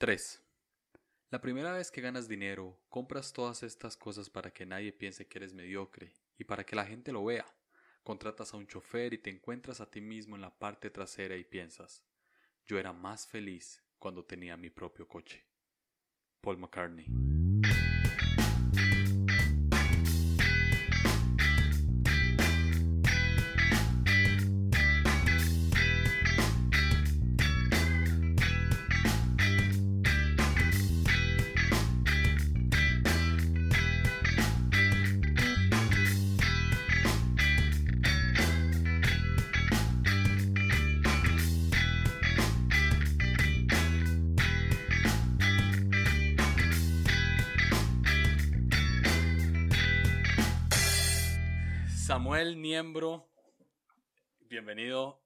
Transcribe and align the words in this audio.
3. 0.00 0.42
La 1.28 1.42
primera 1.42 1.74
vez 1.74 1.90
que 1.90 2.00
ganas 2.00 2.26
dinero, 2.26 2.80
compras 2.88 3.34
todas 3.34 3.62
estas 3.62 3.98
cosas 3.98 4.30
para 4.30 4.50
que 4.50 4.64
nadie 4.64 4.94
piense 4.94 5.28
que 5.28 5.36
eres 5.36 5.52
mediocre 5.52 6.14
y 6.38 6.44
para 6.44 6.64
que 6.64 6.74
la 6.74 6.86
gente 6.86 7.12
lo 7.12 7.22
vea. 7.22 7.44
Contratas 8.02 8.54
a 8.54 8.56
un 8.56 8.66
chofer 8.66 9.12
y 9.12 9.18
te 9.18 9.28
encuentras 9.28 9.82
a 9.82 9.90
ti 9.90 10.00
mismo 10.00 10.36
en 10.36 10.40
la 10.40 10.58
parte 10.58 10.88
trasera 10.88 11.36
y 11.36 11.44
piensas, 11.44 12.02
yo 12.66 12.78
era 12.78 12.94
más 12.94 13.26
feliz 13.26 13.84
cuando 13.98 14.24
tenía 14.24 14.56
mi 14.56 14.70
propio 14.70 15.06
coche. 15.06 15.44
Paul 16.40 16.56
McCartney. 16.56 17.39
Samuel 52.40 52.62
Niembro, 52.62 53.30
bienvenido 54.48 55.22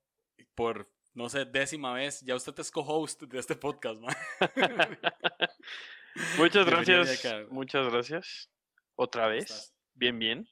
por, 0.57 0.93
no 1.13 1.29
sé, 1.29 1.45
décima 1.45 1.95
vez. 1.95 2.23
Ya 2.23 2.35
usted 2.35 2.59
es 2.59 2.73
co-host 2.73 3.23
de 3.23 3.39
este 3.39 3.55
podcast, 3.55 4.01
man. 4.01 4.17
Muchas 6.39 6.67
gracias. 6.67 7.25
acá. 7.25 7.47
Muchas 7.51 7.89
gracias. 7.89 8.51
Otra 8.97 9.29
vez. 9.29 9.45
estás? 9.45 9.77
Bien, 9.95 10.19
bien. 10.19 10.49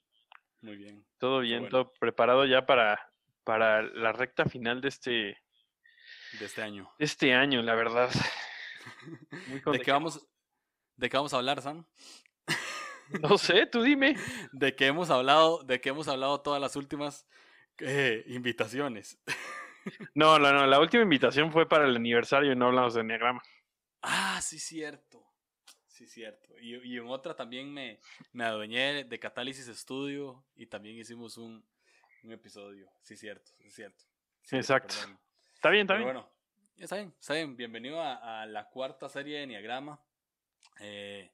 Muy 0.60 0.76
bien. 0.76 1.04
Todo 1.18 1.40
bien, 1.40 1.62
bueno. 1.62 1.70
todo 1.70 1.92
preparado 1.98 2.46
ya 2.46 2.64
para, 2.64 3.10
para 3.42 3.82
la 3.82 4.12
recta 4.12 4.44
final 4.44 4.80
de 4.80 4.88
este, 4.88 5.10
De 6.38 6.44
este 6.44 6.62
año. 6.62 6.92
de 6.96 7.04
este 7.04 7.34
año, 7.34 7.60
la 7.62 7.74
verdad. 7.74 8.08
Muy 9.48 9.60
¿De 9.78 9.80
qué 9.80 9.90
vamos, 9.90 10.24
de 10.94 11.10
qué 11.10 11.16
vamos 11.16 11.34
a 11.34 11.38
hablar, 11.38 11.60
Sam? 11.60 11.84
No 13.22 13.38
sé, 13.38 13.66
tú 13.66 13.82
dime. 13.82 14.16
De 14.52 14.74
qué 14.74 14.86
hemos 14.86 15.10
hablado, 15.10 15.62
de 15.64 15.80
qué 15.80 15.90
hemos 15.90 16.08
hablado 16.08 16.40
todas 16.40 16.60
las 16.60 16.76
últimas 16.76 17.26
eh, 17.78 18.24
invitaciones. 18.28 19.18
No, 20.14 20.38
no, 20.38 20.52
no. 20.52 20.64
La 20.66 20.78
última 20.78 21.02
invitación 21.02 21.50
fue 21.50 21.68
para 21.68 21.86
el 21.86 21.96
aniversario 21.96 22.52
y 22.52 22.56
no 22.56 22.66
hablamos 22.66 22.94
de 22.94 23.00
Enneagrama. 23.00 23.42
Ah, 24.02 24.40
sí, 24.40 24.60
cierto. 24.60 25.24
Sí, 25.88 26.06
cierto. 26.06 26.56
Y, 26.60 26.76
y 26.94 26.98
en 26.98 27.08
otra 27.08 27.34
también 27.34 27.72
me, 27.74 27.98
me 28.32 28.44
adueñé 28.44 29.02
de 29.04 29.18
Catálisis 29.18 29.66
Estudio 29.66 30.44
y 30.54 30.66
también 30.66 30.96
hicimos 30.98 31.36
un, 31.36 31.64
un 32.22 32.32
episodio. 32.32 32.92
Sí, 33.02 33.16
cierto, 33.16 33.50
sí, 33.58 33.70
cierto. 33.70 34.04
Sí, 34.42 34.56
Exacto. 34.56 34.94
perdón. 34.94 35.18
Está 35.54 35.70
bien, 35.70 35.82
está 35.82 35.94
Pero 35.94 36.04
bien. 36.04 36.14
bueno, 36.14 36.30
está 36.76 36.96
bien, 36.96 37.14
está 37.18 37.34
bien. 37.34 37.56
Bienvenido 37.56 38.00
a, 38.00 38.42
a 38.42 38.46
la 38.46 38.68
cuarta 38.68 39.08
serie 39.08 39.38
de 39.38 39.42
Enneagrama. 39.44 40.00
eh, 40.80 41.32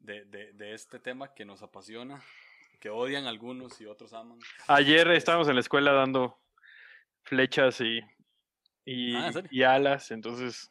de, 0.00 0.24
de, 0.26 0.52
de 0.52 0.74
este 0.74 0.98
tema 0.98 1.32
que 1.34 1.44
nos 1.44 1.62
apasiona, 1.62 2.22
que 2.80 2.90
odian 2.90 3.26
algunos 3.26 3.80
y 3.80 3.86
otros 3.86 4.12
aman. 4.12 4.38
Ayer 4.66 5.08
estábamos 5.12 5.48
en 5.48 5.54
la 5.54 5.60
escuela 5.60 5.92
dando 5.92 6.38
flechas 7.22 7.80
y, 7.80 8.00
y, 8.84 9.14
Ah, 9.14 9.30
y 9.50 9.62
alas, 9.62 10.10
entonces, 10.10 10.70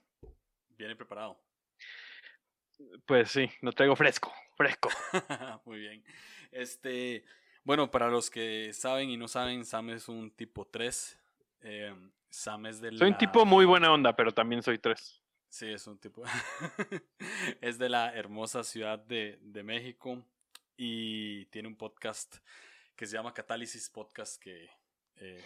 Viene 0.78 0.96
preparado. 0.96 1.38
pues 3.06 3.32
sí, 3.32 3.50
lo 3.62 3.72
traigo 3.74 3.96
fresco, 3.96 4.34
fresco. 4.56 4.90
Muy 5.66 5.80
bien. 5.80 6.04
Este, 6.52 7.26
bueno, 7.64 7.92
para 7.92 8.08
los 8.08 8.30
que 8.30 8.72
saben 8.74 9.10
y 9.10 9.18
no 9.18 9.28
saben, 9.28 9.66
Sam 9.66 9.90
es 9.90 10.08
un 10.08 10.32
tipo 10.32 10.66
3. 10.66 11.20
eh, 11.62 11.94
Sam 12.30 12.68
es 12.68 12.80
de 12.80 12.96
Soy 12.96 13.08
un 13.08 13.12
la- 13.14 13.18
tipo 13.18 13.46
muy 13.46 13.66
buena 13.66 13.92
onda, 13.92 14.16
pero 14.16 14.32
también 14.32 14.62
soy 14.64 14.78
tres. 14.78 15.19
Sí, 15.50 15.68
es 15.68 15.88
un 15.88 15.98
tipo. 15.98 16.24
es 17.62 17.78
de 17.80 17.90
la 17.90 18.14
hermosa 18.14 18.64
ciudad 18.64 19.00
de, 19.00 19.40
de 19.42 19.64
México 19.64 20.24
y 20.78 21.46
tiene 21.48 21.68
un 21.68 21.76
podcast 21.76 22.38
que 22.96 23.08
se 23.08 23.14
llama 23.14 23.34
Catálisis 23.34 23.90
Podcast 23.90 24.42
que 24.42 24.70
eh, 25.16 25.44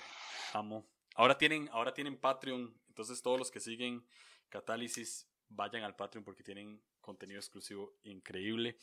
amo. 0.54 0.86
Ahora 1.16 1.38
tienen, 1.38 1.70
ahora 1.72 1.94
tienen 1.94 2.18
Patreon, 2.18 2.74
entonces 2.90 3.22
todos 3.22 3.40
los 3.40 3.50
que 3.50 3.60
siguen 3.60 4.06
Catálisis 4.50 5.28
vayan 5.50 5.84
al 5.84 5.96
Patreon 5.96 6.26
porque 6.26 6.44
tienen 6.44 6.82
contenido 7.00 7.40
exclusivo 7.40 7.96
increíble. 8.04 8.78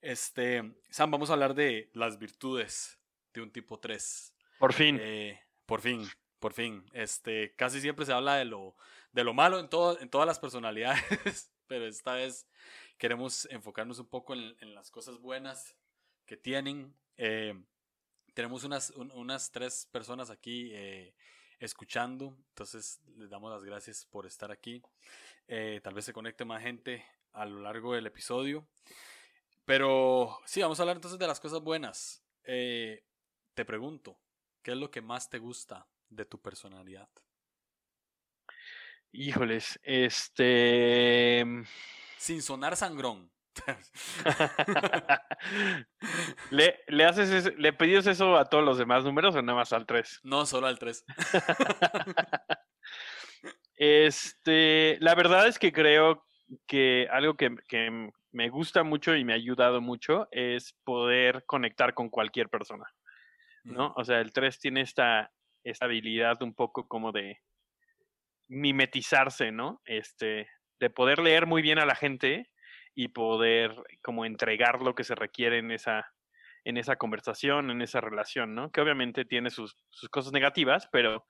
Este, 0.00 0.74
Sam, 0.88 1.10
vamos 1.10 1.30
a 1.30 1.34
hablar 1.34 1.54
de 1.54 1.90
las 1.92 2.18
virtudes 2.18 2.98
de 3.34 3.42
un 3.42 3.52
tipo 3.52 3.78
3. 3.78 4.34
Por 4.58 4.72
fin. 4.72 4.98
Eh, 5.00 5.40
por 5.66 5.80
fin, 5.80 6.08
por 6.38 6.54
fin. 6.54 6.84
Este, 6.92 7.54
casi 7.56 7.80
siempre 7.80 8.06
se 8.06 8.12
habla 8.12 8.36
de 8.36 8.46
lo, 8.46 8.76
de 9.12 9.24
lo 9.24 9.34
malo 9.34 9.58
en, 9.60 9.68
todo, 9.68 9.98
en 10.00 10.08
todas 10.10 10.26
las 10.26 10.38
personalidades, 10.38 11.02
pero 11.66 11.86
esta 11.86 12.14
vez 12.14 12.46
queremos 12.98 13.46
enfocarnos 13.50 13.98
un 13.98 14.08
poco 14.08 14.34
en, 14.34 14.56
en 14.60 14.74
las 14.74 14.90
cosas 14.90 15.18
buenas 15.18 15.76
que 16.26 16.36
tienen. 16.36 16.96
Eh, 17.16 17.54
tenemos 18.34 18.64
unas, 18.64 18.90
un- 18.90 19.12
unas 19.12 19.50
tres 19.50 19.86
personas 19.92 20.30
aquí 20.30 20.70
eh, 20.74 21.14
escuchando, 21.60 22.36
entonces 22.48 23.00
les 23.16 23.30
damos 23.30 23.52
las 23.52 23.64
gracias 23.64 24.04
por 24.06 24.26
estar 24.26 24.50
aquí. 24.52 24.82
Eh, 25.48 25.80
tal 25.82 25.94
vez 25.94 26.04
se 26.06 26.12
conecte 26.12 26.44
más 26.44 26.62
gente 26.62 27.04
a 27.32 27.44
lo 27.46 27.60
largo 27.60 27.94
del 27.94 28.06
episodio. 28.06 28.66
Pero 29.64 30.38
sí, 30.46 30.60
vamos 30.60 30.78
a 30.78 30.82
hablar 30.82 30.96
entonces 30.96 31.18
de 31.18 31.26
las 31.26 31.40
cosas 31.40 31.60
buenas. 31.60 32.22
Te 33.54 33.64
pregunto, 33.64 34.18
¿qué 34.62 34.72
es 34.72 34.76
lo 34.76 34.90
que 34.90 35.00
más 35.00 35.30
te 35.30 35.38
gusta 35.38 35.88
de 36.10 36.26
tu 36.26 36.38
personalidad? 36.40 37.08
Híjoles, 39.12 39.78
este. 39.82 41.44
Sin 42.16 42.42
sonar 42.42 42.76
sangrón. 42.76 43.30
¿Le, 46.50 46.80
le 46.88 47.04
haces 47.04 47.54
le 47.58 47.74
pedías 47.74 48.06
eso 48.06 48.38
a 48.38 48.46
todos 48.46 48.64
los 48.64 48.78
demás 48.78 49.04
números 49.04 49.36
o 49.36 49.42
nada 49.42 49.58
más 49.58 49.74
al 49.74 49.84
3? 49.84 50.20
no, 50.24 50.46
solo 50.46 50.66
al 50.66 50.78
3. 50.78 51.04
Este, 53.74 54.98
la 55.00 55.16
verdad 55.16 55.48
es 55.48 55.58
que 55.58 55.72
creo 55.72 56.24
que 56.68 57.08
algo 57.10 57.34
que, 57.34 57.56
que 57.66 58.10
me 58.30 58.48
gusta 58.48 58.84
mucho 58.84 59.16
y 59.16 59.24
me 59.24 59.32
ha 59.32 59.36
ayudado 59.36 59.80
mucho 59.80 60.28
es 60.30 60.78
poder 60.84 61.44
conectar 61.46 61.92
con 61.92 62.08
cualquier 62.08 62.48
persona, 62.48 62.84
¿no? 63.64 63.92
O 63.96 64.04
sea, 64.04 64.20
el 64.20 64.32
3 64.32 64.60
tiene 64.60 64.82
esta, 64.82 65.32
esta 65.64 65.86
habilidad 65.86 66.40
un 66.42 66.54
poco 66.54 66.86
como 66.86 67.10
de 67.10 67.40
mimetizarse, 68.48 69.52
¿no? 69.52 69.80
Este, 69.84 70.48
de 70.80 70.90
poder 70.90 71.18
leer 71.18 71.46
muy 71.46 71.62
bien 71.62 71.78
a 71.78 71.86
la 71.86 71.94
gente 71.94 72.50
y 72.94 73.08
poder 73.08 73.74
como 74.02 74.24
entregar 74.24 74.82
lo 74.82 74.94
que 74.94 75.04
se 75.04 75.14
requiere 75.14 75.58
en 75.58 75.70
esa, 75.70 76.12
en 76.64 76.76
esa 76.76 76.96
conversación, 76.96 77.70
en 77.70 77.82
esa 77.82 78.00
relación, 78.00 78.54
¿no? 78.54 78.70
Que 78.70 78.80
obviamente 78.80 79.24
tiene 79.24 79.50
sus, 79.50 79.76
sus 79.90 80.08
cosas 80.08 80.32
negativas, 80.32 80.88
pero 80.92 81.26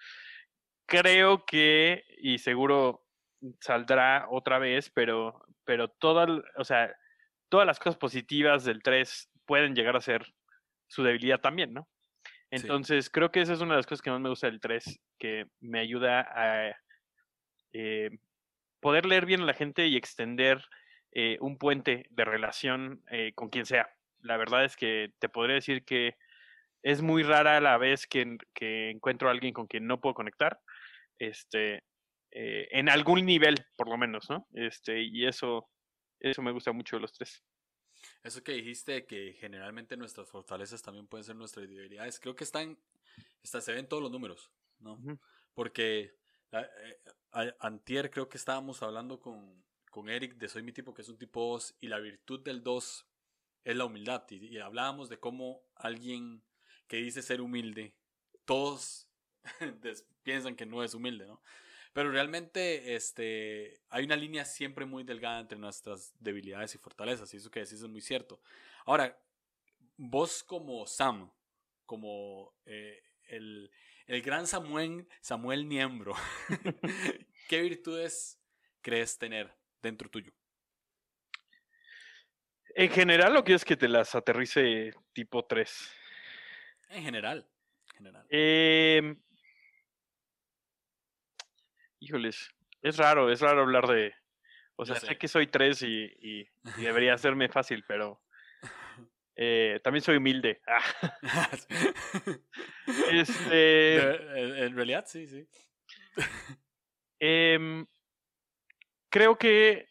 creo 0.87 1.45
que, 1.47 2.05
y 2.19 2.39
seguro 2.39 3.07
saldrá 3.61 4.27
otra 4.31 4.59
vez, 4.59 4.91
pero, 4.91 5.45
pero 5.65 5.89
todas, 5.89 6.29
o 6.57 6.65
sea, 6.65 6.95
todas 7.49 7.67
las 7.67 7.79
cosas 7.79 7.97
positivas 7.97 8.65
del 8.65 8.83
3 8.83 9.31
pueden 9.47 9.75
llegar 9.75 9.97
a 9.97 10.01
ser 10.01 10.25
su 10.89 11.03
debilidad 11.03 11.41
también, 11.41 11.73
¿no? 11.73 11.89
Entonces, 12.51 13.09
creo 13.09 13.33
que 13.33 13.41
esa 13.41 13.55
es 13.55 13.61
una 13.63 13.73
de 13.75 13.79
las 13.79 13.87
cosas 13.87 14.03
que 14.03 14.11
más 14.11 14.21
me 14.21 14.29
gusta 14.29 14.47
del 14.47 14.61
3, 14.61 15.01
que 15.19 15.47
me 15.61 15.81
ayuda 15.81 16.21
a 16.21 16.77
eh, 17.73 18.11
poder 18.81 19.07
leer 19.07 19.27
bien 19.27 19.43
a 19.43 19.47
la 19.47 19.55
gente 19.55 19.87
y 19.87 19.97
extender 19.97 20.65
eh, 21.13 21.39
un 21.41 21.59
puente 21.59 22.07
de 22.11 22.25
relación 22.25 23.03
eh, 23.11 23.33
con 23.35 23.49
quien 23.51 23.67
sea. 23.67 23.89
La 24.21 24.37
verdad 24.37 24.65
es 24.65 24.77
que 24.77 25.13
te 25.19 25.29
podría 25.29 25.57
decir 25.57 25.85
que 25.85 26.17
es 26.83 27.03
muy 27.03 27.23
rara 27.23 27.61
la 27.61 27.79
vez 27.79 28.07
que, 28.07 28.23
en- 28.23 28.39
que 28.55 28.91
encuentro 28.91 29.29
a 29.29 29.33
alguien 29.33 29.53
con 29.53 29.67
quien 29.67 29.87
no 29.87 30.01
puedo 30.01 30.15
conectar, 30.15 30.61
este, 31.19 31.85
en 32.31 32.89
algún 32.89 33.25
nivel, 33.27 33.57
por 33.77 33.89
lo 33.89 33.97
menos, 33.99 34.29
¿no? 34.31 34.49
Este, 34.55 35.03
y 35.03 35.27
eso, 35.27 35.69
eso 36.19 36.41
me 36.43 36.51
gusta 36.51 36.73
mucho 36.73 36.97
de 36.97 37.03
los 37.03 37.13
tres. 37.13 37.45
Eso 38.25 38.43
que 38.43 38.53
dijiste 38.53 39.07
que 39.07 39.35
generalmente 39.35 39.97
nuestras 39.97 40.29
fortalezas 40.31 40.83
también 40.83 41.07
pueden 41.07 41.25
ser 41.25 41.37
nuestras 41.37 41.69
debilidades, 41.69 42.19
creo 42.19 42.35
que 42.35 42.45
están, 42.45 42.79
está, 43.43 43.61
se 43.61 43.73
ven 43.73 43.87
todos 43.87 44.03
los 44.03 44.11
números, 44.11 44.51
¿no? 44.81 44.99
Porque 45.55 46.15
antier 47.61 48.11
creo 48.11 48.29
que 48.29 48.37
estábamos 48.37 48.83
hablando 48.83 49.21
con, 49.21 49.65
con 49.91 50.09
Eric 50.09 50.35
de 50.37 50.49
Soy 50.49 50.63
mi 50.63 50.73
tipo, 50.73 50.95
que 50.95 51.03
es 51.03 51.09
un 51.09 51.19
tipo 51.19 51.53
2, 51.53 51.77
y 51.81 51.89
la 51.89 51.99
virtud 51.99 52.41
del 52.41 52.63
2 52.63 53.07
es 53.65 53.77
la 53.77 53.85
humildad. 53.85 54.25
Y, 54.31 54.59
hablábamos 54.59 55.09
de 55.09 55.19
cómo 55.19 55.63
alguien 55.75 56.43
que 56.87 56.97
dice 56.97 57.23
ser 57.23 57.41
humilde, 57.41 57.95
todos 58.45 59.09
piensan 60.23 60.57
que 60.57 60.67
no 60.67 60.83
es 60.83 60.95
humilde, 60.95 61.27
¿no? 61.27 61.43
Pero 61.93 62.11
realmente 62.11 62.95
este, 62.95 63.83
hay 63.91 64.05
una 64.05 64.17
línea 64.17 64.47
siempre 64.47 64.87
muy 64.87 65.05
delgada 65.05 65.41
entre 65.41 65.59
nuestras 65.59 66.15
debilidades 66.19 66.75
y 66.75 66.79
fortalezas, 66.79 67.33
y 67.33 67.37
eso 67.37 67.51
que 67.51 67.61
decís 67.61 67.83
es 67.83 67.89
muy 67.89 68.01
cierto. 68.01 68.41
Ahora, 68.87 69.21
vos 69.99 70.43
como 70.43 70.87
Sam, 70.87 71.31
como 71.85 72.55
eh, 72.65 73.03
el, 73.29 73.71
el, 74.15 74.23
gran 74.23 74.47
Samuel, 74.47 75.07
Samuel 75.21 75.69
Niembro, 75.69 76.15
¿qué 77.49 77.61
virtudes 77.63 78.41
crees 78.81 79.19
tener 79.19 79.55
dentro 79.83 80.11
tuyo? 80.11 80.33
En 82.75 82.91
general, 82.91 83.37
¿o 83.37 83.45
quieres 83.45 83.65
que 83.65 83.77
te 83.77 83.89
las 83.89 84.15
aterrice 84.15 84.93
tipo 85.13 85.45
3? 85.45 85.93
En 86.91 87.03
general. 87.03 87.47
general. 87.95 88.27
Eh, 88.31 89.15
híjoles, 91.99 92.51
es 92.81 92.97
raro, 92.97 93.31
es 93.31 93.41
raro 93.41 93.63
hablar 93.63 93.87
de... 93.87 94.15
O 94.77 94.87
sea, 94.87 94.97
sé. 94.97 95.19
que 95.19 95.29
soy 95.29 95.47
3 95.47 95.83
y, 95.83 96.05
y, 96.21 96.49
debería 96.79 97.15
hacerme 97.15 97.49
fácil, 97.49 97.85
pero 97.87 98.22
eh, 99.37 99.81
también 99.83 100.03
soy 100.03 100.17
humilde. 100.17 100.61
este, 103.11 104.65
en 104.65 104.77
realidad, 104.77 105.05
sí, 105.07 105.27
sí. 105.27 105.49
Eh, 107.21 107.85
creo 109.13 109.39
que, 109.39 109.89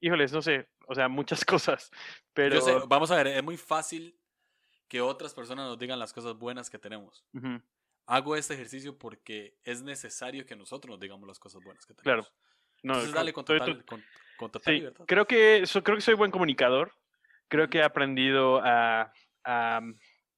híjoles, 0.00 0.32
no 0.32 0.42
sé, 0.42 0.68
o 0.86 0.94
sea, 0.94 1.08
muchas 1.08 1.44
cosas, 1.44 1.90
pero... 2.32 2.86
vamos 2.86 3.10
a 3.10 3.16
ver, 3.16 3.28
es 3.28 3.42
muy 3.42 3.56
fácil 3.56 4.16
que 4.86 5.00
otras 5.00 5.34
personas 5.34 5.66
nos 5.66 5.78
digan 5.78 5.98
las 5.98 6.12
cosas 6.12 6.36
buenas 6.36 6.68
que 6.68 6.78
tenemos. 6.78 7.24
Hago 8.06 8.34
este 8.34 8.54
ejercicio 8.54 8.98
porque 8.98 9.56
es 9.62 9.82
necesario 9.82 10.44
que 10.44 10.56
nosotros 10.56 10.90
nos 10.90 11.00
digamos 11.00 11.28
las 11.28 11.38
cosas 11.38 11.62
buenas 11.62 11.86
que 11.86 11.94
tenemos. 11.94 12.26
Claro. 12.26 12.36
No, 12.82 12.94
Entonces 12.94 13.14
dale 13.14 13.32
con 13.32 13.44
total, 13.44 13.84
con, 13.84 14.02
sí, 14.64 14.84
Creo 15.06 15.26
que, 15.26 15.64
creo 15.84 15.96
que 15.96 16.00
soy 16.00 16.14
buen 16.14 16.30
comunicador. 16.30 16.92
Creo 17.50 17.68
que 17.68 17.78
he 17.78 17.82
aprendido 17.82 18.60
a, 18.64 19.12
a 19.44 19.80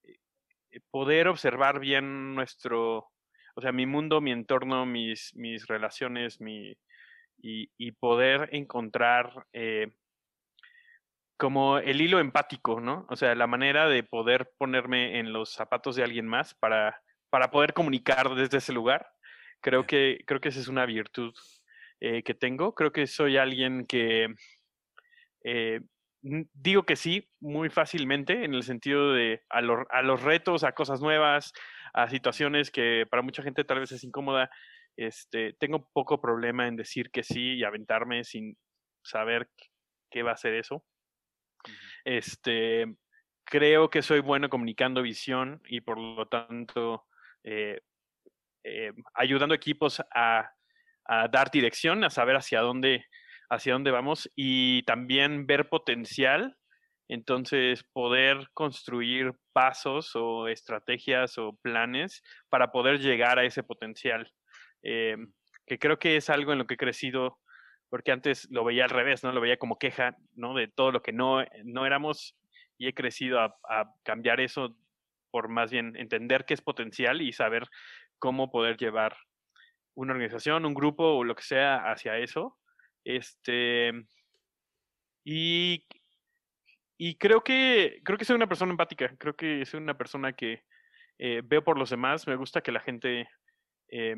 eh, 0.02 0.80
poder 0.90 1.28
observar 1.28 1.78
bien 1.78 2.34
nuestro, 2.34 3.10
o 3.54 3.60
sea, 3.60 3.70
mi 3.70 3.86
mundo, 3.86 4.20
mi 4.22 4.32
entorno, 4.32 4.86
mis, 4.86 5.34
mis 5.36 5.66
relaciones, 5.66 6.40
mi, 6.40 6.74
y, 7.42 7.92
poder 7.92 8.48
encontrar 8.52 9.46
eh, 9.52 9.92
como 11.36 11.78
el 11.78 12.00
hilo 12.00 12.18
empático, 12.18 12.80
¿no? 12.80 13.06
O 13.10 13.16
sea, 13.16 13.34
la 13.34 13.46
manera 13.46 13.88
de 13.88 14.04
poder 14.04 14.50
ponerme 14.56 15.18
en 15.18 15.32
los 15.32 15.52
zapatos 15.52 15.96
de 15.96 16.04
alguien 16.04 16.26
más 16.26 16.54
para, 16.54 17.02
para 17.30 17.50
poder 17.50 17.74
comunicar 17.74 18.34
desde 18.34 18.58
ese 18.58 18.72
lugar. 18.72 19.10
Creo 19.60 19.86
que, 19.86 20.22
creo 20.26 20.40
que 20.40 20.48
esa 20.48 20.60
es 20.60 20.68
una 20.68 20.86
virtud 20.86 21.34
eh, 22.00 22.22
que 22.22 22.34
tengo. 22.34 22.74
Creo 22.74 22.92
que 22.92 23.06
soy 23.06 23.36
alguien 23.36 23.86
que 23.86 24.34
digo 26.22 26.84
que 26.84 26.96
sí 26.96 27.28
muy 27.40 27.68
fácilmente 27.68 28.44
en 28.44 28.54
el 28.54 28.62
sentido 28.62 29.12
de 29.12 29.42
a, 29.50 29.58
a, 29.58 30.02
los 30.02 30.22
retos, 30.22 30.64
a 30.64 30.72
cosas 30.72 31.00
nuevas, 31.00 31.52
a 31.92 32.08
situaciones 32.08 32.70
que 32.70 33.06
para 33.10 33.22
mucha 33.22 33.42
gente 33.42 33.64
tal 33.64 33.80
vez 33.80 33.92
es 33.92 34.04
incómoda. 34.04 34.50
Este, 34.96 35.54
tengo 35.54 35.88
poco 35.92 36.20
problema 36.20 36.68
en 36.68 36.76
decir 36.76 37.10
que 37.10 37.22
sí 37.22 37.54
y 37.54 37.64
aventarme 37.64 38.24
sin 38.24 38.56
saber 39.02 39.48
qué 40.10 40.22
va 40.22 40.32
a 40.32 40.36
ser 40.36 40.54
eso. 40.54 40.84
Este, 42.04 42.86
creo 43.44 43.90
que 43.90 44.02
soy 44.02 44.20
bueno 44.20 44.48
comunicando 44.48 45.02
visión 45.02 45.60
y 45.66 45.80
por 45.80 45.98
lo 45.98 46.26
tanto 46.26 47.06
eh, 47.44 47.80
eh, 48.64 48.92
ayudando 49.14 49.54
equipos 49.54 50.00
a, 50.14 50.50
a, 51.04 51.28
dar 51.28 51.50
dirección, 51.50 52.04
a 52.04 52.10
saber 52.10 52.36
hacia 52.36 52.60
dónde, 52.60 53.06
hacia 53.52 53.74
dónde 53.74 53.90
vamos 53.90 54.30
y 54.34 54.82
también 54.84 55.46
ver 55.46 55.68
potencial. 55.68 56.56
Entonces, 57.08 57.84
poder 57.92 58.48
construir 58.54 59.32
pasos 59.52 60.12
o 60.14 60.48
estrategias 60.48 61.36
o 61.36 61.58
planes 61.60 62.22
para 62.48 62.72
poder 62.72 63.00
llegar 63.00 63.38
a 63.38 63.44
ese 63.44 63.62
potencial, 63.62 64.32
eh, 64.82 65.16
que 65.66 65.78
creo 65.78 65.98
que 65.98 66.16
es 66.16 66.30
algo 66.30 66.52
en 66.52 66.58
lo 66.58 66.66
que 66.66 66.74
he 66.74 66.78
crecido 66.78 67.38
porque 67.90 68.10
antes 68.10 68.48
lo 68.50 68.64
veía 68.64 68.84
al 68.84 68.90
revés, 68.90 69.22
¿no? 69.22 69.32
Lo 69.32 69.42
veía 69.42 69.58
como 69.58 69.78
queja, 69.78 70.16
¿no? 70.34 70.54
De 70.54 70.66
todo 70.66 70.92
lo 70.92 71.02
que 71.02 71.12
no, 71.12 71.44
no 71.64 71.84
éramos 71.84 72.34
y 72.78 72.88
he 72.88 72.94
crecido 72.94 73.38
a, 73.38 73.94
cambiar 74.02 74.40
eso 74.40 74.74
por 75.30 75.48
más 75.48 75.70
bien 75.70 75.94
entender 75.96 76.46
qué 76.46 76.54
es 76.54 76.62
potencial 76.62 77.20
y 77.20 77.34
saber 77.34 77.68
cómo 78.18 78.50
poder 78.50 78.78
llevar 78.78 79.18
una 79.94 80.14
organización, 80.14 80.64
un 80.64 80.72
grupo 80.72 81.04
o 81.04 81.22
lo 81.22 81.34
que 81.34 81.42
sea 81.42 81.92
hacia 81.92 82.16
eso. 82.16 82.56
Este, 83.04 83.92
y, 85.24 85.84
y 86.98 87.14
creo 87.16 87.42
que 87.42 88.00
creo 88.04 88.18
que 88.18 88.24
soy 88.24 88.36
una 88.36 88.48
persona 88.48 88.72
empática, 88.72 89.14
creo 89.18 89.34
que 89.34 89.64
soy 89.66 89.80
una 89.80 89.96
persona 89.96 90.32
que 90.32 90.64
eh, 91.18 91.42
veo 91.44 91.62
por 91.62 91.78
los 91.78 91.90
demás, 91.90 92.26
me 92.26 92.36
gusta 92.36 92.62
que 92.62 92.72
la 92.72 92.80
gente 92.80 93.28
eh, 93.88 94.16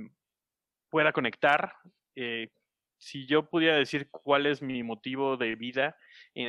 pueda 0.90 1.12
conectar, 1.12 1.75
eh, 2.14 2.50
si 2.98 3.26
yo 3.26 3.48
pudiera 3.50 3.76
decir 3.76 4.08
cuál 4.10 4.46
es 4.46 4.62
mi 4.62 4.82
motivo 4.82 5.36
de 5.36 5.56
vida 5.56 5.96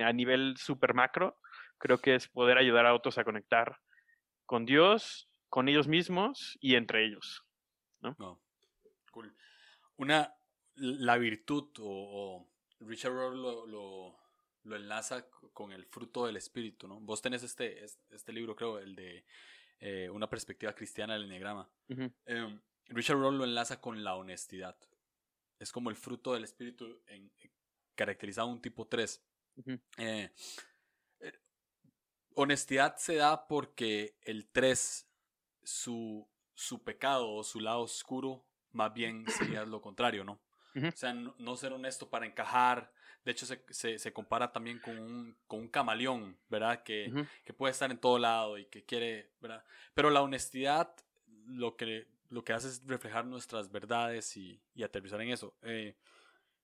a 0.04 0.14
nivel 0.14 0.56
super 0.58 0.94
macro, 0.94 1.38
creo 1.78 1.98
que 1.98 2.16
es 2.16 2.30
poder 2.30 2.58
ayudar 2.58 2.86
a 2.86 2.94
otros 2.94 3.18
a 3.18 3.24
conectar 3.24 3.78
con 4.46 4.66
Dios, 4.66 5.30
con 5.50 5.68
ellos 5.68 5.88
mismos 5.88 6.58
y 6.62 6.76
entre 6.76 7.06
ellos. 7.06 7.44
¿no? 8.02 8.16
Oh, 8.20 8.40
cool. 9.12 9.36
Una, 9.98 10.34
la 10.76 11.18
virtud 11.18 11.70
o, 11.80 12.48
Richard 12.80 13.14
Rohr 13.14 13.36
lo, 13.36 13.66
lo, 13.66 14.76
enlaza 14.76 15.30
con 15.54 15.72
el 15.72 15.86
fruto 15.86 16.26
del 16.26 16.38
espíritu, 16.38 16.88
¿no? 16.88 17.00
Vos 17.00 17.22
tenés 17.22 17.44
este, 17.44 17.84
este 17.84 18.34
libro, 18.34 18.56
creo, 18.56 18.80
el 18.80 18.96
de 18.96 19.26
eh, 19.80 20.10
una 20.10 20.30
perspectiva 20.30 20.74
cristiana 20.74 21.14
del 21.14 21.26
enneagrama. 21.26 21.70
Em, 22.26 22.60
Richard 22.88 23.18
Rohr 23.18 23.34
lo 23.34 23.44
enlaza 23.44 23.80
con 23.80 24.04
la 24.04 24.16
honestidad. 24.16 24.78
Es 25.60 25.72
como 25.72 25.90
el 25.90 25.96
fruto 25.96 26.34
del 26.34 26.44
espíritu 26.44 27.02
en, 27.08 27.32
eh, 27.40 27.52
caracterizado 27.96 28.48
un 28.48 28.62
tipo 28.62 28.88
3. 28.88 29.24
Eh, 29.98 30.34
eh, 31.20 31.40
honestidad 32.36 32.98
se 32.98 33.16
da 33.16 33.48
porque 33.48 34.18
el 34.22 34.48
3, 34.48 35.10
su, 35.64 36.30
su 36.54 36.84
pecado 36.84 37.32
o 37.32 37.44
su 37.44 37.60
lado 37.62 37.82
oscuro, 37.82 38.46
más 38.72 38.94
bien 38.94 39.26
sería 39.30 39.66
lo 39.66 39.82
contrario, 39.82 40.24
¿no? 40.24 40.45
O 40.76 40.92
sea, 40.92 41.14
no, 41.14 41.56
ser 41.56 41.74
honesto 41.74 42.10
para 42.10 42.26
encajar. 42.26 42.92
De 43.24 43.32
hecho, 43.32 43.46
se, 43.46 43.98
se, 43.98 44.14
compara 44.14 44.52
también 44.52 44.80
con 44.80 45.00
un, 45.00 45.36
con 45.48 45.62
un 45.62 45.68
camaleón, 45.68 46.38
¿verdad? 46.50 46.84
Que, 46.84 47.12
que, 47.44 47.54
puede 47.54 47.72
estar 47.72 47.90
en 47.90 47.98
todo 47.98 48.20
lado 48.20 48.58
y 48.58 48.66
que 48.66 48.84
quiere, 48.84 49.32
¿verdad? 49.42 49.64
Pero 49.94 50.10
la 50.10 50.22
honestidad, 50.22 50.94
lo 51.48 51.76
que 51.76 52.08
lo 52.30 52.44
que 52.44 52.54
hace 52.54 52.68
es 52.68 52.86
reflejar 52.86 53.26
nuestras 53.26 53.72
verdades 53.72 54.36
y, 54.38 54.62
aterrizar 54.84 55.22
en 55.22 55.30
eso. 55.30 55.56
Eh, 55.62 55.96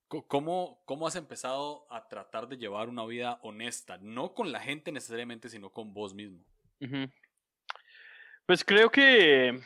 ¿cómo, 0.08 0.82
¿Cómo 0.86 1.08
has 1.08 1.16
empezado 1.16 1.88
a 1.90 2.08
tratar 2.08 2.48
de 2.48 2.58
llevar 2.58 2.90
una 2.90 3.06
vida 3.06 3.40
honesta? 3.42 3.98
No 3.98 4.34
con 4.34 4.52
la 4.52 4.60
gente 4.60 4.92
necesariamente, 4.92 5.50
sino 5.50 5.70
con 5.70 5.94
vos 5.94 6.14
mismo. 6.14 6.44
Pues 8.46 8.66
creo 8.66 8.90
que, 8.90 9.62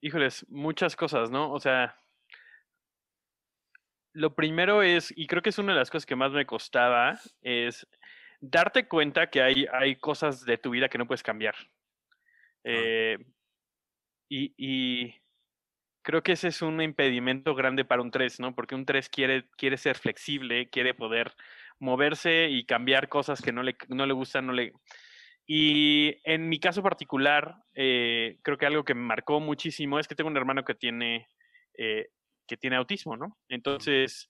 híjoles, 0.00 0.46
muchas 0.48 0.94
cosas, 0.94 1.30
¿no? 1.30 1.52
O 1.52 1.58
sea, 1.58 1.98
lo 4.16 4.34
primero 4.34 4.82
es, 4.82 5.12
y 5.14 5.26
creo 5.26 5.42
que 5.42 5.50
es 5.50 5.58
una 5.58 5.72
de 5.72 5.78
las 5.78 5.90
cosas 5.90 6.06
que 6.06 6.16
más 6.16 6.32
me 6.32 6.46
costaba, 6.46 7.20
es 7.42 7.86
darte 8.40 8.88
cuenta 8.88 9.28
que 9.28 9.42
hay, 9.42 9.66
hay 9.72 9.96
cosas 9.96 10.44
de 10.44 10.56
tu 10.56 10.70
vida 10.70 10.88
que 10.88 10.96
no 10.96 11.06
puedes 11.06 11.22
cambiar. 11.22 11.54
Ah. 11.58 12.62
Eh, 12.64 13.18
y, 14.28 14.54
y, 14.56 15.14
creo 16.02 16.22
que 16.22 16.32
ese 16.32 16.48
es 16.48 16.62
un 16.62 16.80
impedimento 16.80 17.54
grande 17.54 17.84
para 17.84 18.00
un 18.00 18.10
3, 18.10 18.40
¿no? 18.40 18.54
Porque 18.54 18.74
un 18.74 18.86
3 18.86 19.08
quiere, 19.10 19.48
quiere 19.56 19.76
ser 19.76 19.98
flexible, 19.98 20.70
quiere 20.70 20.94
poder 20.94 21.34
moverse 21.78 22.48
y 22.48 22.64
cambiar 22.64 23.08
cosas 23.08 23.42
que 23.42 23.52
no 23.52 23.62
le, 23.62 23.76
no 23.88 24.06
le 24.06 24.14
gustan, 24.14 24.46
no 24.46 24.52
le... 24.54 24.72
Y 25.46 26.16
en 26.24 26.48
mi 26.48 26.58
caso 26.58 26.82
particular, 26.82 27.56
eh, 27.74 28.38
creo 28.42 28.56
que 28.56 28.66
algo 28.66 28.84
que 28.84 28.94
me 28.94 29.02
marcó 29.02 29.40
muchísimo 29.40 29.98
es 29.98 30.08
que 30.08 30.14
tengo 30.14 30.30
un 30.30 30.36
hermano 30.36 30.64
que 30.64 30.74
tiene, 30.74 31.28
eh, 31.76 32.08
que 32.46 32.56
tiene 32.56 32.76
autismo, 32.76 33.16
¿no? 33.16 33.36
Entonces, 33.48 34.28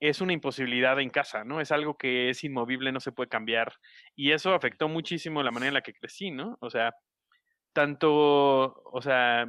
es 0.00 0.20
una 0.20 0.32
imposibilidad 0.32 0.98
en 1.00 1.10
casa, 1.10 1.44
¿no? 1.44 1.60
Es 1.60 1.70
algo 1.70 1.96
que 1.96 2.30
es 2.30 2.42
inmovible, 2.44 2.90
no 2.92 3.00
se 3.00 3.12
puede 3.12 3.28
cambiar. 3.28 3.72
Y 4.16 4.32
eso 4.32 4.52
afectó 4.54 4.88
muchísimo 4.88 5.42
la 5.42 5.52
manera 5.52 5.68
en 5.68 5.74
la 5.74 5.82
que 5.82 5.94
crecí, 5.94 6.30
¿no? 6.32 6.56
O 6.60 6.70
sea, 6.70 6.92
tanto, 7.72 8.82
o 8.84 9.00
sea, 9.00 9.46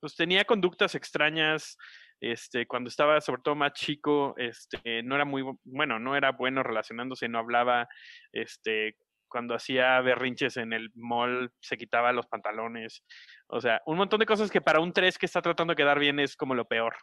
pues 0.00 0.16
tenía 0.16 0.44
conductas 0.44 0.94
extrañas, 0.94 1.78
este, 2.20 2.66
cuando 2.66 2.88
estaba 2.88 3.20
sobre 3.20 3.42
todo 3.42 3.54
más 3.54 3.72
chico, 3.74 4.34
este, 4.36 5.02
no 5.02 5.14
era 5.14 5.24
muy, 5.24 5.44
bueno, 5.64 5.98
no 5.98 6.16
era 6.16 6.32
bueno 6.32 6.62
relacionándose, 6.62 7.28
no 7.28 7.38
hablaba, 7.38 7.86
este, 8.32 8.96
cuando 9.28 9.54
hacía 9.54 10.00
berrinches 10.00 10.56
en 10.56 10.72
el 10.72 10.90
mall 10.94 11.52
se 11.60 11.76
quitaba 11.76 12.12
los 12.12 12.26
pantalones, 12.26 13.04
o 13.48 13.60
sea, 13.60 13.80
un 13.86 13.96
montón 13.96 14.20
de 14.20 14.26
cosas 14.26 14.50
que 14.50 14.60
para 14.60 14.80
un 14.80 14.92
3 14.92 15.18
que 15.18 15.26
está 15.26 15.42
tratando 15.42 15.72
de 15.72 15.76
quedar 15.76 15.98
bien 15.98 16.20
es 16.20 16.36
como 16.36 16.54
lo 16.54 16.66
peor. 16.66 16.96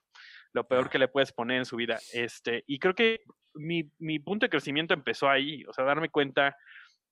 Lo 0.53 0.67
peor 0.67 0.89
que 0.89 0.99
le 0.99 1.07
puedes 1.07 1.31
poner 1.31 1.57
en 1.57 1.65
su 1.65 1.75
vida. 1.75 1.99
Este, 2.13 2.63
y 2.67 2.79
creo 2.79 2.93
que 2.93 3.21
mi, 3.53 3.91
mi 3.99 4.19
punto 4.19 4.45
de 4.45 4.49
crecimiento 4.49 4.93
empezó 4.93 5.29
ahí, 5.29 5.63
o 5.65 5.73
sea, 5.73 5.85
darme 5.85 6.09
cuenta 6.09 6.55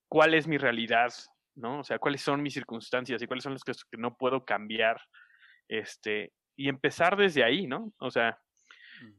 cuál 0.08 0.34
es 0.34 0.48
mi 0.48 0.58
realidad, 0.58 1.14
¿no? 1.56 1.80
O 1.80 1.84
sea, 1.84 2.00
cuáles 2.00 2.22
son 2.22 2.42
mis 2.42 2.54
circunstancias 2.54 3.22
y 3.22 3.28
cuáles 3.28 3.44
son 3.44 3.54
las 3.54 3.64
cosas 3.64 3.86
que 3.86 3.98
no 3.98 4.16
puedo 4.18 4.46
cambiar. 4.46 5.00
Este, 5.68 6.34
y 6.56 6.68
empezar 6.68 7.16
desde 7.16 7.44
ahí, 7.44 7.68
¿no? 7.68 7.94
O 8.00 8.12
sea, 8.12 8.38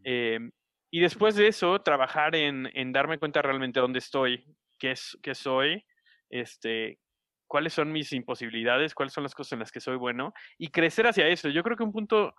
em, 0.05 0.51
y 0.91 1.01
después 1.01 1.37
de 1.37 1.47
eso, 1.49 1.81
trabajar 1.81 2.35
en, 2.35 2.69
en, 2.75 2.93
darme 2.93 3.19
cuenta 3.19 3.41
realmente 3.41 3.81
dónde 3.81 4.01
estoy, 4.01 4.45
qué, 4.79 4.91
es, 4.91 5.17
qué 5.23 5.35
soy, 5.35 5.85
este, 6.29 6.99
cuáles 7.47 7.73
son 7.73 7.93
mis 7.93 8.13
imposibilidades, 8.13 8.95
cuáles 8.95 9.13
son 9.13 9.23
las 9.23 9.35
cosas 9.35 9.53
en 9.53 9.61
las 9.61 9.73
que 9.73 9.81
soy 9.81 9.97
bueno 9.97 10.33
y 10.59 10.69
crecer 10.69 11.07
hacia 11.07 11.29
eso. 11.29 11.49
Yo 11.49 11.63
creo 11.63 11.77
que 11.77 11.83
un 11.83 11.93
punto, 11.93 12.35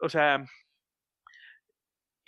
o 0.00 0.08
sea, 0.08 0.44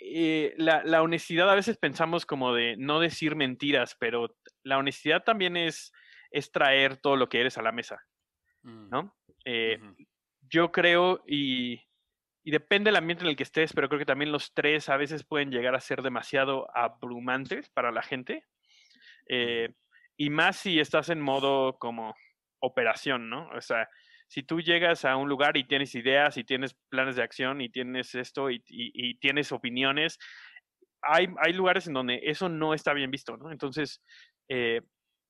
eh, 0.03 0.55
la, 0.57 0.83
la, 0.83 1.03
honestidad 1.03 1.47
a 1.49 1.55
veces 1.55 1.77
pensamos 1.77 2.25
como 2.25 2.55
de 2.55 2.75
no 2.75 2.99
decir 2.99 3.35
mentiras, 3.35 3.95
pero 3.99 4.35
la 4.63 4.79
honestidad 4.79 5.23
también 5.23 5.55
es, 5.55 5.93
es 6.31 6.51
traer 6.51 6.97
todo 6.97 7.15
lo 7.17 7.29
que 7.29 7.39
eres 7.39 7.59
a 7.59 7.61
la 7.61 7.71
mesa, 7.71 8.03
mm. 8.63 8.89
¿no? 8.89 9.15
Eh, 9.45 9.79
yo 10.49 10.71
creo 10.71 11.23
y, 11.27 11.81
y, 12.43 12.51
depende 12.51 12.87
del 12.87 12.95
ambiente 12.95 13.23
en 13.23 13.29
el 13.29 13.35
que 13.35 13.43
estés, 13.43 13.73
pero 13.73 13.89
creo 13.89 13.99
que 13.99 14.05
también 14.05 14.31
los 14.31 14.53
tres 14.55 14.89
a 14.89 14.97
veces 14.97 15.23
pueden 15.23 15.51
llegar 15.51 15.75
a 15.75 15.79
ser 15.79 16.01
demasiado 16.01 16.67
abrumantes 16.75 17.69
para 17.69 17.91
la 17.91 18.01
gente. 18.01 18.47
Eh, 19.27 19.73
y 20.17 20.31
más 20.31 20.57
si 20.57 20.79
estás 20.79 21.09
en 21.09 21.21
modo 21.21 21.77
como 21.77 22.15
operación, 22.59 23.29
¿no? 23.29 23.49
O 23.49 23.61
sea, 23.61 23.87
si 24.31 24.43
tú 24.43 24.61
llegas 24.61 25.03
a 25.03 25.17
un 25.17 25.27
lugar 25.27 25.57
y 25.57 25.65
tienes 25.65 25.93
ideas 25.93 26.37
y 26.37 26.45
tienes 26.45 26.73
planes 26.87 27.17
de 27.17 27.21
acción 27.21 27.59
y 27.59 27.67
tienes 27.67 28.15
esto 28.15 28.49
y, 28.49 28.61
tienes 29.19 29.51
opiniones, 29.51 30.17
hay, 31.01 31.27
hay, 31.43 31.51
lugares 31.51 31.85
en 31.87 31.93
donde 31.95 32.21
eso 32.23 32.47
no 32.47 32.73
está 32.73 32.93
bien 32.93 33.11
visto, 33.11 33.35
¿no? 33.35 33.51
Entonces, 33.51 34.01
eh, 34.47 34.79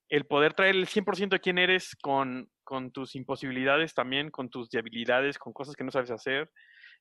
el 0.07 0.27
poder 0.27 0.53
traer 0.53 0.75
el 0.75 0.85
100% 0.85 1.29
de 1.29 1.39
quién 1.39 1.57
eres 1.57 1.95
con, 1.99 2.51
con, 2.63 2.91
tus 2.91 3.15
imposibilidades 3.15 3.95
también, 3.95 4.29
con 4.29 4.51
tus 4.51 4.69
debilidades, 4.69 5.39
con 5.39 5.51
cosas 5.51 5.75
que 5.75 5.83
no 5.83 5.89
sabes 5.89 6.11
hacer, 6.11 6.51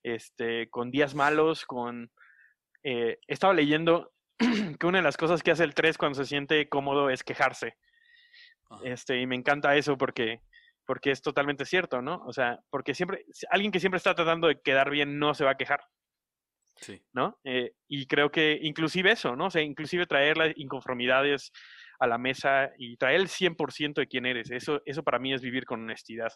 este, 0.02 0.71
con 0.71 0.90
días 0.90 1.14
malos, 1.14 1.66
con... 1.66 2.11
Eh, 2.83 3.19
estaba 3.26 3.52
leyendo 3.52 4.11
que 4.80 4.87
una 4.87 5.00
de 5.00 5.04
las 5.04 5.19
cosas 5.19 5.42
que 5.42 5.50
hace 5.50 5.64
el 5.64 5.75
3 5.75 5.99
cuando 5.99 6.16
se 6.16 6.25
siente 6.25 6.66
cómodo 6.71 7.11
es 7.11 7.23
quejarse. 7.23 7.76
Este, 8.85 9.21
y 9.21 9.26
me 9.26 9.37
encanta 9.37 9.76
eso 9.76 9.99
porque 9.99 10.40
porque 10.87 11.11
es 11.11 11.23
totalmente 11.23 11.65
cierto, 11.65 12.03
¿no? 12.03 12.23
O 12.27 12.33
sea, 12.33 12.59
porque 12.71 12.95
siempre, 12.95 13.25
alguien 13.51 13.73
que 13.73 13.81
siempre 13.81 13.99
está 13.99 14.15
tratando 14.15 14.49
de 14.49 14.61
quedar 14.61 14.91
bien 14.91 15.19
no 15.19 15.35
se 15.35 15.45
va 15.45 15.53
a 15.53 15.57
quejar. 15.57 15.81
Sí. 16.77 17.03
¿No? 17.13 17.39
Eh, 17.45 17.73
y 17.89 18.07
creo 18.07 18.31
que 18.31 18.59
inclusive 18.63 19.13
eso, 19.13 19.37
¿no? 19.37 19.47
O 19.47 19.51
sea, 19.51 19.61
inclusive 19.61 20.07
traer 20.07 20.39
las 20.39 20.57
inconformidades 20.57 21.53
a 21.99 22.07
la 22.07 22.17
mesa 22.17 22.71
y 22.79 22.97
traer 22.97 23.21
el 23.21 23.29
100% 23.29 23.95
de 23.95 24.07
quién 24.07 24.25
eres. 24.25 24.51
Eso, 24.51 24.81
eso 24.87 25.03
para 25.03 25.19
mí 25.19 25.35
es 25.35 25.43
vivir 25.43 25.67
con 25.67 25.83
honestidad. 25.83 26.33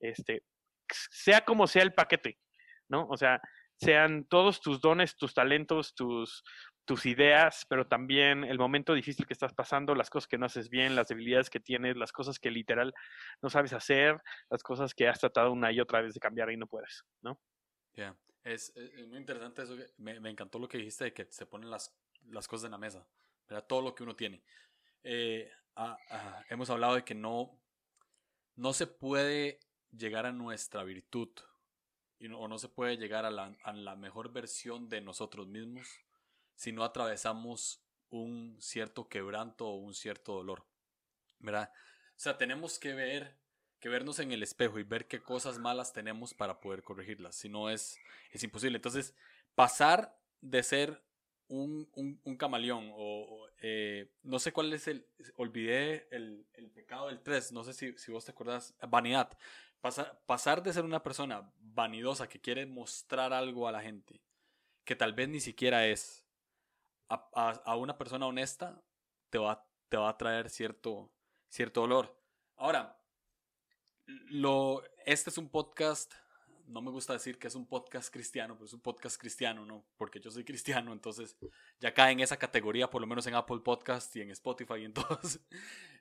Este, 0.00 0.42
sea 0.88 1.42
como 1.42 1.66
sea 1.66 1.84
el 1.84 1.94
paquete, 1.94 2.38
¿no? 2.88 3.06
O 3.08 3.16
sea, 3.16 3.40
sean 3.76 4.24
todos 4.24 4.60
tus 4.60 4.80
dones, 4.80 5.16
tus 5.16 5.34
talentos, 5.34 5.94
tus, 5.94 6.42
tus 6.84 7.06
ideas, 7.06 7.64
pero 7.68 7.86
también 7.86 8.44
el 8.44 8.58
momento 8.58 8.94
difícil 8.94 9.26
que 9.26 9.32
estás 9.32 9.54
pasando, 9.54 9.94
las 9.94 10.10
cosas 10.10 10.28
que 10.28 10.38
no 10.38 10.46
haces 10.46 10.68
bien, 10.68 10.94
las 10.94 11.08
debilidades 11.08 11.48
que 11.48 11.60
tienes, 11.60 11.96
las 11.96 12.12
cosas 12.12 12.38
que 12.38 12.50
literal 12.50 12.94
no 13.42 13.50
sabes 13.50 13.72
hacer, 13.72 14.22
las 14.50 14.62
cosas 14.62 14.94
que 14.94 15.08
has 15.08 15.18
tratado 15.18 15.52
una 15.52 15.72
y 15.72 15.80
otra 15.80 16.02
vez 16.02 16.14
de 16.14 16.20
cambiar 16.20 16.50
y 16.50 16.56
no 16.56 16.66
puedes, 16.66 17.04
¿no? 17.22 17.40
Ya, 17.94 18.16
es, 18.42 18.74
muy 19.08 19.18
interesante 19.18 19.62
eso. 19.62 19.76
Me, 19.96 20.20
me, 20.20 20.30
encantó 20.30 20.58
lo 20.58 20.68
que 20.68 20.78
dijiste 20.78 21.04
de 21.04 21.14
que 21.14 21.26
se 21.30 21.46
ponen 21.46 21.70
las, 21.70 21.96
las 22.26 22.46
cosas 22.46 22.66
en 22.66 22.72
la 22.72 22.78
mesa, 22.78 23.06
¿verdad? 23.48 23.66
todo 23.66 23.80
lo 23.80 23.94
que 23.94 24.02
uno 24.02 24.14
tiene. 24.14 24.42
Eh, 25.02 25.50
ah, 25.76 25.96
ah, 26.10 26.44
hemos 26.50 26.68
hablado 26.70 26.96
de 26.96 27.04
que 27.04 27.14
no, 27.14 27.58
no 28.56 28.72
se 28.72 28.86
puede 28.86 29.60
llegar 29.90 30.26
a 30.26 30.32
nuestra 30.32 30.82
virtud 30.82 31.30
o 32.36 32.48
no 32.48 32.58
se 32.58 32.68
puede 32.68 32.96
llegar 32.96 33.24
a 33.26 33.30
la, 33.30 33.54
a 33.64 33.72
la 33.72 33.96
mejor 33.96 34.32
versión 34.32 34.88
de 34.88 35.00
nosotros 35.00 35.46
mismos 35.46 36.03
si 36.54 36.72
no 36.72 36.84
atravesamos 36.84 37.82
un 38.10 38.56
cierto 38.60 39.08
quebranto 39.08 39.66
o 39.66 39.76
un 39.76 39.94
cierto 39.94 40.34
dolor. 40.34 40.66
¿Verdad? 41.38 41.70
O 42.10 42.20
sea, 42.20 42.38
tenemos 42.38 42.78
que 42.78 42.94
ver, 42.94 43.36
que 43.80 43.88
vernos 43.88 44.18
en 44.18 44.32
el 44.32 44.42
espejo 44.42 44.78
y 44.78 44.84
ver 44.84 45.06
qué 45.08 45.22
cosas 45.22 45.58
malas 45.58 45.92
tenemos 45.92 46.32
para 46.32 46.60
poder 46.60 46.82
corregirlas. 46.82 47.36
Si 47.36 47.48
no 47.48 47.70
es, 47.70 47.98
es 48.30 48.42
imposible. 48.42 48.76
Entonces, 48.76 49.14
pasar 49.54 50.18
de 50.40 50.62
ser 50.62 51.02
un, 51.48 51.88
un, 52.24 52.36
camaleón 52.36 52.90
o, 52.94 53.46
eh, 53.60 54.10
no 54.22 54.38
sé 54.38 54.52
cuál 54.52 54.72
es 54.72 54.88
el, 54.88 55.06
olvidé 55.36 56.08
el, 56.10 56.46
el 56.54 56.70
pecado 56.70 57.08
del 57.08 57.22
3, 57.22 57.52
no 57.52 57.64
sé 57.64 57.74
si, 57.74 57.96
si 57.98 58.10
vos 58.10 58.24
te 58.24 58.30
acordás, 58.30 58.74
vanidad. 58.88 59.36
Pasar, 59.80 60.22
pasar 60.24 60.62
de 60.62 60.72
ser 60.72 60.84
una 60.84 61.02
persona 61.02 61.52
vanidosa 61.58 62.28
que 62.28 62.40
quiere 62.40 62.64
mostrar 62.64 63.34
algo 63.34 63.68
a 63.68 63.72
la 63.72 63.82
gente 63.82 64.22
que 64.84 64.96
tal 64.96 65.14
vez 65.14 65.28
ni 65.28 65.40
siquiera 65.40 65.86
es, 65.86 66.23
a, 67.34 67.76
una 67.76 67.98
persona 67.98 68.26
honesta 68.26 68.82
te 69.30 69.38
va, 69.38 69.66
te 69.88 69.96
va 69.96 70.10
a 70.10 70.18
traer 70.18 70.50
cierto, 70.50 71.12
cierto 71.48 71.82
dolor. 71.82 72.18
Ahora, 72.56 73.00
lo, 74.06 74.82
este 75.06 75.30
es 75.30 75.38
un 75.38 75.48
podcast, 75.48 76.12
no 76.66 76.82
me 76.82 76.90
gusta 76.90 77.12
decir 77.12 77.38
que 77.38 77.48
es 77.48 77.54
un 77.54 77.66
podcast 77.66 78.12
cristiano, 78.12 78.54
pero 78.54 78.66
es 78.66 78.72
un 78.72 78.80
podcast 78.80 79.20
cristiano, 79.20 79.64
¿no? 79.64 79.86
Porque 79.96 80.20
yo 80.20 80.30
soy 80.30 80.44
cristiano, 80.44 80.92
entonces 80.92 81.36
ya 81.80 81.92
cae 81.92 82.12
en 82.12 82.20
esa 82.20 82.36
categoría, 82.36 82.90
por 82.90 83.00
lo 83.00 83.06
menos 83.06 83.26
en 83.26 83.34
Apple 83.34 83.60
Podcast 83.60 84.14
y 84.16 84.22
en 84.22 84.30
Spotify 84.30 84.74
y 84.80 84.84
en 84.84 84.92
todos. 84.94 85.40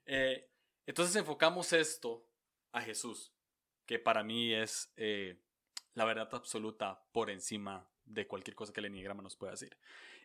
Eh, 0.05 0.50
entonces 0.86 1.15
enfocamos 1.15 1.74
esto 1.74 2.27
a 2.72 2.82
Jesús, 2.82 3.34
que 3.86 4.00
para 4.00 4.24
mí 4.24 4.53
es 4.53 4.91
eh, 4.98 5.41
la 5.93 6.05
verdad 6.05 6.29
absoluta 6.32 7.05
por 7.12 7.29
encima 7.29 7.88
de 8.05 8.27
cualquier 8.27 8.55
cosa 8.55 8.74
que 8.74 8.79
el 8.79 8.88
Enneagrama 8.88 9.24
nos 9.24 9.36
pueda 9.36 9.51
decir. 9.51 9.77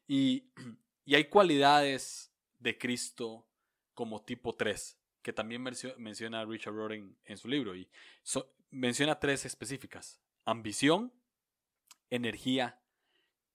Y, 0.08 0.50
y 1.04 1.14
hay 1.14 1.26
cualidades 1.26 2.32
de 2.58 2.76
Cristo 2.76 3.46
como 3.94 4.22
tipo 4.24 4.56
3, 4.56 4.98
que 5.22 5.32
también 5.32 5.62
menciona 5.62 6.44
Richard 6.44 6.74
Roden 6.74 7.16
en 7.24 7.36
su 7.36 7.46
libro. 7.46 7.76
Y 7.76 7.88
menciona 8.70 9.18
tres 9.18 9.44
específicas. 9.44 10.20
Ambición, 10.44 11.12
energía 12.10 12.80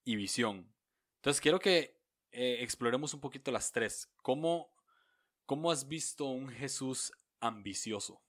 y 0.04 0.16
visión. 0.16 0.72
Entonces 1.16 1.40
quiero 1.40 1.58
que 1.58 2.00
eh, 2.32 2.58
exploremos 2.60 3.14
un 3.14 3.20
poquito 3.20 3.50
las 3.50 3.72
tres. 3.72 4.12
¿Cómo, 4.22 4.70
¿Cómo 5.46 5.70
has 5.70 5.88
visto 5.88 6.26
un 6.26 6.48
Jesús 6.48 7.12
ambicioso? 7.40 8.22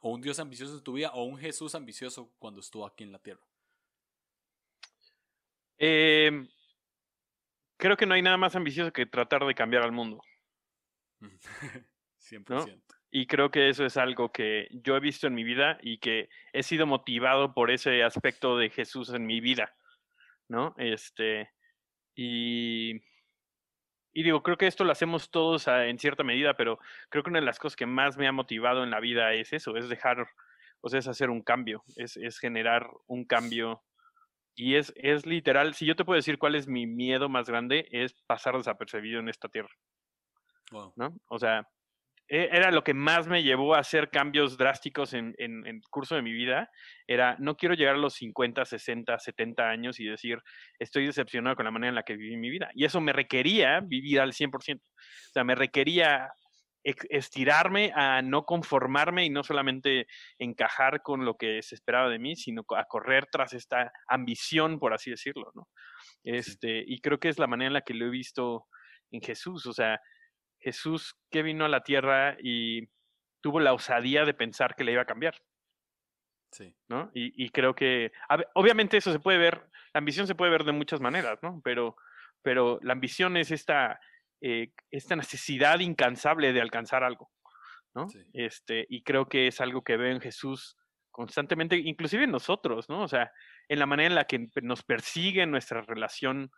¿O 0.00 0.10
un 0.10 0.20
Dios 0.20 0.38
ambicioso 0.38 0.76
en 0.76 0.82
tu 0.82 0.94
vida? 0.94 1.12
¿O 1.12 1.24
un 1.24 1.38
Jesús 1.38 1.74
ambicioso 1.74 2.32
cuando 2.38 2.60
estuvo 2.60 2.86
aquí 2.86 3.04
en 3.04 3.12
la 3.12 3.18
tierra? 3.18 3.46
Eh, 5.78 6.48
creo 7.82 7.96
que 7.96 8.06
no 8.06 8.14
hay 8.14 8.22
nada 8.22 8.36
más 8.36 8.54
ambicioso 8.54 8.92
que 8.92 9.06
tratar 9.06 9.44
de 9.44 9.56
cambiar 9.56 9.82
al 9.82 9.90
mundo. 9.90 10.22
100%. 12.20 12.80
Y 13.10 13.26
creo 13.26 13.50
que 13.50 13.68
eso 13.68 13.84
es 13.84 13.96
algo 13.96 14.30
que 14.30 14.68
yo 14.70 14.96
he 14.96 15.00
visto 15.00 15.26
en 15.26 15.34
mi 15.34 15.42
vida 15.42 15.78
y 15.82 15.98
que 15.98 16.28
he 16.52 16.62
sido 16.62 16.86
motivado 16.86 17.54
por 17.54 17.72
ese 17.72 18.04
aspecto 18.04 18.56
de 18.56 18.70
Jesús 18.70 19.12
en 19.12 19.26
mi 19.26 19.40
vida, 19.40 19.74
¿no? 20.48 20.76
Este, 20.78 21.50
y, 22.14 23.02
y 24.12 24.22
digo, 24.22 24.44
creo 24.44 24.56
que 24.56 24.68
esto 24.68 24.84
lo 24.84 24.92
hacemos 24.92 25.32
todos 25.32 25.66
en 25.66 25.98
cierta 25.98 26.22
medida, 26.22 26.54
pero 26.54 26.78
creo 27.10 27.24
que 27.24 27.30
una 27.30 27.40
de 27.40 27.46
las 27.46 27.58
cosas 27.58 27.74
que 27.74 27.86
más 27.86 28.16
me 28.16 28.28
ha 28.28 28.32
motivado 28.32 28.84
en 28.84 28.92
la 28.92 29.00
vida 29.00 29.34
es 29.34 29.52
eso, 29.52 29.76
es 29.76 29.88
dejar, 29.88 30.24
o 30.80 30.88
sea, 30.88 31.00
es 31.00 31.08
hacer 31.08 31.30
un 31.30 31.42
cambio, 31.42 31.82
es, 31.96 32.16
es 32.16 32.38
generar 32.38 32.88
un 33.08 33.24
cambio 33.24 33.82
y 34.54 34.76
es, 34.76 34.92
es 34.96 35.26
literal, 35.26 35.74
si 35.74 35.86
yo 35.86 35.96
te 35.96 36.04
puedo 36.04 36.16
decir 36.16 36.38
cuál 36.38 36.54
es 36.54 36.68
mi 36.68 36.86
miedo 36.86 37.28
más 37.28 37.48
grande, 37.48 37.88
es 37.90 38.14
pasar 38.26 38.56
desapercibido 38.56 39.20
en 39.20 39.28
esta 39.28 39.48
tierra. 39.48 39.70
¿No? 40.96 41.14
O 41.28 41.38
sea, 41.38 41.68
e, 42.28 42.48
era 42.50 42.70
lo 42.70 42.82
que 42.82 42.94
más 42.94 43.28
me 43.28 43.42
llevó 43.42 43.74
a 43.74 43.80
hacer 43.80 44.08
cambios 44.08 44.56
drásticos 44.56 45.12
en, 45.12 45.34
en, 45.36 45.66
el 45.66 45.80
curso 45.90 46.14
de 46.14 46.22
mi 46.22 46.32
vida. 46.32 46.70
Era, 47.06 47.36
no 47.38 47.56
quiero 47.56 47.74
llegar 47.74 47.96
a 47.96 47.98
los 47.98 48.14
50, 48.14 48.64
60, 48.64 49.18
70 49.18 49.68
años 49.68 50.00
y 50.00 50.06
decir, 50.06 50.38
estoy 50.78 51.06
decepcionado 51.06 51.56
con 51.56 51.66
la 51.66 51.70
manera 51.70 51.90
en 51.90 51.94
la 51.94 52.04
que 52.04 52.16
viví 52.16 52.36
mi 52.36 52.48
vida. 52.48 52.70
Y 52.74 52.86
eso 52.86 53.00
me 53.00 53.12
requería 53.12 53.80
vivir 53.80 54.20
al 54.20 54.32
100%. 54.32 54.76
O 54.76 54.80
sea, 55.32 55.44
me 55.44 55.54
requería 55.54 56.30
estirarme 56.82 57.92
a 57.94 58.22
no 58.22 58.44
conformarme 58.44 59.24
y 59.24 59.30
no 59.30 59.44
solamente 59.44 60.06
encajar 60.38 61.02
con 61.02 61.24
lo 61.24 61.36
que 61.36 61.62
se 61.62 61.74
esperaba 61.74 62.08
de 62.08 62.18
mí, 62.18 62.36
sino 62.36 62.64
a 62.76 62.84
correr 62.84 63.26
tras 63.30 63.52
esta 63.52 63.92
ambición, 64.08 64.78
por 64.78 64.92
así 64.92 65.10
decirlo, 65.10 65.52
¿no? 65.54 65.68
Este, 66.24 66.82
y 66.86 67.00
creo 67.00 67.20
que 67.20 67.28
es 67.28 67.38
la 67.38 67.46
manera 67.46 67.68
en 67.68 67.74
la 67.74 67.82
que 67.82 67.94
lo 67.94 68.06
he 68.06 68.10
visto 68.10 68.66
en 69.10 69.20
Jesús, 69.20 69.66
o 69.66 69.72
sea, 69.72 70.00
Jesús 70.58 71.16
que 71.30 71.42
vino 71.42 71.64
a 71.64 71.68
la 71.68 71.82
tierra 71.82 72.36
y 72.40 72.88
tuvo 73.40 73.60
la 73.60 73.72
osadía 73.72 74.24
de 74.24 74.34
pensar 74.34 74.74
que 74.74 74.84
le 74.84 74.92
iba 74.92 75.02
a 75.02 75.06
cambiar. 75.06 75.34
Sí. 76.52 76.76
¿No? 76.88 77.10
Y, 77.14 77.44
y 77.44 77.50
creo 77.50 77.74
que, 77.74 78.12
obviamente 78.54 78.96
eso 78.96 79.10
se 79.10 79.18
puede 79.20 79.38
ver 79.38 79.70
la 79.92 79.98
ambición 79.98 80.26
se 80.26 80.34
puede 80.34 80.50
ver 80.50 80.64
de 80.64 80.72
muchas 80.72 81.00
maneras, 81.00 81.38
¿no? 81.42 81.60
Pero, 81.62 81.96
pero 82.42 82.78
la 82.82 82.94
ambición 82.94 83.36
es 83.36 83.50
esta, 83.50 84.00
eh, 84.44 84.72
esta 84.90 85.14
necesidad 85.14 85.78
incansable 85.78 86.52
de 86.52 86.60
alcanzar 86.60 87.04
algo, 87.04 87.30
¿no? 87.94 88.08
Este, 88.32 88.84
y 88.88 89.04
creo 89.04 89.28
que 89.28 89.46
es 89.46 89.60
algo 89.60 89.84
que 89.84 89.96
veo 89.96 90.10
en 90.10 90.20
Jesús 90.20 90.76
constantemente, 91.12 91.76
inclusive 91.76 92.24
en 92.24 92.32
nosotros, 92.32 92.88
¿no? 92.88 93.02
O 93.02 93.08
sea, 93.08 93.30
en 93.68 93.78
la 93.78 93.86
manera 93.86 94.08
en 94.08 94.14
la 94.16 94.24
que 94.24 94.48
nos 94.62 94.82
persigue 94.82 95.46
nuestra 95.46 95.82
relación 95.82 96.50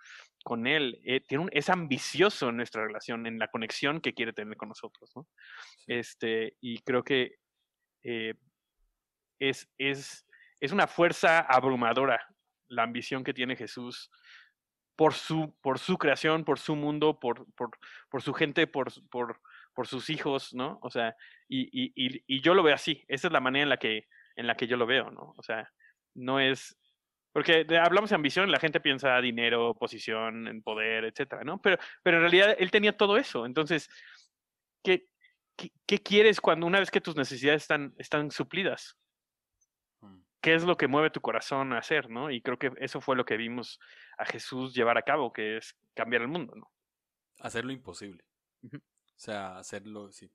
con 0.45 0.67
Él, 0.67 0.99
eh, 1.05 1.21
tiene 1.21 1.45
un, 1.45 1.51
es 1.53 1.69
ambicioso 1.69 2.49
en 2.49 2.57
nuestra 2.57 2.87
relación, 2.87 3.27
en 3.27 3.39
la 3.39 3.49
conexión 3.49 4.01
que 4.01 4.15
quiere 4.15 4.33
tener 4.33 4.57
con 4.57 4.71
nosotros, 4.71 5.13
¿no? 5.15 5.27
Este, 5.87 6.57
y 6.63 6.79
creo 6.85 7.05
que 7.05 7.37
eh, 8.03 8.33
es, 9.39 9.69
es, 9.77 10.27
es 10.59 10.73
una 10.73 10.87
fuerza 10.87 11.41
abrumadora 11.41 12.35
la 12.69 12.83
ambición 12.83 13.25
que 13.25 13.35
tiene 13.35 13.57
Jesús 13.57 14.11
por 14.97 15.15
su, 15.15 15.55
por 15.61 15.79
su 15.79 15.99
creación, 15.99 16.45
por 16.45 16.59
su 16.59 16.77
mundo, 16.77 17.19
por, 17.19 17.47
por, 17.55 17.71
por 18.09 18.23
su 18.23 18.33
gente, 18.33 18.67
por, 18.67 18.93
por, 19.11 19.41
por, 19.75 19.87
sus 19.87 20.11
hijos, 20.11 20.55
¿no? 20.55 20.79
O 20.83 20.91
sea, 20.91 21.17
y, 21.49 21.69
y, 21.73 22.23
y, 22.27 22.41
yo 22.41 22.55
lo 22.55 22.63
veo 22.63 22.75
así. 22.75 23.05
Esa 23.09 23.29
es 23.29 23.33
la 23.33 23.41
manera 23.41 23.65
en 23.65 23.69
la 23.69 23.77
que, 23.77 24.07
en 24.37 24.47
la 24.47 24.57
que 24.57 24.67
yo 24.67 24.77
lo 24.77 24.87
veo, 24.87 25.11
¿no? 25.11 25.35
O 25.37 25.43
sea, 25.43 25.71
no 26.15 26.41
es. 26.41 26.77
Porque 27.33 27.67
hablamos 27.83 28.11
de 28.11 28.17
ambición, 28.17 28.53
la 28.53 28.61
gente 28.61 28.79
piensa 28.81 29.21
dinero, 29.21 29.75
posición, 29.75 30.47
en 30.47 30.63
poder, 30.63 31.05
etcétera, 31.05 31.43
¿no? 31.43 31.61
Pero, 31.61 31.79
pero 32.03 32.19
en 32.19 32.23
realidad 32.23 32.57
él 32.59 32.71
tenía 32.71 32.97
todo 32.97 33.17
eso. 33.17 33.45
Entonces, 33.45 33.91
¿qué, 34.85 35.09
qué, 35.57 35.73
qué 35.85 35.99
quieres 35.99 36.41
cuando 36.41 36.67
una 36.67 36.79
vez 36.79 36.93
que 36.93 37.01
tus 37.01 37.17
necesidades 37.17 37.63
están, 37.63 37.93
están 37.99 38.31
suplidas? 38.31 38.97
Qué 40.45 40.55
es 40.55 40.63
lo 40.63 40.77
que 40.77 40.89
mueve 40.89 41.09
tu 41.09 41.23
corazón 41.23 41.73
a 41.73 41.79
hacer, 41.79 42.11
¿no? 42.11 42.31
Y 42.31 42.43
creo 42.43 42.59
que 42.59 42.71
eso 42.77 43.01
fue 43.01 43.17
lo 43.17 43.25
que 43.25 43.39
vimos 43.39 43.81
a 44.19 44.27
Jesús 44.27 44.75
llevar 44.75 44.99
a 44.99 45.03
cabo, 45.03 45.33
que 45.33 45.57
es 45.57 45.75
cambiar 45.95 46.21
el 46.21 46.29
mundo, 46.29 46.55
¿no? 46.55 46.71
Hacer 47.41 47.65
lo 47.65 47.73
imposible. 47.73 48.23
O 48.63 48.79
sea, 49.17 49.57
hacerlo, 49.57 50.13
sí. 50.13 50.31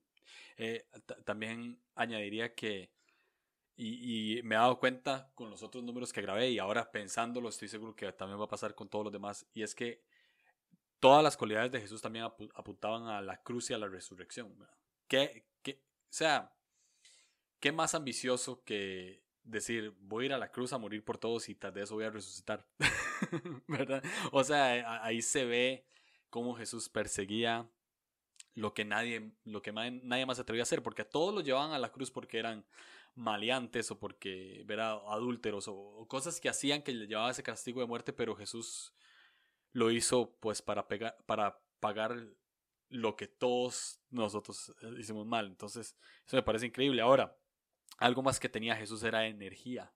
Eh, 0.56 0.84
también 1.24 1.80
añadiría 1.94 2.56
que, 2.56 2.90
y, 3.76 4.40
me 4.42 4.56
he 4.56 4.58
dado 4.58 4.80
cuenta 4.80 5.30
con 5.36 5.48
los 5.48 5.62
otros 5.62 5.84
números 5.84 6.12
que 6.12 6.22
grabé 6.22 6.50
y 6.50 6.58
ahora 6.58 6.90
pensándolo 6.90 7.48
estoy 7.48 7.68
seguro 7.68 7.94
que 7.94 8.10
también 8.12 8.40
va 8.40 8.46
a 8.46 8.48
pasar 8.48 8.74
con 8.74 8.88
todos 8.88 9.04
los 9.04 9.12
demás, 9.12 9.46
y 9.54 9.62
es 9.62 9.76
que 9.76 10.02
todas 10.98 11.22
las 11.22 11.36
cualidades 11.36 11.70
de 11.70 11.82
Jesús 11.82 12.02
también 12.02 12.24
apuntaban 12.24 13.06
a 13.06 13.22
la 13.22 13.40
cruz 13.40 13.70
y 13.70 13.74
a 13.74 13.78
la 13.78 13.86
resurrección. 13.86 14.56
¿Qué, 15.06 15.46
qué, 15.62 15.84
o 15.84 16.12
sea, 16.12 16.52
¿qué 17.60 17.70
más 17.70 17.94
ambicioso 17.94 18.64
que 18.64 19.29
decir, 19.50 19.94
voy 20.00 20.24
a 20.24 20.26
ir 20.26 20.32
a 20.32 20.38
la 20.38 20.50
cruz 20.50 20.72
a 20.72 20.78
morir 20.78 21.04
por 21.04 21.18
todos 21.18 21.48
y 21.48 21.54
tal 21.54 21.74
de 21.74 21.82
eso 21.82 21.94
voy 21.94 22.04
a 22.04 22.10
resucitar. 22.10 22.66
¿Verdad? 23.68 24.02
O 24.32 24.44
sea, 24.44 25.04
ahí 25.04 25.22
se 25.22 25.44
ve 25.44 25.86
cómo 26.30 26.54
Jesús 26.54 26.88
perseguía 26.88 27.68
lo 28.54 28.74
que 28.74 28.84
nadie, 28.84 29.32
lo 29.44 29.62
que 29.62 29.72
nadie 29.72 30.26
más 30.26 30.36
se 30.36 30.42
atrevía 30.42 30.62
a 30.62 30.64
hacer, 30.64 30.82
porque 30.82 31.02
a 31.02 31.08
todos 31.08 31.34
los 31.34 31.44
llevaban 31.44 31.72
a 31.72 31.78
la 31.78 31.92
cruz 31.92 32.10
porque 32.10 32.38
eran 32.38 32.64
maleantes 33.14 33.90
o 33.90 33.98
porque 33.98 34.64
eran 34.68 34.98
adúlteros 35.08 35.66
o, 35.68 36.06
cosas 36.08 36.40
que 36.40 36.48
hacían 36.48 36.82
que 36.82 36.92
le 36.92 37.06
llevaba 37.06 37.30
ese 37.30 37.42
castigo 37.42 37.80
de 37.80 37.86
muerte, 37.86 38.12
pero 38.12 38.36
Jesús 38.36 38.94
lo 39.72 39.90
hizo 39.90 40.36
pues 40.40 40.62
para, 40.62 40.86
para 41.26 41.60
pagar 41.80 42.16
lo 42.88 43.16
que 43.16 43.28
todos 43.28 44.00
nosotros 44.10 44.74
eh, 44.82 44.94
hicimos 44.98 45.26
mal. 45.26 45.46
Entonces, 45.46 45.96
eso 46.26 46.36
me 46.36 46.42
parece 46.42 46.66
increíble. 46.66 47.02
Ahora, 47.02 47.36
algo 48.00 48.22
más 48.22 48.40
que 48.40 48.48
tenía 48.48 48.74
Jesús 48.74 49.02
era 49.04 49.26
energía. 49.26 49.92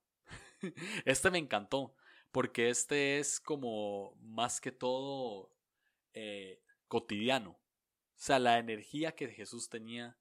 este 1.04 1.30
me 1.30 1.38
encantó, 1.38 1.96
porque 2.30 2.68
este 2.68 3.18
es 3.18 3.40
como 3.40 4.14
más 4.20 4.60
que 4.60 4.70
todo 4.70 5.50
eh, 6.12 6.60
cotidiano. 6.86 7.50
O 7.50 7.58
sea, 8.16 8.38
la 8.38 8.58
energía 8.58 9.14
que 9.14 9.28
Jesús 9.28 9.68
tenía 9.68 10.16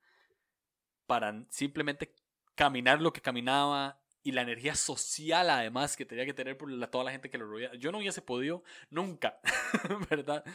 para 1.05 1.45
simplemente 1.49 2.15
caminar 2.55 3.01
lo 3.01 3.13
que 3.13 3.21
caminaba 3.21 3.99
y 4.23 4.31
la 4.31 4.41
energía 4.41 4.73
social 4.75 5.49
además 5.49 5.97
que 5.97 6.05
tenía 6.05 6.25
que 6.25 6.33
tener 6.33 6.57
por 6.57 6.69
toda 6.89 7.03
la 7.03 7.11
gente 7.11 7.29
que 7.29 7.37
lo 7.37 7.45
rodeaba. 7.45 7.75
Yo 7.75 7.91
no 7.91 7.97
hubiese 7.97 8.21
podido 8.21 8.63
nunca, 8.89 9.41
¿verdad? 10.09 10.45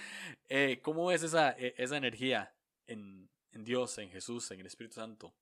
Eh, 0.48 0.80
¿Cómo 0.82 1.12
es 1.12 1.22
esa, 1.22 1.50
e, 1.58 1.74
esa 1.76 1.98
energía 1.98 2.54
en, 2.86 3.28
en 3.52 3.64
Dios, 3.64 3.98
en 3.98 4.10
Jesús, 4.10 4.50
en 4.50 4.60
el 4.60 4.66
Espíritu 4.66 4.94
Santo? 4.94 5.34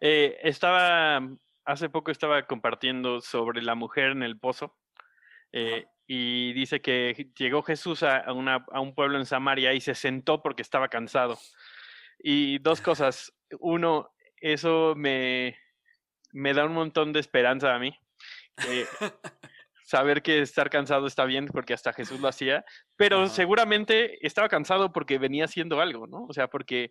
Eh, 0.00 0.38
estaba, 0.42 1.20
hace 1.64 1.88
poco 1.88 2.10
estaba 2.10 2.46
compartiendo 2.46 3.20
sobre 3.20 3.62
la 3.62 3.74
mujer 3.74 4.12
en 4.12 4.22
el 4.22 4.38
pozo. 4.38 4.76
Eh, 5.52 5.86
y 6.06 6.52
dice 6.54 6.80
que 6.80 7.30
llegó 7.36 7.62
Jesús 7.62 8.02
a, 8.02 8.32
una, 8.32 8.64
a, 8.72 8.80
un 8.80 8.94
pueblo 8.94 9.18
en 9.18 9.26
Samaria 9.26 9.74
y 9.74 9.80
se 9.80 9.94
sentó 9.94 10.42
porque 10.42 10.62
estaba 10.62 10.88
cansado. 10.88 11.38
Y 12.18 12.58
dos 12.58 12.80
cosas. 12.80 13.32
Uno, 13.60 14.10
eso 14.40 14.94
me, 14.96 15.58
me 16.32 16.54
da 16.54 16.64
un 16.64 16.74
montón 16.74 17.12
de 17.12 17.20
esperanza 17.20 17.74
a 17.74 17.78
mí. 17.78 17.98
saber 19.88 20.20
que 20.20 20.42
estar 20.42 20.68
cansado 20.68 21.06
está 21.06 21.24
bien 21.24 21.46
porque 21.46 21.72
hasta 21.72 21.94
Jesús 21.94 22.20
lo 22.20 22.28
hacía, 22.28 22.62
pero 22.96 23.26
seguramente 23.26 24.26
estaba 24.26 24.50
cansado 24.50 24.92
porque 24.92 25.16
venía 25.16 25.46
haciendo 25.46 25.80
algo, 25.80 26.06
¿no? 26.06 26.26
O 26.26 26.32
sea, 26.34 26.48
porque, 26.48 26.90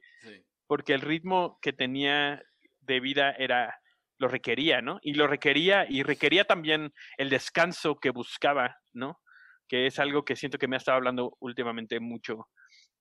porque 0.65 0.95
el 0.95 1.01
ritmo 1.01 1.59
que 1.61 1.73
tenía 1.73 2.43
de 2.87 2.99
vida 2.99 3.31
era 3.31 3.75
lo 4.19 4.27
requería, 4.27 4.81
¿no? 4.81 4.99
Y 5.01 5.13
lo 5.13 5.27
requería 5.27 5.85
y 5.87 6.03
requería 6.03 6.45
también 6.45 6.91
el 7.17 7.29
descanso 7.29 7.99
que 7.99 8.09
buscaba, 8.09 8.77
¿no? 8.93 9.19
Que 9.67 9.85
es 9.85 9.99
algo 9.99 10.25
que 10.25 10.35
siento 10.35 10.57
que 10.57 10.67
me 10.67 10.75
ha 10.75 10.77
estado 10.77 10.97
hablando 10.97 11.37
últimamente 11.39 11.99
mucho 11.99 12.47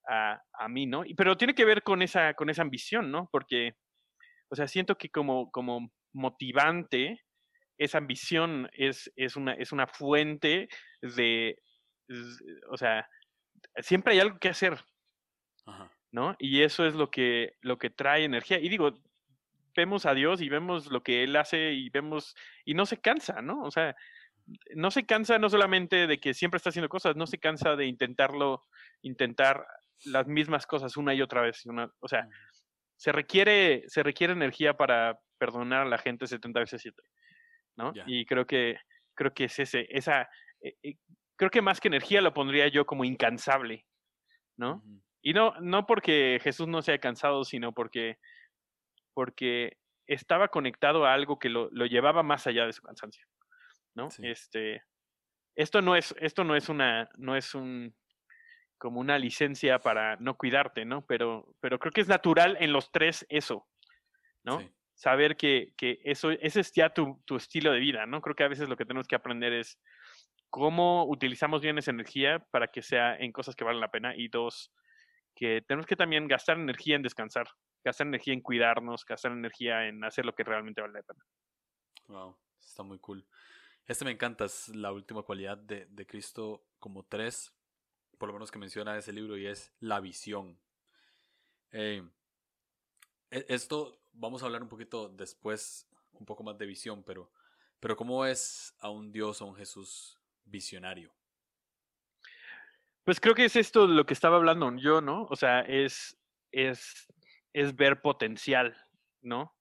a, 0.07 0.39
a 0.53 0.67
mí, 0.67 0.85
¿no? 0.85 1.03
Y, 1.05 1.15
pero 1.15 1.37
tiene 1.37 1.55
que 1.55 1.65
ver 1.65 1.81
con 1.81 2.01
esa, 2.01 2.33
con 2.33 2.49
esa 2.49 2.61
ambición, 2.61 3.11
¿no? 3.11 3.29
Porque, 3.31 3.73
o 4.49 4.55
sea, 4.55 4.67
siento 4.67 4.97
que 4.97 5.09
como, 5.09 5.49
como 5.51 5.91
motivante, 6.13 7.21
esa 7.77 7.97
ambición 7.97 8.69
es, 8.73 9.11
es, 9.15 9.35
una, 9.35 9.53
es 9.53 9.71
una 9.71 9.87
fuente 9.87 10.67
de, 11.01 11.57
o 12.69 12.77
sea, 12.77 13.07
siempre 13.79 14.13
hay 14.13 14.19
algo 14.19 14.39
que 14.39 14.49
hacer, 14.49 14.77
¿no? 16.11 16.35
Y 16.39 16.61
eso 16.61 16.85
es 16.85 16.95
lo 16.95 17.09
que, 17.11 17.53
lo 17.61 17.77
que 17.77 17.89
trae 17.89 18.23
energía. 18.23 18.59
Y 18.59 18.69
digo, 18.69 18.93
vemos 19.77 20.07
a 20.07 20.15
Dios 20.15 20.41
y 20.41 20.49
vemos 20.49 20.87
lo 20.87 21.03
que 21.03 21.23
Él 21.23 21.35
hace 21.35 21.71
y 21.71 21.89
vemos, 21.89 22.35
y 22.65 22.73
no 22.73 22.87
se 22.87 22.99
cansa, 22.99 23.41
¿no? 23.43 23.61
O 23.61 23.69
sea, 23.69 23.95
no 24.75 24.89
se 24.89 25.05
cansa 25.05 25.37
no 25.37 25.49
solamente 25.49 26.07
de 26.07 26.19
que 26.19 26.33
siempre 26.33 26.57
está 26.57 26.71
haciendo 26.71 26.89
cosas, 26.89 27.15
no 27.15 27.27
se 27.27 27.37
cansa 27.37 27.75
de 27.75 27.85
intentarlo, 27.85 28.65
intentar 29.03 29.65
las 30.05 30.27
mismas 30.27 30.65
cosas 30.65 30.97
una 30.97 31.13
y 31.13 31.21
otra 31.21 31.41
vez. 31.41 31.63
o 31.99 32.07
sea, 32.07 32.27
se 32.95 33.11
requiere, 33.11 33.83
se 33.87 34.01
requiere 34.01 34.33
energía 34.33 34.75
para 34.75 35.19
perdonar 35.37 35.83
a 35.83 35.89
la 35.89 35.99
gente 35.99 36.25
70 36.25 36.59
veces 36.59 36.81
7, 36.81 36.99
¿no? 37.77 37.93
Y 38.07 38.25
creo 38.25 38.47
que, 38.47 38.77
creo 39.13 39.31
que 39.33 39.43
es 39.43 39.59
ese, 39.59 39.85
esa, 39.91 40.23
eh, 40.61 40.75
eh, 40.81 40.95
creo 41.35 41.51
que 41.51 41.61
más 41.61 41.79
que 41.79 41.89
energía 41.89 42.21
lo 42.21 42.33
pondría 42.33 42.67
yo 42.67 42.87
como 42.87 43.05
incansable, 43.05 43.85
¿no? 44.57 44.83
Y 45.21 45.33
no, 45.33 45.53
no 45.61 45.85
porque 45.85 46.39
Jesús 46.41 46.67
no 46.67 46.81
sea 46.81 46.97
cansado, 46.97 47.43
sino 47.43 47.73
porque 47.73 48.17
porque 49.17 49.79
estaba 50.05 50.49
conectado 50.49 51.07
a 51.07 51.13
algo 51.15 51.39
que 51.39 51.49
lo, 51.49 51.71
llevaba 51.87 52.21
más 52.21 52.45
allá 52.45 52.67
de 52.67 52.73
su 52.73 52.83
cansancio, 52.83 53.25
¿no? 53.95 54.09
Este, 54.19 54.83
esto 55.55 55.81
no 55.81 55.95
es, 55.95 56.13
esto 56.19 56.43
no 56.43 56.55
es 56.55 56.69
una, 56.69 57.09
no 57.17 57.35
es 57.35 57.55
un, 57.55 57.95
como 58.77 58.99
una 58.99 59.17
licencia 59.17 59.79
para 59.79 60.17
no 60.17 60.37
cuidarte, 60.37 60.85
¿no? 60.85 61.03
Pero, 61.07 61.55
pero 61.59 61.79
creo 61.79 61.91
que 61.91 62.01
es 62.01 62.07
natural 62.07 62.57
en 62.59 62.71
los 62.71 62.91
tres 62.91 63.25
eso, 63.27 63.67
¿no? 64.43 64.61
Saber 64.93 65.35
que, 65.35 65.73
que, 65.75 65.99
eso, 66.03 66.29
ese 66.29 66.59
es 66.59 66.71
ya 66.71 66.93
tu, 66.93 67.19
tu, 67.25 67.37
estilo 67.37 67.71
de 67.71 67.79
vida, 67.79 68.05
¿no? 68.05 68.21
Creo 68.21 68.35
que 68.35 68.43
a 68.43 68.49
veces 68.49 68.69
lo 68.69 68.77
que 68.77 68.85
tenemos 68.85 69.07
que 69.07 69.15
aprender 69.15 69.51
es 69.51 69.79
cómo 70.51 71.05
utilizamos 71.09 71.63
bien 71.63 71.79
esa 71.79 71.89
energía 71.89 72.45
para 72.51 72.67
que 72.67 72.83
sea 72.83 73.15
en 73.15 73.31
cosas 73.31 73.55
que 73.55 73.63
valen 73.63 73.81
la 73.81 73.89
pena 73.89 74.15
y 74.15 74.27
dos, 74.27 74.71
que 75.33 75.63
tenemos 75.67 75.87
que 75.87 75.95
también 75.95 76.27
gastar 76.27 76.59
energía 76.59 76.95
en 76.95 77.01
descansar, 77.01 77.47
gastar 77.83 78.07
energía 78.07 78.33
en 78.33 78.41
cuidarnos, 78.41 79.05
gastar 79.05 79.31
energía 79.31 79.87
en 79.87 80.03
hacer 80.03 80.25
lo 80.25 80.33
que 80.33 80.43
realmente 80.43 80.81
vale 80.81 80.93
la 80.93 81.03
pena. 81.03 81.25
Wow, 82.07 82.37
está 82.59 82.83
muy 82.83 82.99
cool. 82.99 83.25
Este 83.85 84.03
me 84.05 84.11
encanta, 84.11 84.45
es 84.45 84.69
la 84.69 84.91
última 84.91 85.23
cualidad 85.23 85.57
de, 85.57 85.85
de 85.85 86.05
Cristo 86.05 86.65
como 86.79 87.03
tres, 87.03 87.53
por 88.17 88.27
lo 88.27 88.33
menos 88.33 88.51
que 88.51 88.59
menciona 88.59 88.97
ese 88.97 89.13
libro, 89.13 89.37
y 89.37 89.47
es 89.47 89.73
la 89.79 89.99
visión. 89.99 90.59
Eh, 91.71 92.03
e, 93.31 93.45
esto 93.49 93.99
vamos 94.13 94.41
a 94.41 94.45
hablar 94.45 94.61
un 94.61 94.69
poquito 94.69 95.09
después, 95.09 95.87
un 96.13 96.25
poco 96.25 96.43
más 96.43 96.57
de 96.57 96.65
visión, 96.65 97.03
pero, 97.03 97.31
pero 97.79 97.95
¿cómo 97.95 98.25
es 98.25 98.75
a 98.79 98.89
un 98.89 99.11
Dios, 99.11 99.41
a 99.41 99.45
un 99.45 99.55
Jesús 99.55 100.19
visionario? 100.45 101.13
Pues 103.03 103.19
creo 103.21 103.35
que 103.35 103.45
es 103.45 103.55
esto 103.55 103.87
de 103.87 103.93
lo 103.93 104.05
que 104.05 104.13
estaba 104.13 104.35
hablando 104.35 104.75
yo, 104.75 104.99
¿no? 104.99 105.23
O 105.29 105.35
sea, 105.35 105.61
es, 105.61 106.17
es 106.51 107.07
es 107.53 107.75
ver 107.75 108.01
potencial, 108.01 108.75
¿no? 109.21 109.55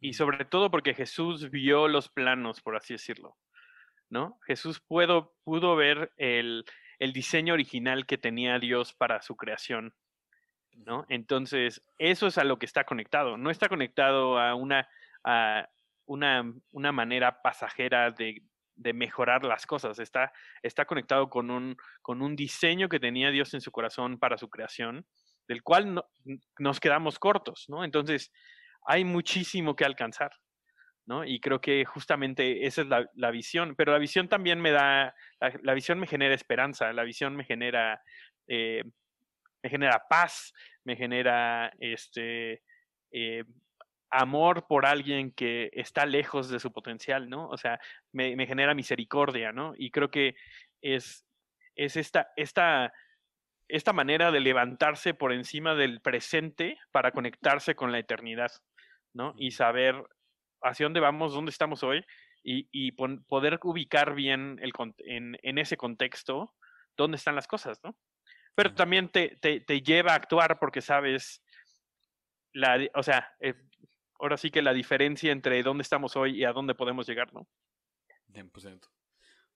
Y 0.00 0.14
sobre 0.14 0.44
todo 0.44 0.70
porque 0.70 0.94
Jesús 0.94 1.50
vio 1.50 1.88
los 1.88 2.08
planos, 2.08 2.60
por 2.60 2.76
así 2.76 2.94
decirlo, 2.94 3.36
¿no? 4.08 4.38
Jesús 4.46 4.80
pudo, 4.80 5.34
pudo 5.44 5.76
ver 5.76 6.12
el, 6.16 6.64
el 6.98 7.12
diseño 7.12 7.54
original 7.54 8.06
que 8.06 8.18
tenía 8.18 8.58
Dios 8.58 8.94
para 8.94 9.22
su 9.22 9.36
creación, 9.36 9.94
¿no? 10.72 11.04
Entonces, 11.08 11.82
eso 11.98 12.26
es 12.26 12.38
a 12.38 12.44
lo 12.44 12.58
que 12.58 12.66
está 12.66 12.84
conectado. 12.84 13.36
No 13.36 13.50
está 13.50 13.68
conectado 13.68 14.38
a 14.38 14.54
una, 14.54 14.88
a 15.24 15.68
una, 16.06 16.52
una 16.72 16.92
manera 16.92 17.42
pasajera 17.42 18.10
de, 18.10 18.42
de, 18.76 18.92
mejorar 18.92 19.44
las 19.44 19.66
cosas. 19.66 19.98
Está, 19.98 20.32
está 20.62 20.84
conectado 20.84 21.28
con 21.28 21.50
un, 21.50 21.76
con 22.02 22.22
un 22.22 22.36
diseño 22.36 22.88
que 22.88 23.00
tenía 23.00 23.30
Dios 23.30 23.54
en 23.54 23.60
su 23.60 23.70
corazón 23.70 24.18
para 24.18 24.38
su 24.38 24.48
creación, 24.48 25.06
del 25.50 25.64
cual 25.64 26.00
nos 26.60 26.78
quedamos 26.78 27.18
cortos, 27.18 27.64
¿no? 27.68 27.82
Entonces, 27.84 28.30
hay 28.86 29.04
muchísimo 29.04 29.74
que 29.74 29.84
alcanzar. 29.84 30.30
¿no? 31.06 31.24
Y 31.24 31.40
creo 31.40 31.60
que 31.60 31.84
justamente 31.84 32.66
esa 32.66 32.82
es 32.82 32.86
la, 32.86 33.30
visión, 33.32 33.74
pero 33.74 33.90
la 33.90 33.98
visión 33.98 34.28
también 34.28 34.60
me 34.60 34.70
da, 34.70 35.12
la, 35.40 35.74
visión 35.74 35.98
me 35.98 36.06
genera 36.06 36.36
esperanza, 36.36 36.92
la 36.92 37.02
visión 37.02 37.34
me 37.34 37.42
genera, 37.42 38.00
eh, 38.46 38.84
me 39.60 39.70
genera 39.70 40.04
paz, 40.08 40.52
me 40.84 40.94
genera 40.94 41.72
este 41.80 42.62
eh, 43.10 43.42
amor 44.08 44.68
por 44.68 44.86
alguien 44.86 45.32
que 45.32 45.70
está 45.72 46.06
lejos 46.06 46.48
de 46.48 46.60
su 46.60 46.70
potencial, 46.70 47.28
¿no? 47.28 47.48
O 47.48 47.56
sea, 47.56 47.80
me, 48.12 48.36
me 48.36 48.46
genera 48.46 48.72
misericordia, 48.72 49.50
¿no? 49.50 49.72
Y 49.76 49.90
creo 49.90 50.12
que 50.12 50.36
es, 50.80 51.26
es 51.74 51.96
esta, 51.96 52.28
esta, 52.36 52.92
esta 53.70 53.92
manera 53.92 54.30
de 54.30 54.40
levantarse 54.40 55.14
por 55.14 55.32
encima 55.32 55.74
del 55.74 56.00
presente 56.00 56.78
para 56.90 57.12
conectarse 57.12 57.74
con 57.74 57.92
la 57.92 57.98
eternidad, 57.98 58.50
¿no? 59.12 59.34
Y 59.36 59.52
saber 59.52 60.02
hacia 60.62 60.86
dónde 60.86 61.00
vamos, 61.00 61.32
dónde 61.32 61.50
estamos 61.50 61.82
hoy 61.82 62.04
y, 62.42 62.92
poder 62.92 63.58
ubicar 63.62 64.14
bien 64.14 64.58
el, 64.62 64.72
en, 64.98 65.38
en, 65.42 65.58
ese 65.58 65.76
contexto 65.76 66.54
dónde 66.96 67.16
están 67.16 67.34
las 67.34 67.46
cosas, 67.46 67.80
¿no? 67.84 67.96
Pero 68.54 68.74
también 68.74 69.08
te, 69.08 69.36
te, 69.36 69.60
te 69.60 69.82
lleva 69.82 70.12
a 70.12 70.16
actuar 70.16 70.58
porque 70.58 70.80
sabes, 70.80 71.42
la, 72.52 72.78
o 72.94 73.02
sea, 73.02 73.34
eh, 73.40 73.54
ahora 74.18 74.36
sí 74.36 74.50
que 74.50 74.62
la 74.62 74.72
diferencia 74.72 75.32
entre 75.32 75.62
dónde 75.62 75.82
estamos 75.82 76.16
hoy 76.16 76.40
y 76.40 76.44
a 76.44 76.52
dónde 76.52 76.74
podemos 76.74 77.06
llegar, 77.06 77.32
¿no? 77.32 77.46
100%. 78.32 78.88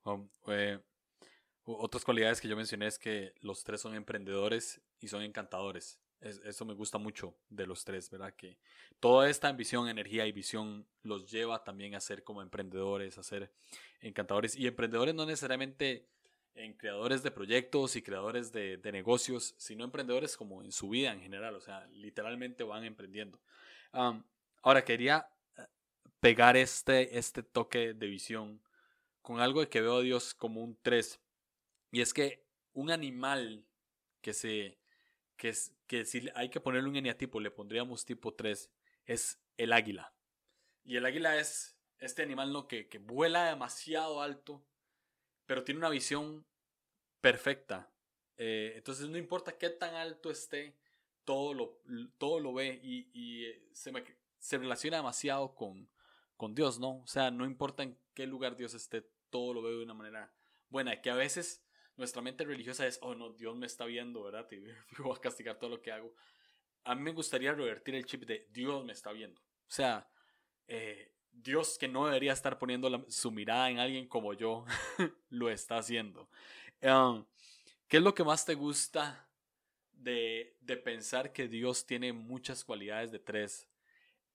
Um, 0.05 0.29
eh, 0.49 0.79
otras 1.65 2.05
cualidades 2.05 2.41
que 2.41 2.49
yo 2.49 2.57
mencioné 2.57 2.87
es 2.87 2.99
que 2.99 3.35
los 3.41 3.65
tres 3.65 3.81
son 3.81 3.95
emprendedores 3.95 4.81
y 5.01 5.09
son 5.09 5.23
encantadores 5.23 5.99
eso 6.25 6.65
me 6.65 6.75
gusta 6.75 6.99
mucho 6.99 7.35
de 7.51 7.67
los 7.67 7.85
tres, 7.85 8.11
¿verdad? 8.11 8.35
Que 8.35 8.57
toda 9.01 9.29
esta 9.29 9.49
ambición, 9.49 9.89
energía 9.89 10.27
y 10.27 10.33
visión 10.33 10.87
los 11.03 11.31
lleva 11.31 11.65
también 11.65 11.95
a 11.95 12.01
ser 12.01 12.25
como 12.25 12.41
emprendedores, 12.41 13.19
a 13.19 13.23
ser 13.23 13.53
encantadores. 14.01 14.57
Y 14.57 14.67
emprendedores 14.67 15.15
no 15.15 15.27
necesariamente 15.27 16.09
en 16.55 16.73
creadores 16.75 17.23
de 17.23 17.31
proyectos 17.31 17.97
y 17.97 18.03
creadores 18.03 18.53
de, 18.53 18.81
negocios, 18.93 19.55
sino 19.59 19.85
emprendedores 19.85 20.37
como 20.37 20.63
en 20.63 20.73
su 20.73 20.89
vida 20.89 21.13
en 21.13 21.21
general, 21.21 21.55
o 21.57 21.61
sea, 21.61 21.87
literalmente 21.93 22.65
van 22.65 22.85
emprendiendo. 22.85 23.39
ahora, 23.93 24.85
quería 24.85 25.29
eh, 25.59 25.67
pegar 26.21 26.57
este, 26.57 27.19
este 27.19 27.43
toque 27.43 27.93
de 27.93 28.07
visión 28.07 28.63
con 29.21 29.41
algo 29.41 29.69
que 29.69 29.81
veo 29.81 29.97
a 29.97 30.03
Dios 30.03 30.35
como 30.35 30.63
un 30.63 30.79
tres. 30.81 31.21
Y 31.95 32.01
es 32.01 32.13
que 32.13 32.45
un 32.73 32.91
animal 32.91 33.65
que 34.21 34.33
se 34.33 34.81
que, 35.37 35.55
que 35.87 36.05
si 36.05 36.29
hay 36.35 36.51
que 36.51 36.59
ponerle 36.59 36.89
un 36.89 36.97
eneatipo, 36.97 37.39
le 37.39 37.53
pondríamos 37.53 38.05
tipo 38.05 38.35
3, 38.35 38.69
es 39.07 39.41
el 39.57 39.73
águila. 39.73 40.13
Y 40.85 40.97
el 40.97 41.07
águila 41.07 41.39
es 41.39 41.79
este 42.01 42.23
animal 42.23 42.53
¿no? 42.53 42.67
que, 42.67 42.89
que 42.89 42.99
vuela 42.99 43.45
demasiado 43.45 44.23
alto, 44.23 44.67
pero 45.47 45.63
tiene 45.63 45.79
una 45.79 45.89
visión 45.89 46.45
perfecta. 47.21 47.89
Eh, 48.39 48.73
entonces 48.75 49.09
no 49.09 49.17
importa 49.17 49.57
qué 49.57 49.71
tan 49.71 49.95
alto 49.95 50.33
esté, 50.33 50.77
todo 51.25 51.55
lo, 51.55 51.81
todo 52.19 52.41
lo 52.41 52.55
ve 52.55 52.81
y, 52.83 53.09
y 53.13 53.45
eh, 53.45 53.69
se, 53.71 53.93
se, 54.41 54.59
relaciona 54.59 54.97
demasiado 54.97 55.55
con, 55.55 55.89
con 56.37 56.57
Dios, 56.57 56.81
¿no? 56.81 57.03
O 57.03 57.07
sea, 57.07 57.31
no 57.31 57.45
importa 57.45 57.85
en 57.85 57.97
qué 58.15 58.27
lugar 58.27 58.57
Dios 58.57 58.75
esté, 58.75 59.09
todo 59.31 59.55
lo 59.55 59.63
ve 59.63 59.71
de 59.71 59.85
una 59.85 59.95
manera 59.95 60.35
buena, 60.71 61.01
que 61.01 61.11
a 61.11 61.15
veces 61.15 61.64
nuestra 61.97 62.23
mente 62.23 62.45
religiosa 62.45 62.87
es, 62.87 62.99
oh 63.03 63.15
no, 63.15 63.31
Dios 63.31 63.57
me 63.57 63.67
está 63.67 63.85
viendo, 63.85 64.23
¿verdad? 64.23 64.47
Y 64.51 64.59
voy 65.03 65.17
a 65.17 65.21
castigar 65.21 65.59
todo 65.59 65.71
lo 65.71 65.83
que 65.83 65.93
hago. 65.93 66.15
A 66.85 66.95
mí 66.95 67.03
me 67.03 67.13
gustaría 67.13 67.53
revertir 67.53 67.95
el 67.95 68.05
chip 68.05 68.25
de 68.25 68.49
Dios 68.51 68.85
me 68.85 68.93
está 68.93 69.13
viendo. 69.13 69.41
O 69.41 69.71
sea, 69.71 70.09
eh, 70.69 71.13
Dios 71.31 71.79
que 71.79 71.89
no 71.89 72.07
debería 72.07 72.33
estar 72.33 72.59
poniendo 72.59 73.07
su 73.09 73.31
mirada 73.31 73.71
en 73.71 73.79
alguien 73.79 74.07
como 74.07 74.35
yo, 74.35 74.65
lo 75.31 75.51
está 75.51 75.79
haciendo. 75.79 76.29
Um, 76.83 77.25
¿Qué 77.89 77.99
es 77.99 78.03
lo 78.03 78.15
que 78.15 78.25
más 78.25 78.45
te 78.45 78.55
gusta 78.55 79.29
de, 79.93 80.57
de 80.61 80.77
pensar 80.77 81.33
que 81.33 81.49
Dios 81.49 81.87
tiene 81.87 82.13
muchas 82.13 82.65
cualidades 82.65 83.11
de 83.13 83.19
tres? 83.19 83.69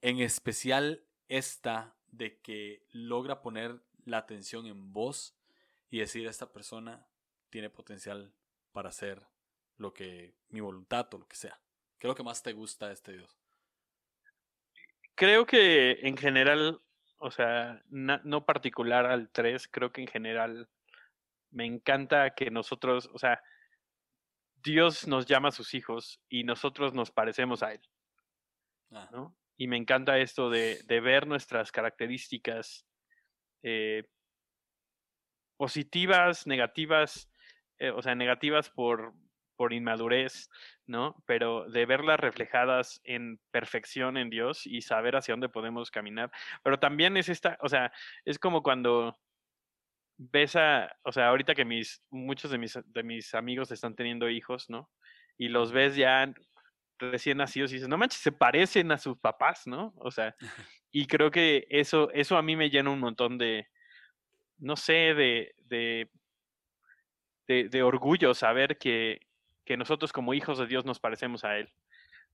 En 0.01 0.19
especial 0.19 1.03
esta 1.27 1.95
de 2.07 2.39
que 2.39 2.85
logra 2.91 3.41
poner 3.41 3.81
la 4.05 4.17
atención 4.17 4.65
en 4.65 4.91
vos 4.91 5.35
y 5.89 5.99
decir 5.99 6.27
a 6.27 6.31
esta 6.31 6.51
persona, 6.51 7.05
tiene 7.49 7.69
potencial 7.69 8.33
para 8.71 8.89
hacer 8.89 9.21
lo 9.77 9.93
que 9.93 10.35
mi 10.49 10.59
voluntad 10.59 11.11
o 11.13 11.17
lo 11.17 11.27
que 11.27 11.35
sea. 11.35 11.59
¿Qué 11.97 12.07
es 12.07 12.09
lo 12.09 12.15
que 12.15 12.23
más 12.23 12.43
te 12.43 12.53
gusta 12.53 12.87
de 12.87 12.93
este 12.93 13.13
Dios? 13.13 13.37
Creo 15.15 15.45
que 15.45 15.99
en 16.01 16.15
general, 16.15 16.81
o 17.17 17.31
sea, 17.31 17.83
no, 17.89 18.45
particular 18.45 19.05
al 19.05 19.29
3, 19.29 19.67
creo 19.67 19.91
que 19.91 20.01
en 20.01 20.07
general 20.07 20.69
me 21.51 21.65
encanta 21.65 22.33
que 22.35 22.51
nosotros, 22.51 23.09
o 23.13 23.19
sea, 23.19 23.41
Dios 24.63 25.07
nos 25.07 25.25
llama 25.25 25.49
a 25.49 25.53
sus 25.53 25.73
hijos 25.73 26.21
y 26.29 26.43
nosotros 26.43 26.93
nos 26.93 27.11
parecemos 27.11 27.63
a 27.63 27.73
Él. 27.73 27.81
Ah. 28.91 29.09
¿no? 29.11 29.35
Y 29.57 29.67
me 29.67 29.77
encanta 29.77 30.19
esto 30.19 30.49
de, 30.49 30.81
de 30.83 31.01
ver 31.01 31.27
nuestras 31.27 31.71
características 31.71 32.85
eh, 33.61 34.07
positivas, 35.57 36.47
negativas, 36.47 37.28
eh, 37.79 37.91
o 37.91 38.01
sea, 38.01 38.15
negativas 38.15 38.69
por, 38.69 39.13
por 39.55 39.73
inmadurez, 39.73 40.49
¿no? 40.85 41.21
Pero 41.25 41.69
de 41.69 41.85
verlas 41.85 42.19
reflejadas 42.19 43.01
en 43.03 43.39
perfección 43.51 44.17
en 44.17 44.29
Dios 44.29 44.65
y 44.65 44.81
saber 44.81 45.15
hacia 45.15 45.33
dónde 45.33 45.49
podemos 45.49 45.91
caminar. 45.91 46.31
Pero 46.63 46.79
también 46.79 47.17
es 47.17 47.29
esta, 47.29 47.57
o 47.61 47.69
sea, 47.69 47.91
es 48.25 48.39
como 48.39 48.63
cuando 48.63 49.17
ves 50.17 50.55
a, 50.55 50.95
o 51.03 51.11
sea, 51.11 51.29
ahorita 51.29 51.55
que 51.55 51.65
mis, 51.65 52.01
muchos 52.09 52.51
de 52.51 52.57
mis, 52.57 52.77
de 52.85 53.03
mis 53.03 53.33
amigos 53.33 53.71
están 53.71 53.95
teniendo 53.95 54.29
hijos, 54.29 54.69
¿no? 54.69 54.89
Y 55.37 55.47
los 55.47 55.71
ves 55.71 55.95
ya 55.95 56.33
recién 56.99 57.37
nacidos 57.37 57.71
y 57.71 57.75
dices, 57.75 57.89
no 57.89 57.97
manches, 57.97 58.19
se 58.19 58.31
parecen 58.31 58.91
a 58.91 58.97
sus 58.97 59.17
papás, 59.17 59.65
¿no? 59.65 59.93
O 59.97 60.11
sea, 60.11 60.35
y 60.91 61.07
creo 61.07 61.31
que 61.31 61.65
eso, 61.69 62.11
eso 62.11 62.37
a 62.37 62.41
mí 62.41 62.55
me 62.55 62.69
llena 62.69 62.91
un 62.91 62.99
montón 62.99 63.37
de, 63.37 63.67
no 64.57 64.75
sé, 64.75 65.13
de, 65.15 66.09
de 67.49 67.67
de, 67.67 67.83
orgullo 67.83 68.33
saber 68.33 68.77
que, 68.77 69.25
que, 69.65 69.75
nosotros 69.75 70.13
como 70.13 70.33
hijos 70.33 70.59
de 70.59 70.67
Dios 70.67 70.85
nos 70.85 70.99
parecemos 70.99 71.43
a 71.43 71.57
Él. 71.57 71.69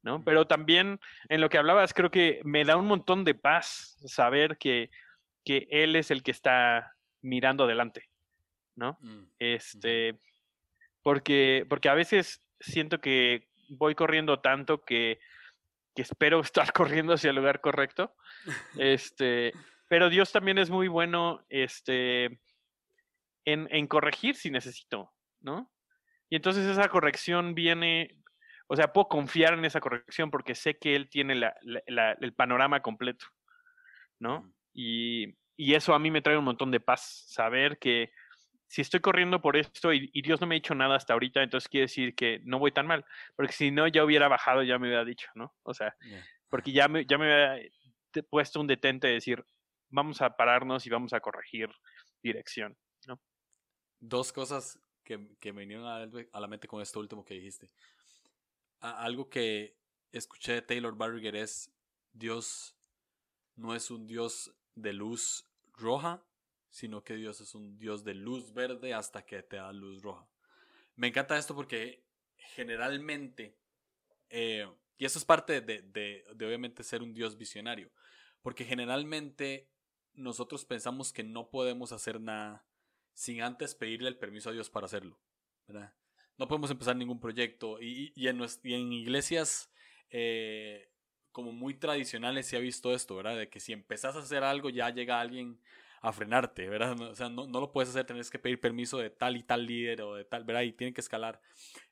¿no? 0.04 0.23
Pero 0.23 0.45
también 0.45 0.99
en 1.30 1.41
lo 1.41 1.49
que 1.49 1.58
hablabas, 1.58 1.93
creo 1.93 2.12
que 2.12 2.41
me 2.43 2.65
da 2.65 2.75
un 2.75 2.86
montón 2.86 3.23
de 3.23 3.34
paz 3.34 3.97
saber 4.06 4.58
que, 4.58 4.91
que 5.43 5.67
Él 5.71 5.95
es 5.95 6.12
el 6.12 6.21
que 6.21 6.32
está 6.32 6.95
mirando 7.21 7.63
adelante. 7.63 8.10
¿no? 8.75 8.97
Mm, 9.01 9.23
este, 9.39 10.19
porque, 11.01 11.65
porque 11.69 11.89
a 11.89 11.93
veces 11.93 12.43
siento 12.60 12.99
que 12.99 13.47
voy 13.69 13.95
corriendo 13.95 14.41
tanto 14.41 14.84
que, 14.84 15.19
que 15.95 16.01
espero 16.01 16.39
estar 16.41 16.73
corriendo 16.73 17.13
hacia 17.13 17.30
el 17.30 17.38
lugar 17.38 17.62
correcto. 17.62 18.13
Este, 18.78 19.54
pero 19.88 20.10
Dios 20.10 20.32
también 20.32 20.58
es 20.58 20.69
muy 20.69 20.88
bueno, 20.88 21.45
este, 21.49 22.39
en, 23.45 23.88
corregir 23.88 24.36
si 24.36 24.49
necesito, 24.49 25.13
¿no? 25.41 25.71
Y 26.29 26.36
entonces 26.36 26.65
esa 26.65 26.89
corrección 26.89 27.53
viene, 27.53 28.17
o 28.67 28.75
sea, 28.75 28.91
puedo 28.91 29.08
confiar 29.08 29.53
en 29.53 29.65
esa 29.65 29.79
corrección 29.79 30.31
porque 30.31 30.55
sé 30.55 30.77
que 30.77 30.95
él 30.95 31.10
tiene 31.10 31.39
el 31.86 32.34
panorama 32.34 32.81
completo, 32.81 33.27
¿no? 34.19 34.51
Y, 34.73 35.36
eso 35.58 35.93
a 35.93 35.99
mí 35.99 36.12
me 36.12 36.21
trae 36.21 36.38
un 36.38 36.43
montón 36.43 36.69
de 36.69 36.81
paz, 36.81 37.23
saber 37.27 37.77
que 37.79 38.12
si 38.67 38.81
estoy 38.81 38.99
corriendo 38.99 39.41
por 39.41 39.55
esto 39.55 39.93
y, 39.93 40.10
Dios 40.21 40.41
no 40.41 40.47
me 40.47 40.55
ha 40.55 40.58
dicho 40.60 40.75
nada 40.75 40.95
hasta 40.95 41.13
ahorita, 41.13 41.43
entonces 41.43 41.69
quiere 41.69 41.86
decir 41.86 42.13
que 42.13 42.41
no 42.43 42.60
voy 42.60 42.71
tan 42.71 42.88
mal, 42.88 43.05
porque 43.36 43.53
si 43.53 43.71
no 43.71 43.88
ya 43.88 44.03
hubiera 44.03 44.27
bajado, 44.27 44.63
ya 44.63 44.77
me 44.79 44.88
hubiera 44.88 45.05
dicho, 45.05 45.29
¿no? 45.36 45.53
O 45.63 45.73
sea, 45.73 45.95
porque 46.49 46.73
ya 46.73 46.88
me, 46.88 47.05
ya 47.05 47.17
me 47.17 47.25
hubiera 47.25 47.58
puesto 48.29 48.60
un 48.60 48.67
detente 48.67 49.08
de 49.08 49.13
decir, 49.13 49.45
vamos 49.89 50.21
a 50.21 50.36
pararnos 50.36 50.86
y 50.86 50.89
vamos 50.89 51.13
a 51.13 51.21
corregir 51.21 51.69
dirección 52.21 52.75
dos 53.99 54.31
cosas 54.31 54.79
que, 55.03 55.36
que 55.39 55.53
me 55.53 55.62
vinieron 55.62 55.86
a, 55.86 56.39
la 56.39 56.47
mente 56.47 56.67
con 56.67 56.81
esto 56.81 56.99
último 56.99 57.23
que 57.23 57.36
dijiste. 57.36 57.71
algo 58.79 59.29
que 59.29 59.77
escuché 60.12 60.53
de 60.53 60.62
Taylor 60.62 60.95
Barriger 60.95 61.36
es, 61.36 61.71
Dios 62.13 62.75
no 63.55 63.75
es 63.75 63.91
un 63.91 64.08
Dios 64.08 64.53
de 64.75 64.93
luz 64.93 65.45
roja, 65.73 66.23
sino 66.69 67.03
que 67.03 67.15
Dios 67.15 67.39
es 67.41 67.55
un 67.55 67.77
Dios 67.77 68.03
de 68.03 68.13
luz 68.13 68.53
verde 68.53 68.93
hasta 68.93 69.25
que 69.25 69.43
te 69.43 69.58
da 69.58 69.71
luz 69.71 70.01
roja. 70.01 70.27
Me 70.95 71.08
encanta 71.08 71.38
esto 71.38 71.55
porque 71.55 72.03
generalmente, 72.38 73.58
eh, 74.29 74.69
y 74.97 75.05
eso 75.05 75.19
es 75.19 75.25
parte 75.25 75.62
de, 75.62 75.81
de, 75.81 76.25
de 76.34 76.45
obviamente 76.45 76.84
ser 76.84 77.01
un 77.01 77.13
Dios 77.13 77.38
visionario, 77.38 77.91
porque 78.41 78.65
generalmente 78.65 79.69
nosotros 80.13 80.65
pensamos 80.65 81.12
que 81.12 81.23
no 81.23 81.49
podemos 81.49 81.91
hacer 81.91 82.19
nada 82.19 82.65
sin 83.15 83.41
antes 83.41 83.73
pedirle 83.73 84.10
el 84.10 84.17
permiso 84.17 84.51
a 84.51 84.54
Dios 84.54 84.69
para 84.69 84.86
hacerlo. 84.86 85.17
¿verdad? 85.67 85.91
No 86.38 86.47
podemos 86.47 86.69
empezar 86.69 86.95
ningún 86.95 87.19
proyecto. 87.19 87.82
Y, 87.82 88.13
y, 88.15 88.28
en, 88.28 88.45
y 88.63 88.73
en, 88.73 88.93
iglesias 88.93 89.71
eh, 90.12 90.91
como 91.32 91.51
muy 91.51 91.73
tradicionales 91.73 92.45
se 92.45 92.58
ha 92.58 92.60
visto 92.60 92.93
esto, 92.93 93.15
¿verdad? 93.15 93.38
De 93.38 93.49
que 93.49 93.60
si 93.60 93.73
empezás 93.73 94.15
a 94.15 94.19
hacer 94.19 94.43
algo 94.43 94.69
ya 94.69 94.89
llega 94.89 95.19
alguien 95.19 95.60
a 96.01 96.12
frenarte, 96.12 96.69
¿verdad? 96.69 96.99
O 97.01 97.15
sea, 97.15 97.30
no, 97.30 97.47
no 97.47 97.60
lo 97.60 97.71
puedes 97.71 97.89
hacer, 97.89 98.06
tenés 98.06 98.30
que 98.30 98.38
pedir 98.38 98.60
permiso 98.60 98.97
de 98.99 99.10
tal 99.10 99.38
y 99.38 99.43
tal 99.43 99.65
líder 99.65 100.01
o 100.01 100.15
de 100.15 100.25
tal, 100.25 100.43
¿verdad? 100.43 100.62
Y 100.62 100.73
tiene 100.73 100.93
que 100.93 101.01
escalar. 101.01 101.41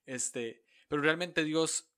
Este, 0.05 0.63
pero 0.87 1.01
realmente 1.01 1.43
Dios 1.43 1.89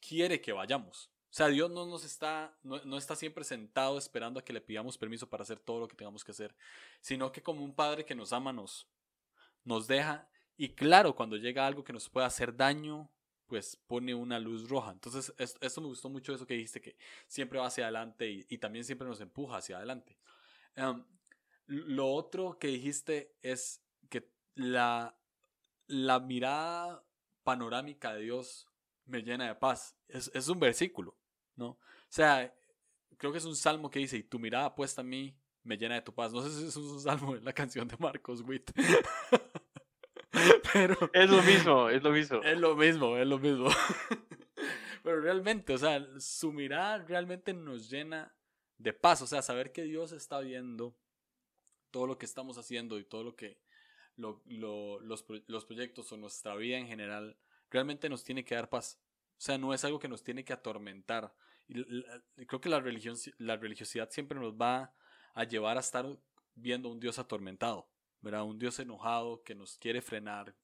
quiere 0.00 0.40
que 0.40 0.52
vayamos. 0.52 1.11
O 1.32 1.34
sea, 1.34 1.48
Dios 1.48 1.70
no 1.70 1.86
nos 1.86 2.04
está, 2.04 2.54
no, 2.62 2.84
no, 2.84 2.98
está 2.98 3.16
siempre 3.16 3.42
sentado 3.42 3.96
esperando 3.96 4.38
a 4.38 4.44
que 4.44 4.52
le 4.52 4.60
pidamos 4.60 4.98
permiso 4.98 5.30
para 5.30 5.44
hacer 5.44 5.58
todo 5.58 5.80
lo 5.80 5.88
que 5.88 5.96
tengamos 5.96 6.22
que 6.22 6.32
hacer, 6.32 6.54
sino 7.00 7.32
que 7.32 7.42
como 7.42 7.64
un 7.64 7.74
padre 7.74 8.04
que 8.04 8.14
nos 8.14 8.34
ama 8.34 8.52
nos, 8.52 8.86
nos 9.64 9.86
deja 9.86 10.28
y 10.58 10.74
claro, 10.74 11.16
cuando 11.16 11.36
llega 11.36 11.66
algo 11.66 11.82
que 11.82 11.92
nos 11.94 12.10
pueda 12.10 12.26
hacer 12.26 12.54
daño, 12.54 13.10
pues 13.46 13.76
pone 13.86 14.14
una 14.14 14.38
luz 14.38 14.68
roja. 14.68 14.92
Entonces, 14.92 15.32
esto, 15.38 15.80
me 15.80 15.86
gustó 15.86 16.10
mucho 16.10 16.34
eso 16.34 16.46
que 16.46 16.54
dijiste, 16.54 16.82
que 16.82 16.96
siempre 17.26 17.58
va 17.58 17.66
hacia 17.66 17.84
adelante 17.84 18.46
y, 18.48 18.58
también 18.58 18.84
siempre 18.84 19.08
nos 19.08 19.20
empuja 19.20 19.56
hacia 19.56 19.78
adelante. 19.78 20.18
Um, 20.76 21.04
lo 21.66 22.12
otro 22.12 22.58
que 22.58 22.68
dijiste 22.68 23.34
es 23.40 23.82
que 24.10 24.30
la, 24.54 25.16
la 25.86 26.20
mirada 26.20 27.02
panorámica 27.42 28.12
de 28.12 28.22
Dios 28.22 28.68
me 29.06 29.22
llena 29.22 29.46
de 29.46 29.54
paz. 29.54 29.96
Es, 30.08 30.30
es 30.34 30.48
un 30.48 30.60
versículo. 30.60 31.16
¿No? 31.62 31.68
O 31.68 31.78
sea, 32.08 32.52
creo 33.16 33.30
que 33.30 33.38
es 33.38 33.44
un 33.44 33.56
salmo 33.56 33.88
que 33.88 34.00
dice, 34.00 34.16
y 34.16 34.22
tu 34.24 34.38
mirada 34.38 34.74
puesta 34.74 35.00
a 35.00 35.04
mí 35.04 35.34
me 35.62 35.76
llena 35.76 35.94
de 35.94 36.02
tu 36.02 36.12
paz. 36.12 36.32
No 36.32 36.42
sé 36.42 36.50
si 36.50 36.66
es 36.66 36.76
un 36.76 37.00
salmo 37.00 37.36
en 37.36 37.44
la 37.44 37.52
canción 37.52 37.86
de 37.86 37.96
Marcos 37.98 38.42
Witt. 38.42 38.72
Pero 40.72 40.96
es 41.12 41.30
lo 41.30 41.42
mismo, 41.42 41.88
es 41.88 42.02
lo 42.02 42.10
mismo. 42.10 42.42
Es 42.42 42.58
lo 42.58 42.74
mismo, 42.74 43.16
es 43.16 43.26
lo 43.26 43.38
mismo. 43.38 43.68
Pero 45.04 45.20
realmente, 45.20 45.74
o 45.74 45.78
sea, 45.78 46.04
su 46.18 46.52
mirada 46.52 46.98
realmente 46.98 47.52
nos 47.52 47.88
llena 47.88 48.34
de 48.78 48.92
paz. 48.92 49.22
O 49.22 49.26
sea, 49.26 49.42
saber 49.42 49.72
que 49.72 49.82
Dios 49.82 50.12
está 50.12 50.40
viendo 50.40 50.96
todo 51.90 52.06
lo 52.06 52.18
que 52.18 52.26
estamos 52.26 52.58
haciendo 52.58 52.98
y 52.98 53.04
todo 53.04 53.22
lo 53.22 53.36
que 53.36 53.60
lo, 54.16 54.42
lo, 54.46 55.00
los, 55.00 55.24
los 55.46 55.64
proyectos 55.64 56.10
o 56.12 56.16
nuestra 56.16 56.56
vida 56.56 56.78
en 56.78 56.86
general, 56.86 57.36
realmente 57.70 58.08
nos 58.08 58.24
tiene 58.24 58.44
que 58.44 58.54
dar 58.54 58.68
paz. 58.68 58.98
O 59.38 59.44
sea, 59.44 59.58
no 59.58 59.74
es 59.74 59.84
algo 59.84 59.98
que 59.98 60.08
nos 60.08 60.22
tiene 60.22 60.44
que 60.44 60.52
atormentar. 60.52 61.34
Y, 61.68 62.46
creo 62.46 62.60
que 62.60 62.68
la, 62.68 62.80
religión, 62.80 63.16
la 63.38 63.56
religiosidad 63.56 64.10
siempre 64.10 64.38
nos 64.38 64.54
va 64.54 64.94
a 65.34 65.44
llevar 65.44 65.76
a 65.76 65.80
estar 65.80 66.06
viendo 66.54 66.88
un 66.88 67.00
Dios 67.00 67.18
atormentado, 67.18 67.88
¿verdad? 68.20 68.44
Un 68.44 68.58
Dios 68.58 68.78
enojado 68.78 69.42
que 69.42 69.54
nos 69.54 69.78
quiere 69.78 70.02
frenar, 70.02 70.54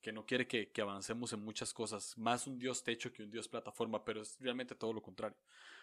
que 0.00 0.12
no 0.12 0.26
quiere 0.26 0.46
que, 0.46 0.70
que, 0.70 0.80
avancemos 0.80 1.32
en 1.32 1.44
muchas 1.44 1.72
cosas. 1.72 2.16
Más 2.18 2.46
un 2.46 2.58
Dios 2.58 2.82
techo 2.82 3.12
que 3.12 3.22
un 3.22 3.30
Dios 3.30 3.48
plataforma, 3.48 4.04
pero 4.04 4.22
es 4.22 4.36
realmente 4.40 4.74
todo 4.74 4.92
lo 4.92 5.02
contrario. 5.02 5.38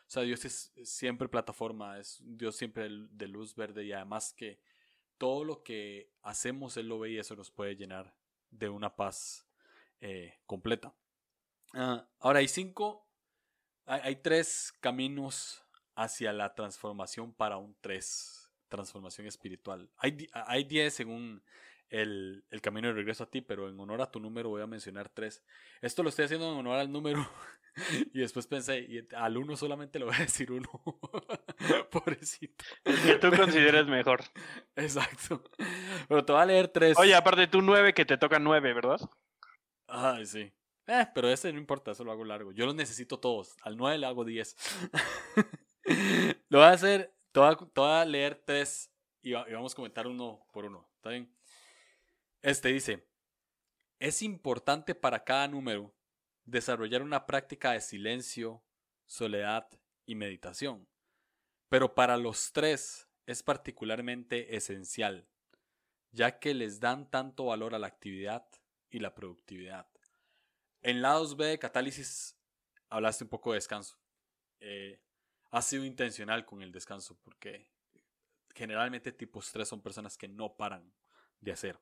O 0.08 0.12
sea, 0.12 0.23
Dios 0.23 0.45
es 0.45 0.71
siempre 0.84 1.28
plataforma, 1.28 1.99
es 1.99 2.19
un 2.19 2.38
Dios 2.38 2.56
siempre 2.56 2.88
de 2.89 3.28
luz 3.28 3.56
verde 3.56 3.86
y 3.86 3.91
además 3.91 4.34
que 4.34 4.60
todo 5.17 5.43
lo 5.43 5.63
que 5.63 6.12
hacemos 6.21 6.78
Él 6.78 6.88
lo 6.88 6.99
ve 6.99 7.12
y 7.12 7.17
eso 7.17 7.36
nos 7.36 7.49
puede 7.49 7.75
llenar 7.75 8.13
de 8.51 8.69
una 8.69 8.95
paz 8.95 9.47
eh, 10.01 10.36
completa. 10.45 10.93
Ah, 11.73 12.08
ahora 12.19 12.39
hay 12.39 12.47
cinco, 12.47 13.05
hay, 13.86 14.15
tres 14.17 14.74
caminos 14.80 15.63
hacia 15.95 16.34
la 16.34 16.54
transformación 16.56 17.34
para 17.34 17.58
un 17.58 17.76
tres, 17.82 18.52
transformación 18.67 19.28
espiritual. 19.28 19.89
Hay, 19.98 20.28
hay 20.34 20.63
diez 20.63 20.93
según 20.93 21.43
el, 21.89 22.43
el, 22.50 22.62
camino 22.62 22.88
de 22.88 22.93
regreso 22.93 23.24
a 23.24 23.30
ti, 23.30 23.41
pero 23.41 23.69
en 23.69 23.80
honor 23.80 24.02
a 24.02 24.12
tu 24.12 24.19
número 24.19 24.50
voy 24.50 24.62
a 24.62 24.67
mencionar 24.67 25.10
tres. 25.10 25.43
Esto 25.82 26.04
lo 26.04 26.10
estoy 26.10 26.26
haciendo 26.26 26.52
en 26.52 26.58
honor 26.58 26.80
al 26.80 26.91
número 26.91 27.30
y 28.13 28.19
después 28.19 28.48
pensé, 28.48 28.80
y 28.80 29.08
al 29.15 29.38
uno 29.38 29.56
solamente 29.56 30.00
le 30.00 30.06
voy 30.06 30.15
a 30.15 30.19
decir 30.19 30.52
uno. 30.52 30.69
Pobrecito. 31.91 32.65
El 32.84 33.02
que 33.02 33.15
tú 33.15 33.30
consideres 33.38 33.86
mejor. 33.88 34.21
Exacto. 34.76 35.43
Pero 36.08 36.26
te 36.26 36.34
voy 36.34 36.41
a 36.41 36.45
leer 36.45 36.67
tres. 36.69 36.98
Oye, 36.98 37.15
aparte 37.15 37.48
tú 37.48 37.62
nueve 37.62 37.93
que 37.93 38.06
te 38.06 38.17
toca 38.17 38.39
nueve, 38.39 38.74
¿verdad? 38.74 39.00
Ay, 39.88 40.26
sí. 40.26 40.52
Eh, 40.88 41.08
pero 41.13 41.30
ese 41.30 41.52
no 41.52 41.60
importa, 41.60 41.91
eso 41.91 42.04
lo 42.04 42.12
hago 42.12 42.24
largo. 42.24 42.52
Yo 42.52 42.65
los 42.65 42.76
necesito 42.76 43.19
todos. 43.19 43.56
Al 43.62 43.76
9 43.76 43.98
le 43.98 44.06
hago 44.06 44.24
10. 44.24 44.56
lo 46.50 46.60
voy 46.60 46.67
a 46.67 46.71
hacer, 46.71 47.15
te 47.32 47.39
voy 47.39 47.89
a, 47.89 48.06
leer 48.06 48.41
tres 48.45 48.91
y, 49.21 49.34
vamos 49.34 49.74
a 49.74 49.76
comentar 49.76 50.08
uno 50.08 50.45
por 50.52 50.65
uno. 50.65 50.89
¿Está 50.95 51.10
bien? 51.10 51.36
Este 52.41 52.69
dice, 52.69 53.08
es 54.00 54.21
importante 54.21 54.93
para 54.95 55.24
cada 55.24 55.48
número 55.48 55.95
desarrollar 56.45 57.02
una 57.02 57.26
práctica 57.26 57.71
de 57.71 57.82
silencio, 57.82 58.63
soledad 59.06 59.67
y 60.06 60.15
meditación. 60.15 60.88
Pero 61.69 61.95
para 61.95 62.17
los 62.17 62.52
tres 62.54 63.10
es 63.26 63.41
particularmente 63.41 64.56
esencial, 64.56 65.28
ya 66.12 66.39
que 66.39 66.54
les 66.54 66.80
dan 66.80 67.10
tanto 67.10 67.45
valor 67.45 67.74
a 67.74 67.80
la 67.80 67.88
actividad 67.88 68.48
y 68.89 69.00
la 69.00 69.15
productividad. 69.15 69.88
En 70.86 71.02
lados 71.02 71.36
B 71.36 71.48
de 71.48 71.58
Catálisis 71.58 72.38
hablaste 72.89 73.24
un 73.24 73.30
poco 73.32 73.52
de 73.52 73.56
descanso. 73.56 73.98
Eh, 74.60 75.00
ha 75.50 75.63
sido 75.63 75.84
intencional 75.84 76.45
con 76.45 76.62
el 76.62 76.71
descanso 76.71 77.17
porque 77.24 77.71
generalmente 78.54 79.12
tipos 79.12 79.52
3 79.52 79.67
son 79.67 79.82
personas 79.82 80.15
que 80.15 80.28
no 80.28 80.56
paran 80.56 80.93
de 81.41 81.52
hacer. 81.52 81.80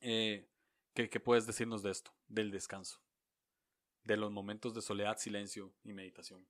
Eh, 0.00 0.48
¿qué, 0.94 1.20
puedes 1.20 1.46
decirnos 1.46 1.82
de 1.82 1.90
esto, 1.90 2.10
del 2.26 2.50
descanso? 2.50 3.02
De 4.02 4.16
los 4.16 4.32
momentos 4.32 4.72
de 4.72 4.80
soledad, 4.80 5.18
silencio 5.18 5.74
y 5.84 5.92
meditación. 5.92 6.48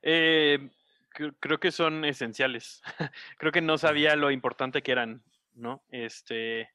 Eh, 0.00 0.70
creo 1.10 1.60
que 1.60 1.72
son 1.72 2.06
esenciales. 2.06 2.80
creo 3.36 3.52
que 3.52 3.60
no 3.60 3.76
sabía 3.76 4.16
lo 4.16 4.30
importante 4.30 4.82
que 4.82 4.92
eran, 4.92 5.22
¿no? 5.52 5.84
Este, 5.90 6.70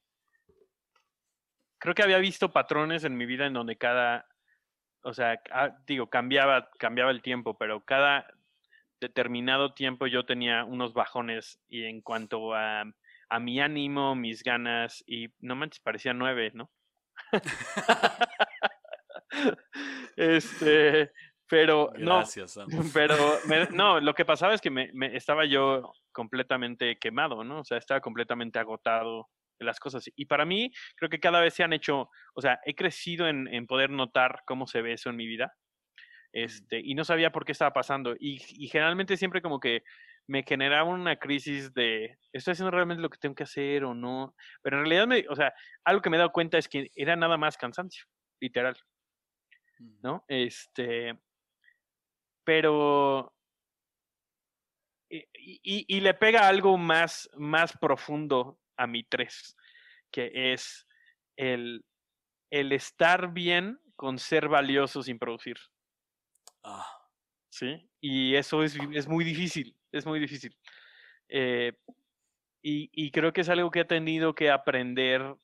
creo 1.82 1.96
que 1.96 2.02
había 2.04 2.18
visto 2.18 2.52
patrones 2.52 3.02
en 3.02 3.16
mi 3.16 3.26
vida 3.26 3.44
en 3.44 3.54
donde 3.54 3.76
cada, 3.76 4.28
o 5.02 5.12
sea, 5.12 5.42
ah, 5.50 5.76
digo, 5.84 6.08
cambiaba, 6.08 6.70
cambiaba 6.78 7.10
el 7.10 7.22
tiempo, 7.22 7.58
pero 7.58 7.84
cada 7.84 8.24
determinado 9.00 9.74
tiempo 9.74 10.06
yo 10.06 10.24
tenía 10.24 10.64
unos 10.64 10.94
bajones 10.94 11.58
y 11.68 11.82
en 11.82 12.00
cuanto 12.00 12.54
a, 12.54 12.84
a 13.28 13.40
mi 13.40 13.60
ánimo, 13.60 14.14
mis 14.14 14.44
ganas, 14.44 15.02
y 15.08 15.34
no 15.40 15.56
manches, 15.56 15.80
parecía 15.80 16.14
nueve, 16.14 16.52
¿no? 16.54 16.70
este, 20.16 21.10
pero 21.48 21.90
Gracias, 21.96 22.58
no, 22.58 22.66
pero 22.94 23.16
no, 23.72 23.98
lo 23.98 24.14
que 24.14 24.24
pasaba 24.24 24.54
es 24.54 24.60
que 24.60 24.70
me, 24.70 24.88
me, 24.92 25.16
estaba 25.16 25.46
yo 25.46 25.92
completamente 26.12 26.96
quemado, 27.00 27.42
¿no? 27.42 27.58
O 27.58 27.64
sea, 27.64 27.78
estaba 27.78 28.00
completamente 28.00 28.60
agotado, 28.60 29.28
las 29.64 29.80
cosas. 29.80 30.04
Y 30.16 30.26
para 30.26 30.44
mí, 30.44 30.72
creo 30.96 31.08
que 31.10 31.20
cada 31.20 31.40
vez 31.40 31.54
se 31.54 31.62
han 31.62 31.72
hecho, 31.72 32.10
o 32.34 32.40
sea, 32.40 32.60
he 32.64 32.74
crecido 32.74 33.28
en, 33.28 33.48
en 33.48 33.66
poder 33.66 33.90
notar 33.90 34.42
cómo 34.46 34.66
se 34.66 34.82
ve 34.82 34.94
eso 34.94 35.10
en 35.10 35.16
mi 35.16 35.26
vida. 35.26 35.54
Este, 36.32 36.80
y 36.82 36.94
no 36.94 37.04
sabía 37.04 37.30
por 37.30 37.44
qué 37.44 37.52
estaba 37.52 37.72
pasando. 37.72 38.14
Y, 38.18 38.40
y, 38.48 38.68
generalmente 38.68 39.16
siempre 39.16 39.42
como 39.42 39.60
que 39.60 39.82
me 40.26 40.42
generaba 40.42 40.88
una 40.88 41.16
crisis 41.16 41.74
de, 41.74 42.18
¿estoy 42.32 42.52
haciendo 42.52 42.70
realmente 42.70 43.02
lo 43.02 43.10
que 43.10 43.18
tengo 43.18 43.34
que 43.34 43.42
hacer 43.42 43.84
o 43.84 43.94
no? 43.94 44.34
Pero 44.62 44.78
en 44.78 44.84
realidad, 44.84 45.06
me, 45.06 45.26
o 45.28 45.36
sea, 45.36 45.52
algo 45.84 46.00
que 46.00 46.10
me 46.10 46.16
he 46.16 46.18
dado 46.18 46.32
cuenta 46.32 46.58
es 46.58 46.68
que 46.68 46.90
era 46.94 47.16
nada 47.16 47.36
más 47.36 47.56
cansancio, 47.56 48.06
literal. 48.40 48.76
¿No? 50.02 50.24
Este, 50.28 51.18
pero... 52.44 53.34
Y, 55.10 55.18
y, 55.62 55.96
y, 55.96 56.00
le 56.00 56.14
pega 56.14 56.48
algo 56.48 56.78
más, 56.78 57.28
más 57.36 57.76
profundo 57.76 58.61
a 58.82 58.86
mi 58.86 59.04
tres, 59.04 59.56
que 60.10 60.52
es 60.52 60.86
el, 61.36 61.84
el 62.50 62.72
estar 62.72 63.32
bien 63.32 63.78
con 63.96 64.18
ser 64.18 64.48
valioso 64.48 65.02
sin 65.02 65.18
producir. 65.18 65.56
Ah. 66.64 66.86
¿Sí? 67.50 67.88
Y 68.00 68.34
eso 68.34 68.62
es, 68.62 68.76
es, 68.92 69.06
muy 69.06 69.24
difícil, 69.24 69.76
es 69.92 70.06
muy 70.06 70.18
difícil. 70.18 70.56
Eh, 71.28 71.72
y, 72.62 72.90
y, 72.92 73.10
creo 73.10 73.32
que 73.32 73.42
es 73.42 73.48
algo 73.48 73.70
que 73.70 73.80
he 73.80 73.84
tenido 73.84 74.34
que 74.34 74.50
aprender 74.50 75.34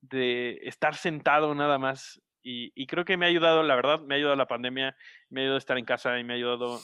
de 0.00 0.58
estar 0.62 0.94
sentado 0.96 1.54
nada 1.54 1.78
más. 1.78 2.20
Y, 2.42 2.72
y, 2.74 2.86
creo 2.86 3.04
que 3.04 3.16
me 3.16 3.26
ha 3.26 3.28
ayudado, 3.28 3.62
la 3.62 3.74
verdad, 3.74 4.00
me 4.00 4.14
ha 4.14 4.18
ayudado 4.18 4.36
la 4.36 4.46
pandemia, 4.46 4.96
me 5.30 5.40
ha 5.40 5.42
ayudado 5.42 5.56
a 5.56 5.58
estar 5.58 5.78
en 5.78 5.84
casa 5.84 6.18
y 6.18 6.24
me 6.24 6.34
ha 6.34 6.36
ayudado, 6.36 6.80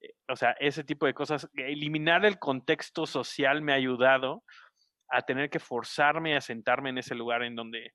eh, 0.00 0.14
o 0.28 0.36
sea, 0.36 0.52
ese 0.60 0.82
tipo 0.82 1.06
de 1.06 1.14
cosas. 1.14 1.48
Eliminar 1.54 2.24
el 2.24 2.38
contexto 2.38 3.06
social 3.06 3.62
me 3.62 3.72
ha 3.72 3.76
ayudado 3.76 4.44
a 5.10 5.22
tener 5.22 5.50
que 5.50 5.58
forzarme 5.58 6.36
a 6.36 6.40
sentarme 6.40 6.90
en 6.90 6.98
ese 6.98 7.14
lugar 7.14 7.42
en 7.42 7.56
donde 7.56 7.94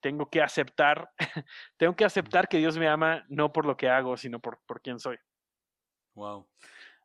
tengo 0.00 0.30
que 0.30 0.40
aceptar, 0.40 1.10
tengo 1.76 1.94
que 1.94 2.04
aceptar 2.04 2.48
que 2.48 2.58
Dios 2.58 2.78
me 2.78 2.88
ama 2.88 3.24
no 3.28 3.52
por 3.52 3.66
lo 3.66 3.76
que 3.76 3.88
hago, 3.88 4.16
sino 4.16 4.40
por, 4.40 4.60
por 4.66 4.80
quién 4.80 4.98
soy. 4.98 5.18
Wow. 6.14 6.48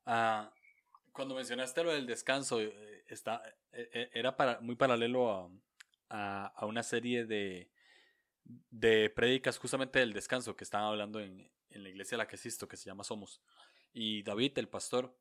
Ah, 0.05 0.51
cuando 1.11 1.35
mencionaste 1.35 1.83
lo 1.83 1.91
del 1.91 2.05
descanso, 2.05 2.61
eh, 2.61 3.03
está, 3.07 3.41
e, 3.71 3.89
e, 3.91 4.09
era 4.13 4.35
para, 4.35 4.59
muy 4.61 4.75
paralelo 4.75 5.51
a, 6.09 6.47
a, 6.47 6.65
una 6.65 6.83
serie 6.83 7.25
de, 7.25 7.71
de 8.43 9.09
prédicas 9.09 9.57
justamente 9.57 9.99
del 9.99 10.13
descanso 10.13 10.55
que 10.55 10.63
estaban 10.63 10.87
hablando 10.87 11.19
en, 11.19 11.49
en 11.69 11.83
la 11.83 11.89
iglesia 11.89 12.15
a 12.15 12.19
la 12.19 12.27
que 12.27 12.35
asisto, 12.35 12.67
que 12.67 12.77
se 12.77 12.85
llama 12.85 13.03
Somos. 13.03 13.41
Y 13.93 14.23
David, 14.23 14.57
el 14.57 14.67
pastor, 14.67 15.17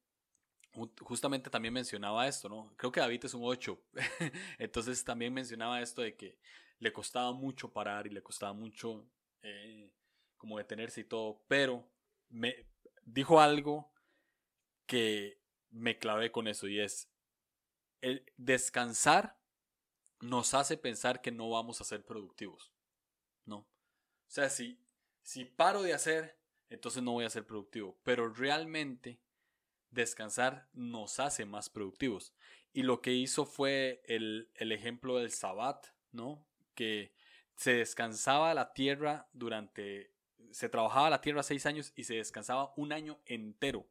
justamente 1.00 1.50
también 1.50 1.74
mencionaba 1.74 2.26
esto, 2.26 2.48
¿no? 2.48 2.74
Creo 2.76 2.92
que 2.92 3.00
David 3.00 3.24
es 3.24 3.34
un 3.34 3.42
8. 3.44 3.80
Entonces 4.58 5.04
también 5.04 5.32
mencionaba 5.32 5.80
esto 5.80 6.02
de 6.02 6.16
que 6.16 6.38
le 6.78 6.92
costaba 6.92 7.32
mucho 7.32 7.72
parar 7.72 8.06
y 8.06 8.10
le 8.10 8.22
costaba 8.22 8.52
mucho 8.52 9.06
eh, 9.42 9.92
como 10.37 10.58
detenerse 10.58 11.02
y 11.02 11.04
todo, 11.04 11.42
pero 11.48 11.88
me 12.28 12.66
dijo 13.04 13.40
algo 13.40 13.92
que 14.87 15.40
me 15.70 15.98
clavé 15.98 16.30
con 16.30 16.48
eso 16.48 16.68
y 16.68 16.80
es 16.80 17.10
el 18.00 18.30
descansar 18.37 19.38
nos 20.20 20.54
hace 20.54 20.76
pensar 20.76 21.20
que 21.20 21.30
no 21.30 21.50
vamos 21.50 21.80
a 21.80 21.84
ser 21.84 22.04
productivos, 22.04 22.72
¿no? 23.44 23.58
O 23.58 23.66
sea, 24.26 24.48
si, 24.48 24.80
si 25.22 25.44
paro 25.44 25.82
de 25.82 25.92
hacer, 25.92 26.38
entonces 26.70 27.02
no 27.02 27.12
voy 27.12 27.24
a 27.24 27.30
ser 27.30 27.46
productivo, 27.46 27.98
pero 28.02 28.28
realmente 28.32 29.20
descansar 29.94 30.68
nos 30.72 31.20
hace 31.20 31.46
más 31.46 31.70
productivos. 31.70 32.35
Y 32.72 32.83
lo 32.83 33.00
que 33.00 33.12
hizo 33.12 33.46
fue 33.46 34.02
el, 34.07 34.50
el 34.54 34.72
ejemplo 34.72 35.18
del 35.18 35.30
sabbat, 35.30 35.87
¿no? 36.12 36.44
Que 36.74 37.14
se 37.57 37.74
descansaba 37.74 38.52
la 38.54 38.72
tierra 38.72 39.28
durante, 39.33 40.12
se 40.50 40.68
trabajaba 40.68 41.11
la 41.11 41.20
tierra 41.20 41.42
seis 41.42 41.66
años 41.66 41.92
y 41.94 42.04
se 42.04 42.14
descansaba 42.14 42.72
un 42.76 42.92
año 42.92 43.20
entero. 43.26 43.88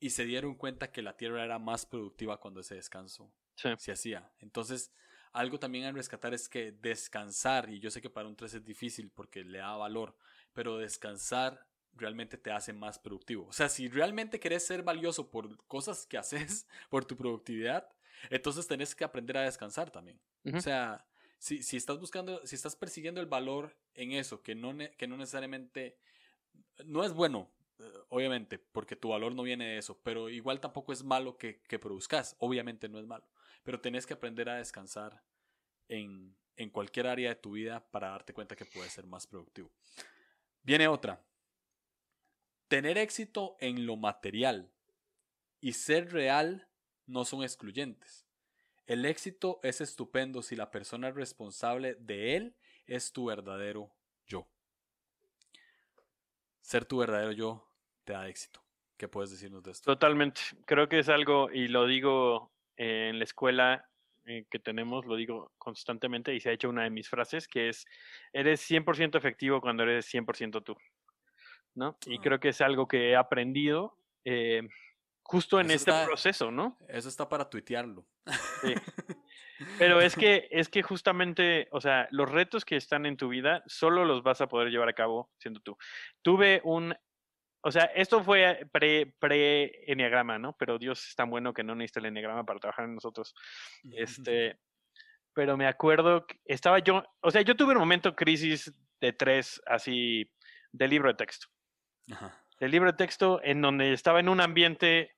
Y 0.00 0.10
se 0.10 0.24
dieron 0.24 0.56
cuenta 0.56 0.90
que 0.90 1.02
la 1.02 1.16
tierra 1.16 1.44
era 1.44 1.60
más 1.60 1.86
productiva 1.86 2.40
cuando 2.40 2.60
ese 2.60 2.74
descanso 2.74 3.32
se 3.54 3.92
hacía. 3.92 4.32
Entonces, 4.40 4.92
algo 5.32 5.58
también 5.58 5.84
a 5.84 5.92
rescatar 5.92 6.34
es 6.34 6.48
que 6.48 6.72
descansar, 6.72 7.70
y 7.70 7.78
yo 7.78 7.90
sé 7.90 8.02
que 8.02 8.10
para 8.10 8.28
un 8.28 8.36
3 8.36 8.54
es 8.54 8.64
difícil 8.64 9.10
porque 9.10 9.44
le 9.44 9.58
da 9.58 9.76
valor, 9.76 10.16
pero 10.52 10.78
descansar 10.78 11.66
realmente 11.94 12.36
te 12.36 12.50
hace 12.50 12.72
más 12.72 12.98
productivo. 12.98 13.46
O 13.46 13.52
sea, 13.52 13.68
si 13.68 13.88
realmente 13.88 14.40
querés 14.40 14.66
ser 14.66 14.82
valioso 14.82 15.30
por 15.30 15.56
cosas 15.66 16.06
que 16.06 16.18
haces, 16.18 16.66
por 16.90 17.04
tu 17.04 17.16
productividad, 17.16 17.88
entonces 18.30 18.66
tenés 18.66 18.94
que 18.94 19.04
aprender 19.04 19.36
a 19.36 19.42
descansar 19.42 19.90
también. 19.90 20.20
O 20.52 20.60
sea, 20.60 21.06
si, 21.38 21.62
si, 21.62 21.76
estás 21.76 21.98
buscando, 21.98 22.44
si 22.46 22.56
estás 22.56 22.76
persiguiendo 22.76 23.20
el 23.20 23.26
valor 23.26 23.76
en 23.94 24.12
eso, 24.12 24.42
que 24.42 24.54
no, 24.54 24.76
que 24.96 25.06
no 25.06 25.16
necesariamente, 25.16 25.98
no 26.84 27.04
es 27.04 27.12
bueno, 27.12 27.50
eh, 27.78 27.84
obviamente, 28.08 28.58
porque 28.58 28.96
tu 28.96 29.08
valor 29.08 29.34
no 29.34 29.42
viene 29.42 29.66
de 29.66 29.78
eso, 29.78 30.00
pero 30.02 30.28
igual 30.28 30.60
tampoco 30.60 30.92
es 30.92 31.02
malo 31.04 31.36
que, 31.36 31.60
que 31.62 31.78
produzcas, 31.78 32.36
obviamente 32.38 32.88
no 32.88 32.98
es 32.98 33.06
malo, 33.06 33.24
pero 33.62 33.80
tenés 33.80 34.06
que 34.06 34.14
aprender 34.14 34.48
a 34.48 34.56
descansar 34.56 35.22
en, 35.88 36.36
en 36.56 36.70
cualquier 36.70 37.06
área 37.06 37.30
de 37.30 37.36
tu 37.36 37.52
vida 37.52 37.84
para 37.90 38.10
darte 38.10 38.32
cuenta 38.32 38.56
que 38.56 38.64
puedes 38.64 38.92
ser 38.92 39.06
más 39.06 39.26
productivo. 39.26 39.70
Viene 40.62 40.86
otra, 40.86 41.20
Tener 42.72 42.96
éxito 42.96 43.54
en 43.60 43.84
lo 43.84 43.98
material 43.98 44.72
y 45.60 45.74
ser 45.74 46.10
real 46.10 46.70
no 47.04 47.26
son 47.26 47.42
excluyentes. 47.42 48.26
El 48.86 49.04
éxito 49.04 49.60
es 49.62 49.82
estupendo 49.82 50.40
si 50.40 50.56
la 50.56 50.70
persona 50.70 51.10
responsable 51.10 51.96
de 51.96 52.34
él 52.34 52.56
es 52.86 53.12
tu 53.12 53.26
verdadero 53.26 53.92
yo. 54.26 54.48
Ser 56.62 56.86
tu 56.86 56.96
verdadero 56.96 57.32
yo 57.32 57.68
te 58.04 58.14
da 58.14 58.26
éxito. 58.26 58.64
¿Qué 58.96 59.06
puedes 59.06 59.30
decirnos 59.30 59.62
de 59.62 59.72
esto? 59.72 59.92
Totalmente. 59.92 60.40
Creo 60.64 60.88
que 60.88 61.00
es 61.00 61.10
algo, 61.10 61.50
y 61.50 61.68
lo 61.68 61.86
digo 61.86 62.54
en 62.78 63.18
la 63.18 63.24
escuela 63.24 63.86
eh, 64.24 64.46
que 64.48 64.58
tenemos, 64.58 65.04
lo 65.04 65.16
digo 65.16 65.52
constantemente 65.58 66.34
y 66.34 66.40
se 66.40 66.48
ha 66.48 66.52
hecho 66.52 66.70
una 66.70 66.84
de 66.84 66.90
mis 66.90 67.10
frases, 67.10 67.46
que 67.48 67.68
es, 67.68 67.84
eres 68.32 68.62
100% 68.62 69.18
efectivo 69.18 69.60
cuando 69.60 69.82
eres 69.82 70.06
100% 70.06 70.64
tú. 70.64 70.74
¿No? 71.74 71.96
Y 72.06 72.18
creo 72.18 72.40
que 72.40 72.50
es 72.50 72.60
algo 72.60 72.86
que 72.86 73.10
he 73.10 73.16
aprendido 73.16 73.96
eh, 74.24 74.68
justo 75.22 75.60
en 75.60 75.70
este 75.70 75.92
proceso, 76.04 76.50
¿no? 76.50 76.76
Eso 76.88 77.08
está 77.08 77.28
para 77.28 77.48
tuitearlo. 77.48 78.06
Sí. 78.60 78.74
Pero 79.78 80.00
es 80.00 80.16
que, 80.16 80.48
es 80.50 80.68
que 80.68 80.82
justamente, 80.82 81.68
o 81.70 81.80
sea, 81.80 82.08
los 82.10 82.30
retos 82.30 82.64
que 82.64 82.76
están 82.76 83.06
en 83.06 83.16
tu 83.16 83.28
vida 83.28 83.62
solo 83.66 84.04
los 84.04 84.22
vas 84.22 84.40
a 84.40 84.48
poder 84.48 84.70
llevar 84.70 84.88
a 84.88 84.94
cabo 84.94 85.30
siendo 85.38 85.60
tú. 85.60 85.76
Tuve 86.22 86.60
un, 86.64 86.94
o 87.62 87.70
sea, 87.70 87.84
esto 87.84 88.22
fue 88.22 88.66
pre, 88.72 89.14
pre 89.18 89.90
enneagrama, 89.90 90.38
¿no? 90.38 90.56
Pero 90.58 90.78
Dios 90.78 91.08
es 91.08 91.14
tan 91.14 91.30
bueno 91.30 91.54
que 91.54 91.62
no 91.62 91.74
necesita 91.74 92.00
el 92.00 92.06
enneagrama 92.06 92.44
para 92.44 92.60
trabajar 92.60 92.84
en 92.86 92.94
nosotros. 92.94 93.34
Este, 93.92 94.58
pero 95.34 95.56
me 95.56 95.66
acuerdo, 95.66 96.26
que 96.26 96.38
estaba 96.44 96.78
yo, 96.80 97.02
o 97.20 97.30
sea, 97.30 97.42
yo 97.42 97.56
tuve 97.56 97.72
un 97.72 97.78
momento 97.78 98.14
crisis 98.14 98.70
de 99.00 99.12
tres, 99.12 99.62
así, 99.66 100.30
de 100.72 100.88
libro 100.88 101.08
de 101.08 101.14
texto. 101.14 101.46
El 102.58 102.70
libro 102.70 102.92
de 102.92 102.96
texto 102.96 103.40
en 103.42 103.60
donde 103.60 103.92
estaba 103.92 104.20
en 104.20 104.28
un 104.28 104.40
ambiente 104.40 105.16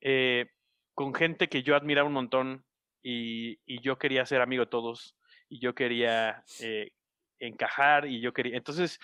eh, 0.00 0.50
con 0.94 1.14
gente 1.14 1.48
que 1.48 1.62
yo 1.62 1.76
admiraba 1.76 2.08
un 2.08 2.14
montón 2.14 2.64
y, 3.02 3.58
yo 3.82 3.98
quería 3.98 4.26
ser 4.26 4.40
amigo 4.40 4.64
de 4.64 4.70
todos 4.70 5.16
y 5.48 5.60
yo 5.60 5.74
quería 5.74 6.44
eh, 6.60 6.92
encajar 7.38 8.06
y 8.06 8.20
yo 8.20 8.32
quería... 8.32 8.56
Entonces, 8.56 8.98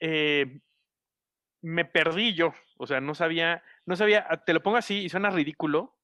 eh, 0.00 0.60
me 1.62 1.84
perdí 1.84 2.34
yo, 2.34 2.54
o 2.76 2.86
sea, 2.86 3.00
no 3.00 3.14
sabía, 3.14 3.62
no 3.86 3.96
sabía, 3.96 4.26
te 4.46 4.52
lo 4.52 4.62
pongo 4.62 4.76
así 4.76 5.04
y 5.04 5.08
suena 5.08 5.30
ridículo, 5.30 5.96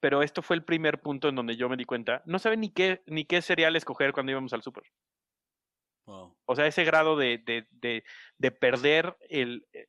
pero 0.00 0.22
esto 0.22 0.42
fue 0.42 0.56
el 0.56 0.64
primer 0.64 1.00
punto 1.00 1.28
en 1.28 1.34
donde 1.34 1.56
yo 1.56 1.68
me 1.68 1.76
di 1.76 1.84
cuenta, 1.84 2.22
no 2.26 2.38
sabía 2.38 2.58
ni 2.58 2.70
qué, 2.70 3.02
ni 3.06 3.24
qué 3.24 3.40
cereal 3.40 3.76
escoger 3.76 4.12
cuando 4.12 4.32
íbamos 4.32 4.52
al 4.52 4.62
súper. 4.62 4.84
O 6.06 6.54
sea, 6.54 6.66
ese 6.66 6.84
grado 6.84 7.16
de, 7.16 7.38
de, 7.38 8.04
de, 8.38 8.50
perder 8.52 9.16
el, 9.28 9.66
eh, 9.72 9.88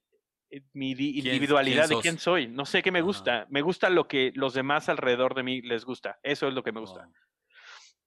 eh, 0.49 0.61
mi 0.73 0.91
individualidad 0.91 1.87
de 1.87 1.99
quién 2.01 2.17
soy. 2.17 2.47
No 2.47 2.65
sé 2.65 2.81
qué 2.81 2.91
me 2.91 3.01
gusta. 3.01 3.45
Me 3.49 3.61
gusta 3.61 3.89
lo 3.89 4.07
que 4.07 4.31
los 4.35 4.53
demás 4.53 4.89
alrededor 4.89 5.35
de 5.35 5.43
mí 5.43 5.61
les 5.61 5.85
gusta. 5.85 6.19
Eso 6.23 6.47
es 6.47 6.53
lo 6.53 6.63
que 6.63 6.71
me 6.71 6.79
gusta. 6.79 7.09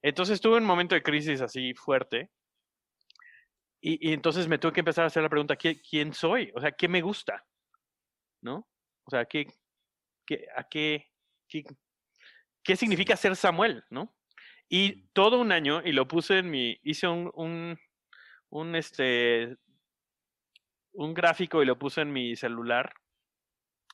Entonces 0.03 0.41
tuve 0.41 0.57
un 0.57 0.65
momento 0.65 0.95
de 0.95 1.03
crisis 1.03 1.41
así 1.41 1.75
fuerte. 1.75 2.31
Y, 3.83 4.13
entonces 4.13 4.47
me 4.49 4.59
tuve 4.59 4.73
que 4.73 4.81
empezar 4.81 5.05
a 5.05 5.07
hacer 5.07 5.23
la 5.23 5.29
pregunta, 5.29 5.57
¿quién 5.57 6.13
soy? 6.13 6.53
O 6.55 6.61
sea, 6.61 6.73
¿qué 6.73 6.89
me 6.89 7.01
gusta? 7.01 7.47
¿No? 8.43 8.69
O 9.05 9.11
sea, 9.11 9.25
¿qué, 9.25 9.47
qué, 10.27 10.47
a 10.55 10.65
qué, 10.65 11.07
qué, 11.49 11.65
qué 12.63 12.77
significa 12.77 13.17
ser 13.17 13.37
Samuel? 13.37 13.83
¿No? 13.89 14.15
Y 14.69 15.09
todo 15.13 15.41
un 15.41 15.51
año, 15.51 15.83
y 15.85 15.93
lo 15.93 16.07
puse 16.07 16.39
en 16.39 16.51
mi, 16.51 16.79
hice 16.83 17.09
un, 17.09 17.31
un, 17.35 17.79
este, 18.75 19.57
un 20.93 21.15
gráfico 21.15 21.63
y 21.63 21.67
lo 21.67 21.79
puse 21.79 22.03
en 22.03 22.13
mi 22.13 22.37
celular. 22.37 22.93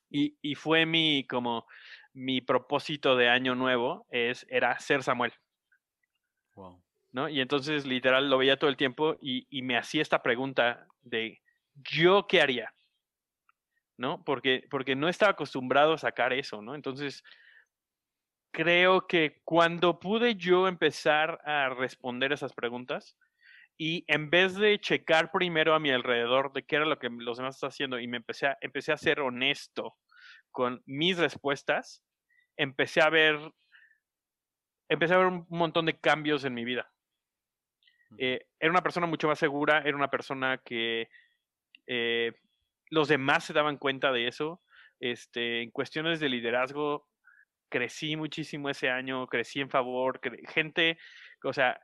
Y, 0.09 0.37
y, 0.40 0.55
fue 0.55 0.87
mi, 0.87 1.27
como, 1.27 1.66
mi 2.12 2.40
propósito 2.40 3.16
de 3.16 3.29
año 3.29 3.55
nuevo, 3.55 4.07
es, 4.11 4.47
era 4.49 4.79
ser 4.79 5.03
Samuel. 5.03 5.33
Wow. 6.55 6.83
¿No? 7.12 7.29
Y 7.29 7.40
entonces, 7.40 7.87
literal, 7.87 8.31
lo 8.31 8.38
veía 8.38 8.59
todo 8.59 8.71
el 8.71 8.77
tiempo 8.77 9.16
y, 9.21 9.47
y 9.51 9.62
me 9.62 9.77
hacía 9.77 10.03
esta 10.03 10.23
pregunta 10.23 10.87
de, 11.03 11.40
¿yo 11.75 12.27
qué 12.27 12.40
haría? 12.40 12.73
¿No? 13.97 14.23
Porque, 14.25 14.66
porque 14.71 14.95
no 14.95 15.09
estaba 15.09 15.33
acostumbrado 15.33 15.95
a 15.95 15.99
sacar 15.99 16.33
eso, 16.33 16.61
¿no? 16.61 16.75
Entonces, 16.75 17.25
creo 18.53 19.07
que 19.07 19.40
cuando 19.44 19.98
pude 19.98 20.37
yo 20.37 20.69
empezar 20.69 21.40
a 21.44 21.69
responder 21.71 22.33
esas 22.33 22.52
preguntas, 22.52 23.17
y 23.79 24.04
en 24.08 24.31
vez 24.31 24.54
de 24.54 24.79
checar 24.81 25.31
primero 25.31 25.74
a 25.74 25.81
mi 25.81 25.90
alrededor 25.90 26.52
de 26.52 26.64
qué 26.64 26.77
era 26.77 26.87
lo 26.87 26.98
que 26.98 27.10
los 27.10 27.37
demás 27.37 27.56
están 27.56 27.68
haciendo 27.68 27.98
y 27.98 28.08
me 28.08 28.16
empecé 28.16 28.46
a, 28.46 28.58
empecé 28.60 28.92
a 28.92 28.96
ser 28.96 29.20
honesto 29.20 29.96
con 30.50 30.83
mis 30.87 31.18
respuestas, 31.18 32.02
empecé 32.56 33.02
a 33.02 33.10
ver, 33.10 33.38
empecé 34.88 35.14
a 35.14 35.18
ver 35.18 35.27
un 35.27 35.46
montón 35.50 35.85
de 35.87 35.98
cambios 35.98 36.44
en 36.44 36.54
mi 36.54 36.64
vida. 36.64 36.90
Eh, 38.18 38.46
era 38.58 38.70
una 38.70 38.83
persona 38.83 39.06
mucho 39.06 39.29
más 39.29 39.38
segura, 39.38 39.83
era 39.85 39.96
una 39.96 40.08
persona 40.08 40.58
que 40.64 41.08
eh, 41.87 42.33
los 42.88 43.08
demás 43.08 43.44
se 43.44 43.52
daban 43.52 43.77
cuenta 43.77 44.12
de 44.12 44.29
eso. 44.29 44.62
Este, 45.00 45.62
en 45.62 45.70
cuestiones 45.70 46.20
de 46.20 46.31
liderazgo, 46.31 47.06
crecí 47.68 48.16
muchísimo 48.16 48.70
ese 48.70 48.88
año, 48.88 49.27
crecí 49.27 49.60
en 49.60 49.68
favor, 49.68 50.20
gente, 50.48 50.98
o 51.42 51.52
sea, 51.52 51.79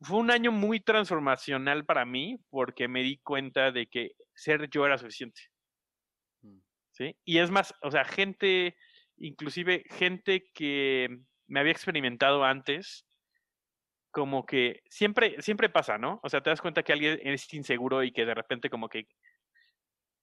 fue 0.00 0.18
un 0.18 0.30
año 0.30 0.52
muy 0.52 0.80
transformacional 0.80 1.84
para 1.84 2.04
mí 2.04 2.38
porque 2.50 2.88
me 2.88 3.02
di 3.02 3.18
cuenta 3.18 3.70
de 3.70 3.86
que 3.86 4.12
ser 4.34 4.68
yo 4.70 4.86
era 4.86 4.98
suficiente. 4.98 5.42
Mm. 6.42 6.58
¿Sí? 6.92 7.16
Y 7.24 7.38
es 7.38 7.50
más, 7.50 7.74
o 7.82 7.90
sea, 7.90 8.04
gente, 8.04 8.76
inclusive 9.16 9.84
gente 9.90 10.50
que 10.54 11.20
me 11.46 11.60
había 11.60 11.72
experimentado 11.72 12.44
antes, 12.44 13.06
como 14.10 14.44
que 14.44 14.82
siempre, 14.88 15.40
siempre 15.40 15.68
pasa, 15.68 15.98
¿no? 15.98 16.20
O 16.22 16.28
sea, 16.28 16.42
te 16.42 16.50
das 16.50 16.60
cuenta 16.60 16.82
que 16.82 16.92
alguien 16.92 17.18
es 17.22 17.52
inseguro 17.54 18.02
y 18.02 18.12
que 18.12 18.24
de 18.24 18.34
repente 18.34 18.70
como 18.70 18.88
que, 18.88 19.06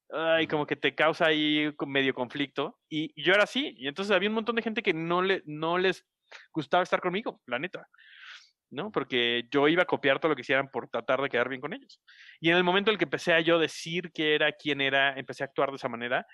ay, 0.10 0.48
como 0.48 0.66
que 0.66 0.76
te 0.76 0.96
causa 0.96 1.28
ahí 1.28 1.74
medio 1.86 2.14
conflicto. 2.14 2.80
Y 2.90 3.22
yo 3.22 3.34
era 3.34 3.44
así, 3.44 3.76
y 3.78 3.88
entonces 3.88 4.16
había 4.16 4.30
un 4.30 4.36
montón 4.36 4.56
de 4.56 4.62
gente 4.62 4.84
que 4.84 4.94
no, 4.94 5.22
le, 5.22 5.42
no 5.46 5.78
les 5.78 6.06
gustaba 6.54 6.84
estar 6.84 7.00
conmigo, 7.02 7.42
la 7.46 7.60
neta. 7.60 7.88
¿No? 8.70 8.92
Porque 8.92 9.48
yo 9.52 9.68
iba 9.68 9.84
a 9.84 9.88
copiar 9.88 10.20
todo 10.20 10.30
lo 10.30 10.36
que 10.36 10.42
hicieran 10.42 10.70
por 10.70 10.90
tratar 10.90 11.22
de 11.22 11.30
quedar 11.30 11.50
bien 11.50 11.62
con 11.62 11.74
ellos. 11.74 12.02
Y 12.40 12.50
en 12.50 12.58
el 12.58 12.64
momento 12.64 12.92
en 12.92 12.96
el 12.96 12.98
que 12.98 13.06
empecé 13.06 13.34
a 13.34 13.40
yo 13.40 13.60
decir 13.60 14.12
que 14.12 14.36
era 14.36 14.52
quien 14.52 14.82
era, 14.82 15.14
empecé 15.18 15.44
a 15.44 15.48
actuar 15.48 15.70
de 15.70 15.78
esa 15.78 15.90
manera, 15.90 16.26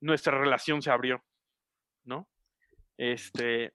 nuestra 0.00 0.38
relación 0.38 0.82
se 0.82 0.90
abrió, 0.90 1.24
¿no? 2.04 2.28
Este, 2.96 3.72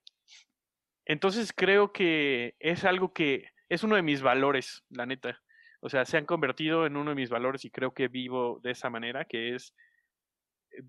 entonces 1.05 1.53
creo 1.53 1.91
que 1.91 2.55
es 2.59 2.85
algo 2.85 3.13
que 3.13 3.49
es 3.69 3.83
uno 3.83 3.95
de 3.95 4.01
mis 4.01 4.21
valores, 4.21 4.83
la 4.89 5.05
neta. 5.05 5.41
O 5.81 5.89
sea, 5.89 6.05
se 6.05 6.17
han 6.17 6.25
convertido 6.25 6.85
en 6.85 6.95
uno 6.95 7.11
de 7.11 7.15
mis 7.15 7.29
valores 7.29 7.65
y 7.65 7.71
creo 7.71 7.93
que 7.93 8.07
vivo 8.07 8.59
de 8.63 8.71
esa 8.71 8.89
manera, 8.89 9.25
que 9.25 9.55
es, 9.55 9.75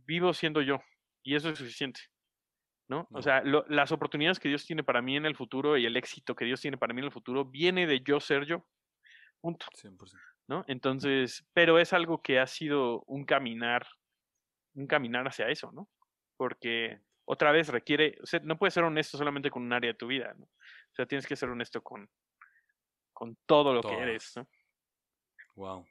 vivo 0.07 0.33
siendo 0.33 0.63
yo. 0.63 0.81
Y 1.23 1.35
eso 1.35 1.51
es 1.51 1.59
suficiente. 1.59 2.01
¿No? 2.89 3.09
O 3.13 3.23
sea, 3.23 3.43
las 3.43 3.93
oportunidades 3.93 4.39
que 4.39 4.49
Dios 4.49 4.67
tiene 4.67 4.85
para 4.85 5.03
mí 5.03 5.17
en 5.17 5.27
el 5.27 5.37
futuro 5.37 5.77
y 5.77 5.87
el 5.87 5.97
éxito 5.97 6.35
que 6.35 6.45
Dios 6.45 6.61
tiene 6.61 6.77
para 6.77 6.93
mí 6.93 7.01
en 7.01 7.07
el 7.07 7.13
futuro 7.13 7.45
viene 7.45 7.87
de 7.87 8.01
yo 8.01 8.21
ser 8.21 8.45
yo. 8.45 8.67
Punto. 9.41 9.67
100%. 9.75 9.99
¿No? 10.47 10.65
Entonces, 10.69 11.47
pero 11.55 11.79
es 11.79 11.93
algo 11.93 12.21
que 12.23 12.39
ha 12.39 12.47
sido 12.47 13.03
un 13.07 13.25
caminar, 13.25 13.87
un 14.75 14.87
caminar 14.87 15.27
hacia 15.27 15.49
eso, 15.49 15.73
¿no? 15.73 15.89
Porque 16.37 17.01
otra 17.25 17.51
vez 17.51 17.69
requiere, 17.69 18.19
o 18.23 18.27
sea, 18.27 18.41
no 18.41 18.59
puedes 18.59 18.75
ser 18.75 18.85
honesto 18.85 19.17
solamente 19.17 19.51
con 19.51 19.63
un 19.63 19.73
área 19.73 19.93
de 19.93 19.99
tu 19.99 20.07
vida, 20.07 20.35
¿no? 20.37 20.45
O 20.45 20.95
sea, 20.95 21.07
tienes 21.07 21.27
que 21.27 21.37
ser 21.37 21.49
honesto 21.49 21.83
con, 21.83 22.09
con 23.13 23.37
todo 23.47 23.73
lo 23.73 23.81
que 23.81 23.95
eres, 23.95 24.37
¿no? 24.37 24.47
Wow. 25.57 25.87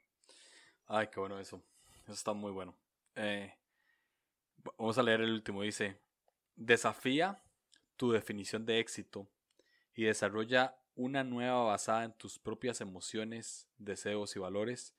Ay, 0.86 1.08
qué 1.08 1.18
bueno 1.18 1.40
eso. 1.40 1.62
Eso 2.04 2.12
está 2.12 2.32
muy 2.32 2.52
bueno. 2.52 2.78
Eh, 3.16 3.52
vamos 4.78 4.98
a 4.98 5.02
leer 5.02 5.22
el 5.22 5.32
último. 5.32 5.62
Dice, 5.62 6.00
Desafía 6.56 7.42
tu 7.96 8.12
definición 8.12 8.66
de 8.66 8.80
éxito 8.80 9.28
y 9.94 10.04
desarrolla 10.04 10.76
una 10.96 11.24
nueva 11.24 11.64
basada 11.64 12.04
en 12.04 12.12
tus 12.12 12.38
propias 12.38 12.80
emociones, 12.80 13.68
deseos 13.78 14.36
y 14.36 14.38
valores 14.38 14.94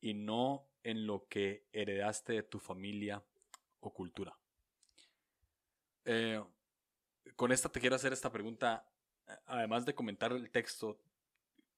y 0.00 0.14
no 0.14 0.66
en 0.82 1.06
lo 1.06 1.26
que 1.28 1.66
heredaste 1.72 2.32
de 2.32 2.42
tu 2.42 2.58
familia 2.58 3.22
o 3.80 3.92
cultura. 3.92 4.38
Eh, 6.04 6.42
con 7.34 7.52
esta 7.52 7.68
te 7.68 7.80
quiero 7.80 7.96
hacer 7.96 8.12
esta 8.12 8.30
pregunta, 8.30 8.88
además 9.46 9.84
de 9.84 9.94
comentar 9.94 10.32
el 10.32 10.50
texto, 10.50 10.98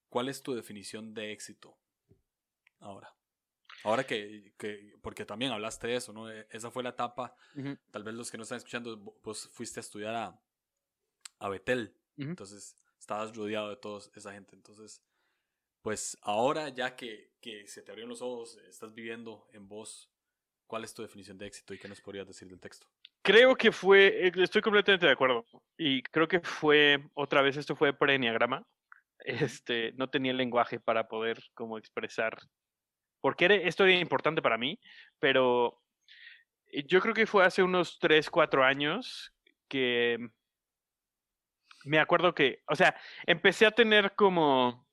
¿cuál 0.08 0.28
es 0.28 0.42
tu 0.42 0.54
definición 0.54 1.14
de 1.14 1.32
éxito 1.32 1.76
ahora? 2.80 3.17
Ahora 3.84 4.04
que, 4.04 4.52
que, 4.58 4.96
porque 5.02 5.24
también 5.24 5.52
hablaste 5.52 5.86
de 5.86 5.96
eso, 5.96 6.12
¿no? 6.12 6.30
E, 6.30 6.46
esa 6.50 6.70
fue 6.70 6.82
la 6.82 6.90
etapa, 6.90 7.34
tal 7.90 8.02
vez 8.02 8.14
los 8.14 8.30
que 8.30 8.36
no 8.36 8.42
están 8.42 8.58
escuchando, 8.58 8.96
vos 9.22 9.48
fuiste 9.52 9.80
a 9.80 9.82
estudiar 9.82 10.14
a, 10.14 10.40
a 11.38 11.48
Betel, 11.48 11.94
entonces 12.16 12.76
estabas 12.98 13.34
rodeado 13.36 13.70
de 13.70 13.76
toda 13.76 14.02
esa 14.14 14.32
gente, 14.32 14.56
entonces, 14.56 15.02
pues 15.82 16.18
ahora 16.22 16.68
ya 16.70 16.96
que, 16.96 17.32
que 17.40 17.66
se 17.68 17.82
te 17.82 17.92
abrieron 17.92 18.10
los 18.10 18.22
ojos, 18.22 18.58
estás 18.68 18.92
viviendo 18.92 19.48
en 19.52 19.68
vos, 19.68 20.10
¿cuál 20.66 20.84
es 20.84 20.92
tu 20.92 21.02
definición 21.02 21.38
de 21.38 21.46
éxito 21.46 21.72
y 21.72 21.78
qué 21.78 21.88
nos 21.88 22.00
podrías 22.00 22.26
decir 22.26 22.48
del 22.48 22.60
texto? 22.60 22.88
Creo 23.22 23.54
que 23.56 23.70
fue, 23.72 24.26
eh, 24.26 24.32
estoy 24.36 24.62
completamente 24.62 25.06
de 25.06 25.12
acuerdo, 25.12 25.44
y 25.76 26.02
creo 26.02 26.26
que 26.26 26.40
fue, 26.40 27.04
otra 27.14 27.42
vez, 27.42 27.56
esto 27.56 27.76
fue 27.76 27.92
pre-enneagrama, 27.92 28.66
este, 29.20 29.92
no 29.92 30.08
tenía 30.08 30.32
el 30.32 30.38
lenguaje 30.38 30.80
para 30.80 31.08
poder 31.08 31.42
como 31.54 31.78
expresar 31.78 32.38
porque 33.20 33.62
esto 33.64 33.84
era 33.84 33.98
importante 33.98 34.42
para 34.42 34.58
mí, 34.58 34.78
pero 35.18 35.80
eh, 36.66 36.84
yo 36.86 37.00
creo 37.00 37.14
que 37.14 37.26
fue 37.26 37.44
hace 37.44 37.62
unos 37.62 37.98
3, 37.98 38.30
4 38.30 38.64
años 38.64 39.34
que 39.68 40.18
me 41.84 41.98
acuerdo 41.98 42.34
que, 42.34 42.62
o 42.66 42.76
sea, 42.76 42.94
empecé 43.26 43.66
a 43.66 43.70
tener 43.70 44.14
como, 44.14 44.86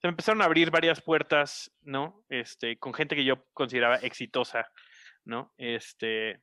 se 0.00 0.06
me 0.06 0.10
empezaron 0.10 0.42
a 0.42 0.44
abrir 0.44 0.70
varias 0.70 1.00
puertas, 1.00 1.72
¿no? 1.82 2.24
Este, 2.28 2.78
con 2.78 2.94
gente 2.94 3.16
que 3.16 3.24
yo 3.24 3.44
consideraba 3.52 3.96
exitosa, 3.96 4.70
¿no? 5.24 5.52
Este, 5.56 6.40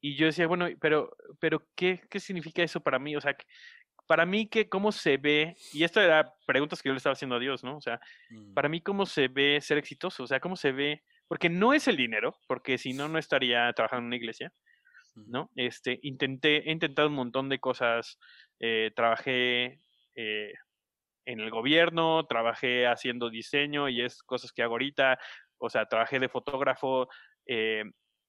y 0.00 0.16
yo 0.16 0.26
decía, 0.26 0.46
bueno, 0.46 0.68
pero, 0.80 1.16
pero 1.40 1.66
¿qué, 1.74 2.02
qué 2.08 2.20
significa 2.20 2.62
eso 2.62 2.80
para 2.80 2.98
mí? 2.98 3.16
O 3.16 3.20
sea, 3.20 3.36
para 4.06 4.26
mí 4.26 4.48
que 4.48 4.68
cómo 4.68 4.92
se 4.92 5.16
ve, 5.16 5.56
y 5.72 5.84
esto 5.84 6.00
era 6.00 6.34
preguntas 6.46 6.82
que 6.82 6.88
yo 6.88 6.92
le 6.92 6.98
estaba 6.98 7.14
haciendo 7.14 7.36
a 7.36 7.40
Dios, 7.40 7.64
¿no? 7.64 7.76
O 7.76 7.80
sea, 7.80 8.00
mm. 8.30 8.54
para 8.54 8.68
mí 8.68 8.80
cómo 8.80 9.06
se 9.06 9.28
ve 9.28 9.60
ser 9.60 9.78
exitoso, 9.78 10.24
o 10.24 10.26
sea, 10.26 10.40
cómo 10.40 10.56
se 10.56 10.72
ve, 10.72 11.02
porque 11.28 11.48
no 11.48 11.72
es 11.72 11.88
el 11.88 11.96
dinero, 11.96 12.36
porque 12.46 12.78
si 12.78 12.92
no, 12.92 13.08
no 13.08 13.18
estaría 13.18 13.72
trabajando 13.72 14.02
en 14.02 14.06
una 14.06 14.16
iglesia, 14.16 14.52
¿no? 15.14 15.50
Este, 15.56 15.98
intenté, 16.02 16.68
he 16.68 16.72
intentado 16.72 17.08
un 17.08 17.14
montón 17.14 17.48
de 17.48 17.60
cosas, 17.60 18.18
eh, 18.60 18.90
trabajé 18.94 19.80
eh, 20.16 20.52
en 21.24 21.40
el 21.40 21.50
gobierno, 21.50 22.26
trabajé 22.26 22.86
haciendo 22.86 23.30
diseño 23.30 23.88
y 23.88 24.02
es 24.02 24.22
cosas 24.22 24.52
que 24.52 24.62
hago 24.62 24.74
ahorita, 24.74 25.18
o 25.58 25.70
sea, 25.70 25.86
trabajé 25.86 26.18
de 26.18 26.28
fotógrafo, 26.28 27.08
eh, 27.46 27.84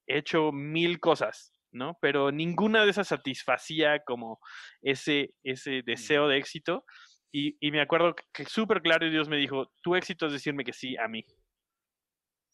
he 0.06 0.18
hecho 0.18 0.52
mil 0.52 1.00
cosas, 1.00 1.52
¿no? 1.72 1.98
Pero 2.00 2.32
ninguna 2.32 2.84
de 2.84 2.90
esas 2.90 3.08
satisfacía 3.08 4.00
como 4.04 4.40
ese, 4.82 5.34
ese 5.42 5.82
deseo 5.84 6.28
de 6.28 6.38
éxito. 6.38 6.84
Y, 7.32 7.54
me 7.70 7.82
acuerdo 7.82 8.14
que 8.32 8.46
súper 8.46 8.80
claro 8.80 9.10
Dios 9.10 9.28
me 9.28 9.36
dijo, 9.36 9.70
tu 9.82 9.94
éxito 9.94 10.26
es 10.26 10.32
decirme 10.32 10.64
que 10.64 10.72
sí 10.72 10.96
a 10.96 11.06
mí. 11.06 11.24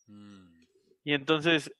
Mm. 0.09 0.65
Y 1.05 1.15
entonces, 1.15 1.73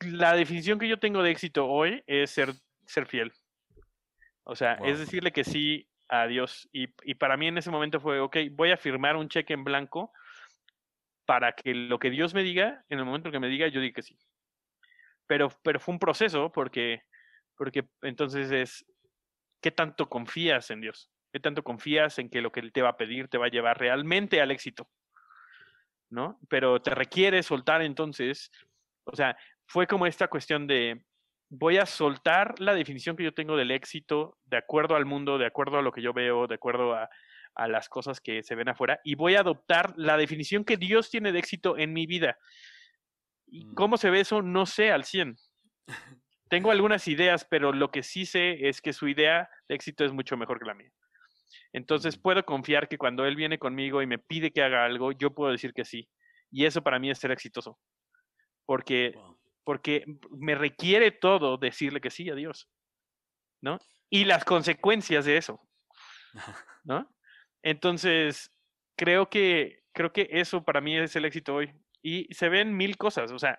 la 0.00 0.34
definición 0.34 0.78
que 0.78 0.88
yo 0.88 0.98
tengo 0.98 1.22
de 1.22 1.32
éxito 1.32 1.66
hoy 1.66 2.02
es 2.06 2.30
ser, 2.30 2.52
ser 2.86 3.06
fiel. 3.06 3.32
O 4.44 4.54
sea, 4.54 4.74
es 4.74 5.00
decirle 5.00 5.32
que 5.32 5.42
sí 5.42 5.88
a 6.08 6.26
Dios. 6.26 6.68
Y, 6.72 6.88
y 7.02 7.14
para 7.16 7.36
mí 7.36 7.48
en 7.48 7.58
ese 7.58 7.70
momento 7.70 8.00
fue, 8.00 8.20
ok, 8.20 8.36
voy 8.52 8.70
a 8.70 8.76
firmar 8.76 9.16
un 9.16 9.28
cheque 9.28 9.54
en 9.54 9.64
blanco 9.64 10.12
para 11.26 11.52
que 11.52 11.74
lo 11.74 11.98
que 11.98 12.10
Dios 12.10 12.32
me 12.32 12.44
diga, 12.44 12.84
en 12.88 12.98
el 13.00 13.04
momento 13.04 13.30
que 13.32 13.40
me 13.40 13.48
diga, 13.48 13.66
yo 13.68 13.80
diga 13.80 13.94
que 13.94 14.02
sí 14.02 14.16
pero, 15.30 15.48
pero 15.62 15.78
fue 15.78 15.94
un 15.94 16.00
proceso 16.00 16.50
porque, 16.50 17.02
porque 17.56 17.88
entonces 18.02 18.50
es, 18.50 18.84
¿qué 19.62 19.70
tanto 19.70 20.08
confías 20.08 20.72
en 20.72 20.80
Dios? 20.80 21.08
¿Qué 21.32 21.38
tanto 21.38 21.62
confías 21.62 22.18
en 22.18 22.28
que 22.28 22.40
lo 22.40 22.50
que 22.50 22.58
Él 22.58 22.72
te 22.72 22.82
va 22.82 22.88
a 22.88 22.96
pedir 22.96 23.28
te 23.28 23.38
va 23.38 23.46
a 23.46 23.50
llevar 23.50 23.78
realmente 23.78 24.40
al 24.40 24.50
éxito? 24.50 24.90
¿No? 26.08 26.40
Pero 26.48 26.82
te 26.82 26.90
requiere 26.96 27.44
soltar 27.44 27.80
entonces, 27.80 28.50
o 29.04 29.14
sea, 29.14 29.38
fue 29.68 29.86
como 29.86 30.04
esta 30.04 30.26
cuestión 30.26 30.66
de, 30.66 31.04
voy 31.48 31.76
a 31.76 31.86
soltar 31.86 32.58
la 32.58 32.74
definición 32.74 33.14
que 33.14 33.22
yo 33.22 33.32
tengo 33.32 33.56
del 33.56 33.70
éxito 33.70 34.36
de 34.46 34.56
acuerdo 34.56 34.96
al 34.96 35.06
mundo, 35.06 35.38
de 35.38 35.46
acuerdo 35.46 35.78
a 35.78 35.82
lo 35.82 35.92
que 35.92 36.02
yo 36.02 36.12
veo, 36.12 36.48
de 36.48 36.56
acuerdo 36.56 36.92
a, 36.92 37.08
a 37.54 37.68
las 37.68 37.88
cosas 37.88 38.20
que 38.20 38.42
se 38.42 38.56
ven 38.56 38.68
afuera, 38.68 39.00
y 39.04 39.14
voy 39.14 39.36
a 39.36 39.42
adoptar 39.42 39.94
la 39.96 40.16
definición 40.16 40.64
que 40.64 40.76
Dios 40.76 41.08
tiene 41.08 41.30
de 41.30 41.38
éxito 41.38 41.78
en 41.78 41.92
mi 41.92 42.06
vida. 42.06 42.36
¿Y 43.50 43.66
mm. 43.66 43.74
cómo 43.74 43.96
se 43.96 44.10
ve 44.10 44.20
eso? 44.20 44.42
No 44.42 44.66
sé 44.66 44.90
al 44.90 45.04
100. 45.04 45.36
Tengo 46.48 46.70
algunas 46.70 47.06
ideas, 47.08 47.46
pero 47.48 47.72
lo 47.72 47.90
que 47.90 48.02
sí 48.02 48.26
sé 48.26 48.68
es 48.68 48.80
que 48.80 48.92
su 48.92 49.08
idea 49.08 49.48
de 49.68 49.74
éxito 49.74 50.04
es 50.04 50.12
mucho 50.12 50.36
mejor 50.36 50.58
que 50.58 50.66
la 50.66 50.74
mía. 50.74 50.90
Entonces 51.72 52.18
mm. 52.18 52.22
puedo 52.22 52.44
confiar 52.44 52.88
que 52.88 52.98
cuando 52.98 53.24
él 53.26 53.36
viene 53.36 53.58
conmigo 53.58 54.02
y 54.02 54.06
me 54.06 54.18
pide 54.18 54.50
que 54.50 54.62
haga 54.62 54.84
algo, 54.84 55.12
yo 55.12 55.34
puedo 55.34 55.52
decir 55.52 55.72
que 55.72 55.84
sí. 55.84 56.08
Y 56.50 56.64
eso 56.64 56.82
para 56.82 56.98
mí 56.98 57.10
es 57.10 57.18
ser 57.18 57.30
exitoso. 57.30 57.78
Porque, 58.66 59.14
porque 59.64 60.04
me 60.30 60.54
requiere 60.54 61.10
todo 61.10 61.56
decirle 61.56 62.00
que 62.00 62.10
sí 62.10 62.28
a 62.30 62.34
Dios. 62.34 62.68
¿No? 63.60 63.78
Y 64.08 64.24
las 64.24 64.44
consecuencias 64.44 65.24
de 65.24 65.36
eso. 65.36 65.60
¿No? 66.84 67.08
Entonces, 67.62 68.50
creo 68.96 69.28
que, 69.28 69.82
creo 69.92 70.12
que 70.12 70.28
eso 70.30 70.64
para 70.64 70.80
mí 70.80 70.96
es 70.96 71.14
el 71.14 71.24
éxito 71.24 71.54
hoy. 71.54 71.72
Y 72.02 72.32
se 72.32 72.48
ven 72.48 72.76
mil 72.76 72.96
cosas, 72.96 73.30
o 73.32 73.38
sea, 73.38 73.58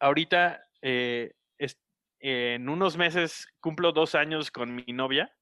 ahorita 0.00 0.62
eh, 0.82 1.32
en 2.20 2.68
unos 2.68 2.96
meses 2.96 3.46
cumplo 3.60 3.92
dos 3.92 4.14
años 4.14 4.50
con 4.50 4.74
mi 4.74 4.92
novia. 4.92 5.32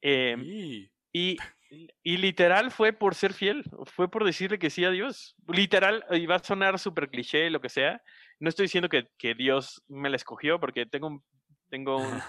Em, 0.00 0.42
y, 0.44 0.90
y, 2.02 2.16
literal 2.16 2.70
fue 2.70 2.92
por 2.92 3.14
ser 3.14 3.32
fiel, 3.32 3.64
fue 3.84 4.10
por 4.10 4.24
decirle 4.24 4.58
que 4.58 4.70
sí 4.70 4.84
a 4.84 4.90
Dios. 4.90 5.36
Literal, 5.48 6.04
y 6.10 6.26
va 6.26 6.36
a 6.36 6.44
sonar 6.44 6.78
súper 6.78 7.10
cliché, 7.10 7.50
lo 7.50 7.60
que 7.60 7.68
sea. 7.68 8.02
No 8.40 8.48
estoy 8.48 8.64
diciendo 8.64 8.88
que, 8.88 9.08
que, 9.18 9.34
Dios 9.34 9.84
me 9.88 10.10
la 10.10 10.16
escogió, 10.16 10.58
porque 10.58 10.86
tengo 10.86 11.06
un, 11.06 11.24
tengo 11.70 11.98
un, 11.98 12.22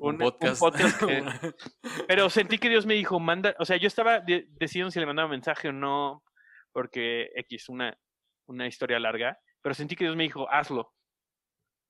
un, 0.00 0.18
podcast. 0.18 1.02
pero 2.08 2.28
sentí 2.28 2.58
que 2.58 2.68
Dios 2.68 2.84
me 2.84 2.94
dijo, 2.94 3.18
manda, 3.18 3.54
o 3.58 3.64
sea, 3.64 3.76
yo 3.78 3.86
estaba 3.86 4.20
decidiendo 4.20 4.90
si 4.90 5.00
le 5.00 5.06
mandaba 5.06 5.28
mensaje 5.28 5.68
o 5.68 5.72
no, 5.72 6.22
porque 6.76 7.30
X, 7.36 7.70
una, 7.70 7.98
una 8.50 8.66
historia 8.66 9.00
larga, 9.00 9.40
pero 9.62 9.74
sentí 9.74 9.96
que 9.96 10.04
Dios 10.04 10.14
me 10.14 10.24
dijo, 10.24 10.46
hazlo. 10.52 10.92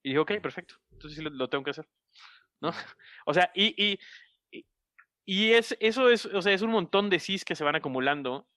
Y 0.01 0.11
dije, 0.11 0.21
ok, 0.21 0.33
perfecto, 0.41 0.77
entonces 0.93 1.19
sí 1.19 1.29
lo, 1.29 1.49
tengo 1.49 1.65
que 1.65 1.71
hacer. 1.71 1.89
¿no? 2.61 2.71
O 3.27 3.35
sea, 3.35 3.51
y, 3.53 3.75
y, 3.85 3.99
y 5.25 5.51
es, 5.51 5.77
eso 5.81 6.09
es, 6.09 6.27
o 6.27 6.41
sea, 6.41 6.53
es 6.53 6.63
un 6.63 6.71
montón 6.71 7.11
de 7.11 7.19
sís 7.19 7.45
que 7.45 7.57
se 7.57 7.65
van 7.65 7.75
acumulando 7.75 8.49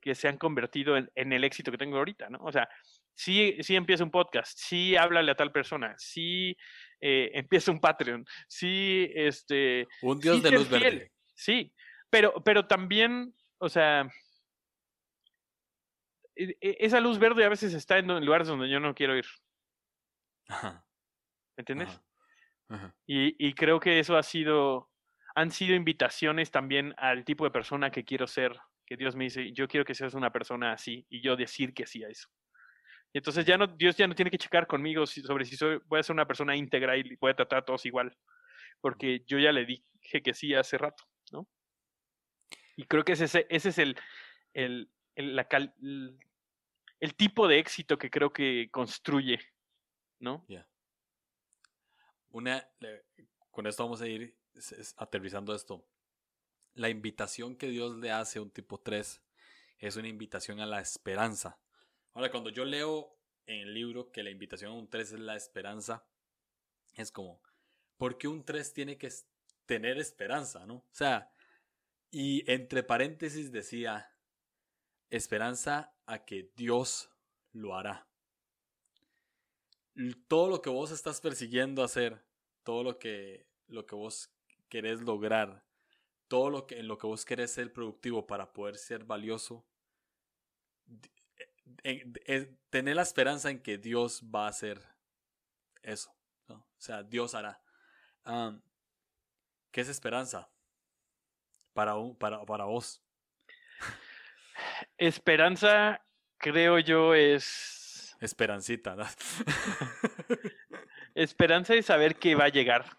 que 0.00 0.16
se 0.16 0.26
han 0.26 0.38
convertido 0.38 0.96
en, 0.96 1.08
en 1.14 1.32
el 1.32 1.44
éxito 1.44 1.70
que 1.70 1.78
tengo 1.78 1.98
ahorita, 1.98 2.30
¿no? 2.30 2.40
O 2.42 2.50
sea, 2.50 2.68
sí, 3.14 3.56
sí 3.60 3.76
empieza 3.76 4.02
un 4.02 4.10
podcast, 4.10 4.58
sí 4.58 4.96
háblale 4.96 5.30
a 5.30 5.36
tal 5.36 5.52
persona, 5.52 5.94
sí 5.98 6.56
eh, 7.00 7.30
empieza 7.32 7.70
un 7.70 7.78
Patreon, 7.78 8.26
sí, 8.48 9.08
este... 9.14 9.86
Un 10.02 10.18
Dios 10.18 10.42
de 10.42 10.50
luz 10.50 10.68
verde. 10.68 11.12
Sí, 11.32 11.72
pero, 12.10 12.42
pero 12.42 12.66
también, 12.66 13.32
o 13.58 13.68
sea, 13.68 14.10
esa 16.36 17.00
luz 17.00 17.18
verde 17.18 17.44
a 17.44 17.48
veces 17.48 17.74
está 17.74 17.98
en 17.98 18.24
lugares 18.24 18.48
donde 18.48 18.68
yo 18.68 18.78
no 18.78 18.94
quiero 18.94 19.16
ir. 19.16 19.26
¿Me 20.48 21.62
entiendes? 21.62 22.00
Y, 23.06 23.34
y, 23.38 23.54
creo 23.54 23.80
que 23.80 23.98
eso 23.98 24.16
ha 24.16 24.22
sido, 24.22 24.90
han 25.34 25.50
sido 25.50 25.74
invitaciones 25.74 26.50
también 26.50 26.94
al 26.98 27.24
tipo 27.24 27.44
de 27.44 27.50
persona 27.50 27.90
que 27.90 28.04
quiero 28.04 28.26
ser, 28.26 28.58
que 28.84 28.96
Dios 28.96 29.14
me 29.14 29.24
dice, 29.24 29.52
yo 29.52 29.68
quiero 29.68 29.84
que 29.84 29.94
seas 29.94 30.14
una 30.14 30.32
persona 30.32 30.72
así, 30.72 31.06
y 31.08 31.20
yo 31.20 31.36
decir 31.36 31.72
que 31.74 31.86
sí 31.86 32.02
a 32.02 32.08
eso. 32.08 32.28
Y 33.12 33.18
entonces 33.18 33.46
ya 33.46 33.56
no, 33.56 33.68
Dios 33.68 33.96
ya 33.96 34.06
no 34.06 34.14
tiene 34.14 34.30
que 34.30 34.38
checar 34.38 34.66
conmigo 34.66 35.06
sobre 35.06 35.44
si 35.44 35.56
soy, 35.56 35.80
voy 35.86 36.00
a 36.00 36.02
ser 36.02 36.14
una 36.14 36.26
persona 36.26 36.56
íntegra 36.56 36.96
y 36.96 37.16
voy 37.16 37.30
a 37.30 37.36
tratar 37.36 37.60
a 37.60 37.64
todos 37.64 37.86
igual, 37.86 38.16
porque 38.80 39.24
yo 39.26 39.38
ya 39.38 39.52
le 39.52 39.64
dije 39.64 40.22
que 40.22 40.34
sí 40.34 40.54
hace 40.54 40.76
rato, 40.76 41.04
¿no? 41.32 41.48
Y 42.76 42.84
creo 42.84 43.04
que 43.04 43.12
ese, 43.12 43.24
ese 43.48 43.68
es 43.68 43.78
el, 43.78 43.96
el, 44.52 44.90
el, 45.14 45.36
la 45.36 45.48
el, 47.00 47.14
tipo 47.14 47.48
de 47.48 47.58
éxito 47.58 47.98
que 47.98 48.10
creo 48.10 48.32
que 48.32 48.68
construye, 48.70 49.40
¿no? 50.18 50.44
Ya. 50.48 50.68
Una, 52.30 52.68
con 53.50 53.66
esto 53.66 53.84
vamos 53.84 54.02
a 54.02 54.08
ir 54.08 54.36
aterrizando 54.96 55.54
esto. 55.54 55.86
La 56.74 56.88
invitación 56.88 57.56
que 57.56 57.68
Dios 57.68 57.96
le 57.96 58.10
hace 58.10 58.38
a 58.38 58.42
un 58.42 58.50
tipo 58.50 58.78
3 58.78 59.22
es 59.78 59.96
una 59.96 60.08
invitación 60.08 60.60
a 60.60 60.66
la 60.66 60.80
esperanza. 60.80 61.58
Ahora, 62.12 62.30
cuando 62.30 62.50
yo 62.50 62.64
leo 62.64 63.18
en 63.46 63.60
el 63.60 63.74
libro 63.74 64.10
que 64.10 64.22
la 64.22 64.30
invitación 64.30 64.72
a 64.72 64.74
un 64.74 64.88
3 64.88 65.12
es 65.12 65.20
la 65.20 65.36
esperanza, 65.36 66.06
es 66.94 67.12
como, 67.12 67.42
¿por 67.96 68.18
qué 68.18 68.28
un 68.28 68.44
3 68.44 68.72
tiene 68.72 68.98
que 68.98 69.10
tener 69.66 69.98
esperanza, 69.98 70.66
no? 70.66 70.76
O 70.76 70.94
sea, 70.94 71.30
y 72.10 72.50
entre 72.50 72.82
paréntesis 72.82 73.52
decía, 73.52 74.10
esperanza 75.10 75.95
a 76.06 76.24
que 76.24 76.50
Dios 76.56 77.10
lo 77.52 77.74
hará. 77.76 78.06
Todo 80.28 80.48
lo 80.48 80.62
que 80.62 80.70
vos 80.70 80.90
estás 80.90 81.20
persiguiendo 81.20 81.82
hacer, 81.82 82.24
todo 82.62 82.82
lo 82.82 82.98
que, 82.98 83.46
lo 83.66 83.86
que 83.86 83.94
vos 83.94 84.30
querés 84.68 85.00
lograr, 85.00 85.64
todo 86.28 86.50
lo 86.50 86.66
que, 86.66 86.80
en 86.80 86.88
lo 86.88 86.98
que 86.98 87.06
vos 87.06 87.24
querés 87.24 87.52
ser 87.52 87.72
productivo 87.72 88.26
para 88.26 88.52
poder 88.52 88.76
ser 88.76 89.04
valioso, 89.04 89.64
tener 92.70 92.96
la 92.96 93.02
esperanza 93.02 93.50
en 93.50 93.62
que 93.62 93.78
Dios 93.78 94.22
va 94.22 94.46
a 94.46 94.50
hacer 94.50 94.82
eso. 95.82 96.14
O 96.48 96.64
sea, 96.78 97.02
Dios 97.02 97.34
hará. 97.34 97.62
¿Qué 99.70 99.80
es 99.80 99.88
esperanza? 99.88 100.50
para, 101.76 101.94
para, 102.18 102.42
para 102.46 102.64
vos? 102.64 103.02
Esperanza, 104.98 106.04
creo 106.38 106.78
yo, 106.78 107.14
es... 107.14 108.16
Esperancita. 108.20 108.96
Esperanza 111.14 111.74
es 111.74 111.86
saber 111.86 112.16
que 112.16 112.34
va 112.34 112.44
a 112.44 112.50
llegar. 112.50 112.98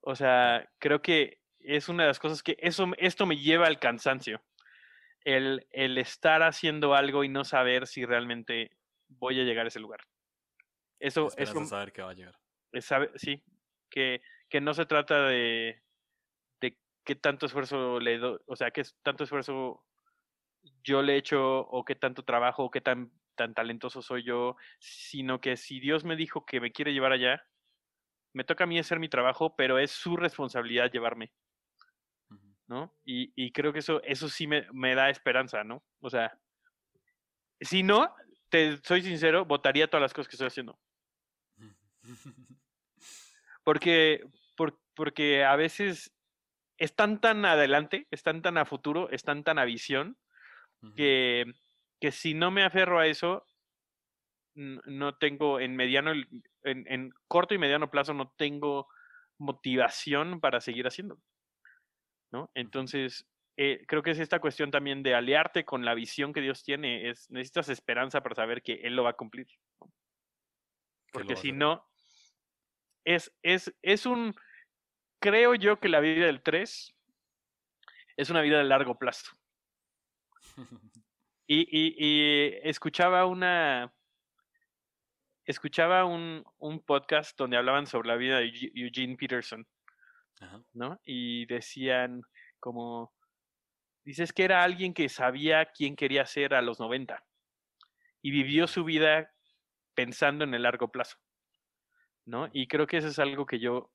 O 0.00 0.16
sea, 0.16 0.68
creo 0.78 1.02
que 1.02 1.40
es 1.60 1.88
una 1.88 2.04
de 2.04 2.08
las 2.08 2.18
cosas 2.18 2.42
que 2.42 2.56
eso, 2.60 2.86
esto 2.98 3.26
me 3.26 3.36
lleva 3.36 3.66
al 3.66 3.78
cansancio. 3.78 4.42
El, 5.24 5.66
el 5.70 5.98
estar 5.98 6.42
haciendo 6.42 6.94
algo 6.94 7.22
y 7.22 7.28
no 7.28 7.44
saber 7.44 7.86
si 7.86 8.04
realmente 8.04 8.76
voy 9.08 9.40
a 9.40 9.44
llegar 9.44 9.66
a 9.66 9.68
ese 9.68 9.80
lugar. 9.80 10.00
Eso 11.00 11.28
es 11.36 11.50
saber 11.68 11.92
que 11.92 12.02
va 12.02 12.10
a 12.10 12.14
llegar. 12.14 12.38
sí, 13.16 13.42
que, 13.90 14.20
que 14.48 14.60
no 14.60 14.74
se 14.74 14.86
trata 14.86 15.26
de, 15.26 15.82
qué 17.04 17.14
tanto 17.14 17.46
esfuerzo 17.46 17.98
le 18.00 18.18
doy, 18.18 18.38
o 18.44 18.54
sea, 18.54 18.70
qué 18.70 18.82
tanto 19.02 19.24
esfuerzo 19.24 19.82
yo 20.82 21.02
le 21.02 21.14
he 21.14 21.18
hecho 21.18 21.60
o 21.60 21.84
qué 21.84 21.94
tanto 21.94 22.24
trabajo 22.24 22.64
o 22.64 22.70
qué 22.70 22.80
tan, 22.80 23.12
tan 23.34 23.54
talentoso 23.54 24.02
soy 24.02 24.24
yo, 24.24 24.56
sino 24.78 25.40
que 25.40 25.56
si 25.56 25.80
Dios 25.80 26.04
me 26.04 26.16
dijo 26.16 26.44
que 26.44 26.60
me 26.60 26.72
quiere 26.72 26.92
llevar 26.92 27.12
allá, 27.12 27.42
me 28.32 28.44
toca 28.44 28.64
a 28.64 28.66
mí 28.66 28.78
hacer 28.78 28.98
mi 28.98 29.08
trabajo, 29.08 29.56
pero 29.56 29.78
es 29.78 29.90
su 29.90 30.16
responsabilidad 30.16 30.90
llevarme. 30.90 31.32
¿No? 32.66 32.94
Y, 33.02 33.32
y 33.34 33.50
creo 33.52 33.72
que 33.72 33.78
eso, 33.78 34.02
eso 34.02 34.28
sí 34.28 34.46
me, 34.46 34.66
me, 34.72 34.94
da 34.94 35.08
esperanza, 35.08 35.64
¿no? 35.64 35.82
O 36.00 36.10
sea, 36.10 36.38
si 37.62 37.82
no, 37.82 38.14
te 38.50 38.76
soy 38.84 39.00
sincero, 39.00 39.46
votaría 39.46 39.88
todas 39.88 40.02
las 40.02 40.12
cosas 40.12 40.28
que 40.28 40.34
estoy 40.36 40.48
haciendo. 40.48 40.78
Porque, 43.64 44.22
por, 44.56 44.80
porque 44.94 45.44
a 45.44 45.54
veces 45.56 46.14
están 46.78 47.20
tan 47.20 47.44
adelante, 47.44 48.06
están 48.10 48.40
tan 48.40 48.56
a 48.56 48.64
futuro, 48.64 49.10
están 49.10 49.44
tan 49.44 49.58
a 49.58 49.64
visión, 49.64 50.16
que, 50.96 51.44
que 52.00 52.12
si 52.12 52.34
no 52.34 52.50
me 52.50 52.64
aferro 52.64 52.98
a 52.98 53.06
eso, 53.06 53.44
no 54.54 55.16
tengo 55.16 55.60
en 55.60 55.76
mediano, 55.76 56.12
en, 56.12 56.34
en, 56.64 57.12
corto 57.28 57.54
y 57.54 57.58
mediano 57.58 57.90
plazo 57.90 58.14
no 58.14 58.32
tengo 58.36 58.88
motivación 59.38 60.40
para 60.40 60.60
seguir 60.60 60.86
haciendo. 60.86 61.18
¿no? 62.32 62.50
Entonces, 62.54 63.26
eh, 63.56 63.84
creo 63.86 64.02
que 64.02 64.10
es 64.10 64.18
esta 64.18 64.40
cuestión 64.40 64.70
también 64.70 65.02
de 65.02 65.14
aliarte 65.14 65.64
con 65.64 65.84
la 65.84 65.94
visión 65.94 66.32
que 66.32 66.40
Dios 66.40 66.62
tiene, 66.62 67.08
es 67.08 67.30
necesitas 67.30 67.68
esperanza 67.68 68.20
para 68.20 68.34
saber 68.34 68.62
que 68.62 68.74
Él 68.84 68.96
lo 68.96 69.04
va 69.04 69.10
a 69.10 69.16
cumplir. 69.16 69.48
Porque 71.12 71.36
si 71.36 71.52
no, 71.52 71.86
es, 73.04 73.32
es, 73.42 73.74
es 73.82 74.04
un 74.06 74.34
creo 75.20 75.54
yo 75.54 75.80
que 75.80 75.88
la 75.88 76.00
vida 76.00 76.26
del 76.26 76.42
3 76.42 76.94
es 78.16 78.30
una 78.30 78.42
vida 78.42 78.58
de 78.58 78.64
largo 78.64 78.98
plazo. 78.98 79.37
Y, 81.46 81.66
y, 81.70 82.58
escuchaba 82.62 83.26
una. 83.26 83.92
Escuchaba 85.44 86.04
un, 86.04 86.44
un, 86.58 86.80
podcast 86.80 87.38
donde 87.38 87.56
hablaban 87.56 87.86
sobre 87.86 88.08
la 88.08 88.16
vida 88.16 88.38
de 88.38 88.52
Eugene 88.74 89.16
Peterson. 89.16 89.66
¿No? 90.72 91.00
Y 91.04 91.46
decían 91.46 92.22
como. 92.60 93.12
Dices 94.04 94.32
que 94.32 94.44
era 94.44 94.62
alguien 94.62 94.94
que 94.94 95.08
sabía 95.08 95.66
quién 95.66 95.96
quería 95.96 96.24
ser 96.26 96.54
a 96.54 96.62
los 96.62 96.80
90. 96.80 97.22
Y 98.22 98.30
vivió 98.30 98.66
su 98.66 98.84
vida 98.84 99.30
pensando 99.94 100.44
en 100.44 100.54
el 100.54 100.62
largo 100.62 100.90
plazo. 100.90 101.18
¿No? 102.26 102.48
Y 102.52 102.68
creo 102.68 102.86
que 102.86 102.98
eso 102.98 103.08
es 103.08 103.18
algo 103.18 103.46
que 103.46 103.58
yo 103.58 103.90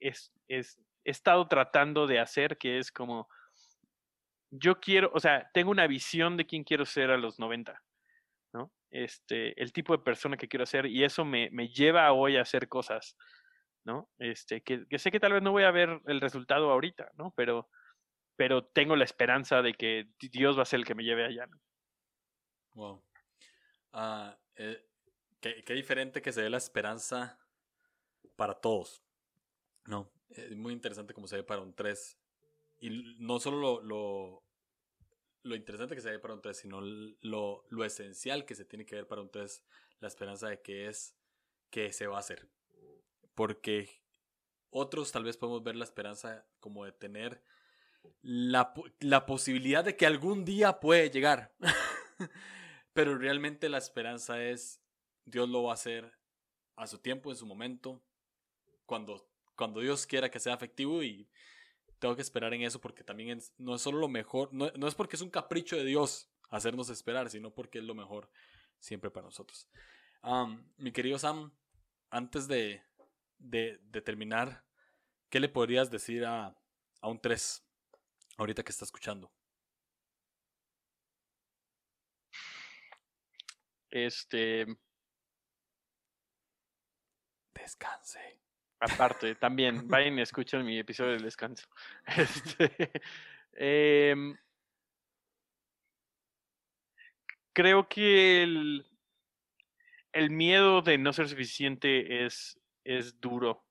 es, 0.00 0.32
es, 0.48 0.78
he 1.04 1.10
estado 1.10 1.46
tratando 1.48 2.06
de 2.06 2.20
hacer, 2.20 2.58
que 2.58 2.78
es 2.78 2.92
como, 2.92 3.28
yo 4.52 4.80
quiero, 4.80 5.10
o 5.14 5.18
sea, 5.18 5.50
tengo 5.54 5.70
una 5.70 5.86
visión 5.86 6.36
de 6.36 6.46
quién 6.46 6.62
quiero 6.62 6.84
ser 6.84 7.10
a 7.10 7.16
los 7.16 7.38
90, 7.38 7.82
¿no? 8.52 8.70
Este, 8.90 9.60
el 9.60 9.72
tipo 9.72 9.96
de 9.96 10.04
persona 10.04 10.36
que 10.36 10.46
quiero 10.46 10.66
ser 10.66 10.86
y 10.86 11.04
eso 11.04 11.24
me, 11.24 11.48
me 11.50 11.68
lleva 11.68 12.12
hoy 12.12 12.36
a 12.36 12.42
hacer 12.42 12.68
cosas, 12.68 13.16
¿no? 13.84 14.10
Este, 14.18 14.60
que, 14.60 14.86
sé 14.98 15.10
que 15.10 15.20
tal 15.20 15.32
vez 15.32 15.42
no 15.42 15.52
voy 15.52 15.64
a 15.64 15.70
ver 15.70 16.02
el 16.06 16.20
resultado 16.20 16.70
ahorita, 16.70 17.10
¿no? 17.14 17.32
Pero, 17.34 17.70
pero 18.36 18.66
tengo 18.66 18.94
la 18.94 19.04
esperanza 19.04 19.62
de 19.62 19.72
que 19.72 20.10
Dios 20.20 20.58
va 20.58 20.62
a 20.62 20.66
ser 20.66 20.80
el 20.80 20.86
que 20.86 20.94
me 20.94 21.04
lleve 21.04 21.24
allá. 21.24 21.48
Wow. 22.74 23.02
Ah, 23.92 24.38
eh, 24.56 24.86
qué, 25.40 25.64
qué 25.64 25.72
diferente 25.72 26.20
que 26.20 26.32
se 26.32 26.42
dé 26.42 26.50
la 26.50 26.58
esperanza 26.58 27.38
para 28.36 28.60
todos. 28.60 29.02
No, 29.86 30.12
es 30.28 30.54
muy 30.56 30.74
interesante 30.74 31.14
como 31.14 31.26
se 31.26 31.36
ve 31.36 31.42
para 31.42 31.62
un 31.62 31.74
3. 31.74 32.21
Y 32.82 33.14
no 33.18 33.38
solo 33.38 33.80
lo, 33.80 34.42
lo, 35.44 35.54
interesante 35.54 35.94
que 35.94 36.00
se 36.00 36.10
ve 36.10 36.18
para 36.18 36.34
un 36.34 36.42
3, 36.42 36.56
sino 36.56 36.80
lo, 36.80 37.64
lo, 37.68 37.84
esencial 37.84 38.44
que 38.44 38.56
se 38.56 38.64
tiene 38.64 38.84
que 38.84 38.96
ver 38.96 39.06
para 39.06 39.22
un 39.22 39.30
3, 39.30 39.64
la 40.00 40.08
esperanza 40.08 40.48
de 40.48 40.60
que 40.60 40.88
es 40.88 41.16
que 41.70 41.92
se 41.92 42.08
va 42.08 42.16
a 42.16 42.20
hacer. 42.20 42.50
Porque 43.36 44.02
otros 44.70 45.12
tal 45.12 45.22
vez 45.22 45.36
podemos 45.36 45.62
ver 45.62 45.76
la 45.76 45.84
esperanza 45.84 46.44
como 46.58 46.84
de 46.84 46.90
tener 46.90 47.44
la, 48.20 48.74
la 48.98 49.26
posibilidad 49.26 49.84
de 49.84 49.96
que 49.96 50.04
algún 50.04 50.44
día 50.44 50.80
puede 50.80 51.08
llegar. 51.08 51.54
Pero 52.92 53.16
realmente 53.16 53.68
la 53.68 53.78
esperanza 53.78 54.42
es 54.42 54.82
Dios 55.24 55.48
lo 55.48 55.62
va 55.62 55.70
a 55.70 55.74
hacer 55.74 56.18
a 56.74 56.88
su 56.88 56.98
tiempo, 56.98 57.30
en 57.30 57.36
su 57.36 57.46
momento, 57.46 58.02
cuando 58.86 59.32
cuando 59.54 59.80
Dios 59.80 60.06
quiera 60.08 60.28
que 60.28 60.40
sea 60.40 60.54
efectivo 60.54 61.04
y 61.04 61.28
tengo 62.02 62.16
que 62.16 62.22
esperar 62.22 62.52
en 62.52 62.62
eso 62.62 62.80
porque 62.80 63.04
también 63.04 63.40
no 63.58 63.76
es 63.76 63.80
solo 63.80 63.98
lo 63.98 64.08
mejor, 64.08 64.52
no, 64.52 64.66
es 64.88 64.94
porque 64.96 65.14
es 65.14 65.22
un 65.22 65.30
capricho 65.30 65.76
de 65.76 65.84
Dios 65.84 66.28
hacernos 66.50 66.90
esperar, 66.90 67.30
sino 67.30 67.54
porque 67.54 67.78
es 67.78 67.84
lo 67.84 67.94
mejor 67.94 68.28
siempre 68.80 69.08
para 69.08 69.26
nosotros. 69.26 69.68
mi 70.78 70.90
querido 70.90 71.16
Sam, 71.20 71.52
antes 72.10 72.48
de, 72.48 72.82
de, 73.38 73.78
terminar, 74.04 74.64
¿qué 75.30 75.38
le 75.38 75.48
podrías 75.48 75.92
decir 75.92 76.24
a, 76.24 76.58
a 77.00 77.08
un 77.08 77.20
3 77.20 77.64
ahorita 78.36 78.64
que 78.64 78.72
está 78.72 78.84
escuchando? 78.84 79.30
Este. 83.90 84.66
Descanse. 87.54 88.41
Aparte, 88.84 89.36
también, 89.36 89.86
vayan 89.86 90.18
y 90.18 90.22
escuchen 90.22 90.64
mi 90.64 90.76
episodio 90.76 91.12
del 91.12 91.22
descanso. 91.22 91.68
Este, 92.16 92.90
em, 93.52 94.36
creo 97.52 97.88
que 97.88 98.42
el, 98.42 98.84
el 100.12 100.30
miedo 100.30 100.82
de 100.82 100.98
no 100.98 101.12
ser 101.12 101.28
suficiente 101.28 102.24
es, 102.24 102.58
duro, 103.20 103.64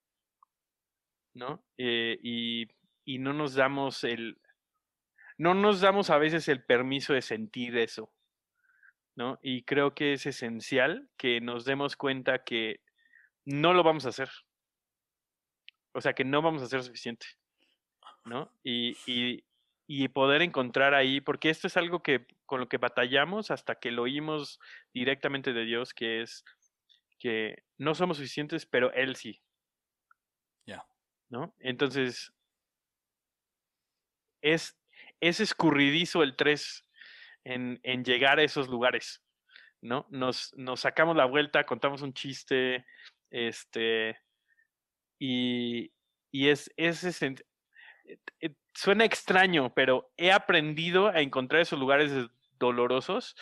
¿no? 1.33 1.61
Eh, 1.77 2.17
y, 2.23 2.69
y 3.03 3.19
no 3.19 3.33
nos 3.33 3.53
damos 3.53 4.05
el, 4.05 4.39
no 5.37 5.53
nos 5.53 5.81
damos 5.81 6.09
a 6.09 6.19
veces 6.19 6.47
el 6.47 6.63
permiso 6.63 7.11
de 7.11 7.21
sentir 7.21 7.77
eso, 7.77 8.13
¿no? 9.17 9.39
Y 9.41 9.63
creo 9.63 9.93
que 9.93 10.13
es 10.13 10.25
esencial 10.25 11.09
que 11.17 11.41
nos 11.41 11.65
demos 11.65 11.97
cuenta 11.97 12.45
que 12.45 12.79
no 13.43 13.73
lo 13.73 13.83
vamos 13.83 14.05
a 14.05 14.09
hacer. 14.09 14.29
O 15.93 16.01
sea, 16.01 16.13
que 16.13 16.23
no 16.23 16.41
vamos 16.41 16.61
a 16.61 16.67
ser 16.67 16.83
suficiente, 16.83 17.25
¿no? 18.25 18.51
Y, 18.63 18.97
y, 19.05 19.43
y 19.87 20.07
poder 20.07 20.41
encontrar 20.41 20.93
ahí, 20.93 21.19
porque 21.21 21.49
esto 21.49 21.67
es 21.67 21.77
algo 21.77 22.01
que 22.01 22.25
con 22.45 22.59
lo 22.59 22.69
que 22.69 22.77
batallamos 22.77 23.51
hasta 23.51 23.75
que 23.75 23.91
lo 23.91 24.03
oímos 24.03 24.59
directamente 24.93 25.53
de 25.53 25.65
Dios, 25.65 25.93
que 25.93 26.21
es 26.21 26.45
que 27.19 27.63
no 27.77 27.93
somos 27.93 28.17
suficientes, 28.17 28.65
pero 28.65 28.91
Él 28.93 29.15
sí. 29.15 29.41
Ya. 30.65 30.83
¿No? 31.29 31.55
Entonces, 31.59 32.33
es, 34.41 34.77
es 35.19 35.39
escurridizo 35.39 36.23
el 36.23 36.35
3 36.35 36.87
en, 37.43 37.79
en, 37.83 38.03
llegar 38.03 38.39
a 38.39 38.43
esos 38.43 38.67
lugares, 38.67 39.23
¿no? 39.81 40.07
Nos, 40.09 40.53
nos 40.57 40.81
sacamos 40.81 41.15
la 41.15 41.25
vuelta, 41.25 41.63
contamos 41.65 42.01
un 42.01 42.13
chiste, 42.13 42.85
este, 43.29 44.19
y, 45.21 45.93
y 46.31 46.49
es, 46.49 46.71
ese 46.77 47.27
eh, 47.27 48.17
eh, 48.39 48.55
suena 48.73 49.05
extraño, 49.05 49.71
pero 49.75 50.11
he 50.17 50.31
aprendido 50.31 51.09
a 51.09 51.21
encontrar 51.21 51.61
esos 51.61 51.79
lugares 51.79 52.11
dolorosos. 52.57 53.35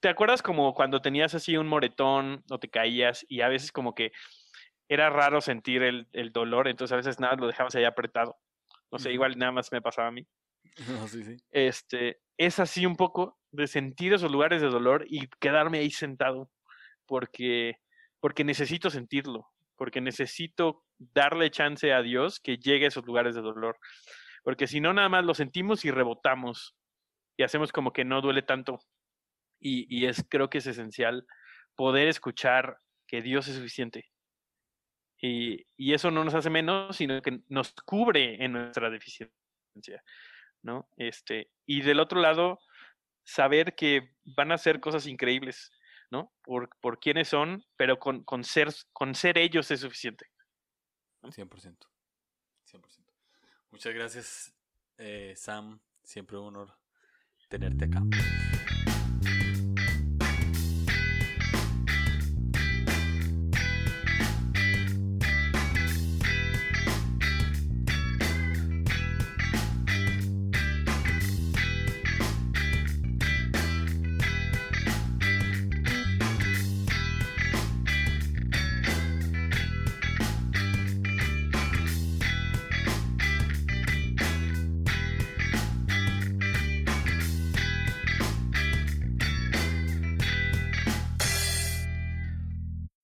¿Te 0.00 0.08
acuerdas 0.08 0.40
como 0.40 0.72
cuando 0.72 1.02
tenías 1.02 1.34
así 1.34 1.54
un 1.58 1.68
moretón 1.68 2.42
o 2.50 2.58
te 2.58 2.70
caías 2.70 3.26
y 3.28 3.42
a 3.42 3.48
veces 3.48 3.72
como 3.72 3.94
que 3.94 4.12
era 4.88 5.10
raro 5.10 5.42
sentir 5.42 5.82
el, 5.82 6.08
el 6.12 6.32
dolor, 6.32 6.66
entonces 6.66 6.92
a 6.94 6.96
veces 6.96 7.20
nada 7.20 7.36
lo 7.36 7.46
dejabas 7.46 7.74
ahí 7.74 7.84
apretado? 7.84 8.38
No 8.90 8.98
sé, 8.98 9.12
igual 9.12 9.36
nada 9.36 9.52
más 9.52 9.70
me 9.70 9.82
pasaba 9.82 10.08
a 10.08 10.12
mí. 10.12 10.26
sí, 11.08 11.24
sí. 11.24 11.36
Este, 11.50 12.20
es 12.38 12.58
así 12.58 12.86
un 12.86 12.96
poco 12.96 13.38
de 13.50 13.66
sentir 13.66 14.14
esos 14.14 14.32
lugares 14.32 14.62
de 14.62 14.68
dolor 14.68 15.04
y 15.06 15.28
quedarme 15.40 15.78
ahí 15.78 15.90
sentado 15.90 16.50
porque, 17.06 17.76
porque 18.18 18.44
necesito 18.44 18.88
sentirlo 18.88 19.52
porque 19.82 20.00
necesito 20.00 20.84
darle 21.12 21.50
chance 21.50 21.92
a 21.92 22.02
Dios 22.02 22.40
que 22.40 22.58
llegue 22.58 22.86
a 22.86 22.88
esos 22.88 23.04
lugares 23.06 23.34
de 23.34 23.42
dolor. 23.42 23.78
Porque 24.42 24.66
si 24.66 24.80
no, 24.80 24.92
nada 24.92 25.08
más 25.08 25.24
lo 25.24 25.34
sentimos 25.34 25.84
y 25.84 25.90
rebotamos 25.90 26.76
y 27.36 27.42
hacemos 27.42 27.72
como 27.72 27.92
que 27.92 28.04
no 28.04 28.20
duele 28.20 28.42
tanto. 28.42 28.80
Y, 29.60 30.06
es, 30.06 30.24
creo 30.28 30.50
que 30.50 30.58
es 30.58 30.66
esencial 30.66 31.24
poder 31.76 32.08
escuchar 32.08 32.78
que 33.06 33.22
Dios 33.22 33.46
es 33.46 33.56
suficiente. 33.56 34.10
Y, 35.20 35.64
y, 35.76 35.94
eso 35.94 36.10
no 36.10 36.24
nos 36.24 36.34
hace 36.34 36.50
menos, 36.50 36.96
sino 36.96 37.22
que 37.22 37.40
nos 37.48 37.72
cubre 37.86 38.44
en 38.44 38.52
nuestra 38.52 38.90
deficiencia, 38.90 40.02
¿no? 40.62 40.88
Este, 40.96 41.52
y 41.64 41.82
del 41.82 42.00
otro 42.00 42.20
lado, 42.20 42.58
saber 43.22 43.76
que 43.76 44.14
van 44.24 44.50
a 44.50 44.58
ser 44.58 44.80
cosas 44.80 45.06
increíbles. 45.06 45.70
¿no? 46.12 46.30
Por, 46.44 46.68
por 46.80 47.00
quiénes 47.00 47.28
son, 47.28 47.64
pero 47.76 47.98
con, 47.98 48.22
con, 48.22 48.44
ser, 48.44 48.68
con 48.92 49.14
ser 49.14 49.38
ellos 49.38 49.70
es 49.70 49.80
suficiente. 49.80 50.26
100%. 51.30 51.88
100%. 52.64 53.14
Muchas 53.70 53.94
gracias, 53.94 54.54
eh, 54.98 55.34
Sam. 55.36 55.80
Siempre 56.02 56.36
un 56.36 56.46
honor 56.46 56.76
tenerte 57.48 57.84
acá. 57.84 58.02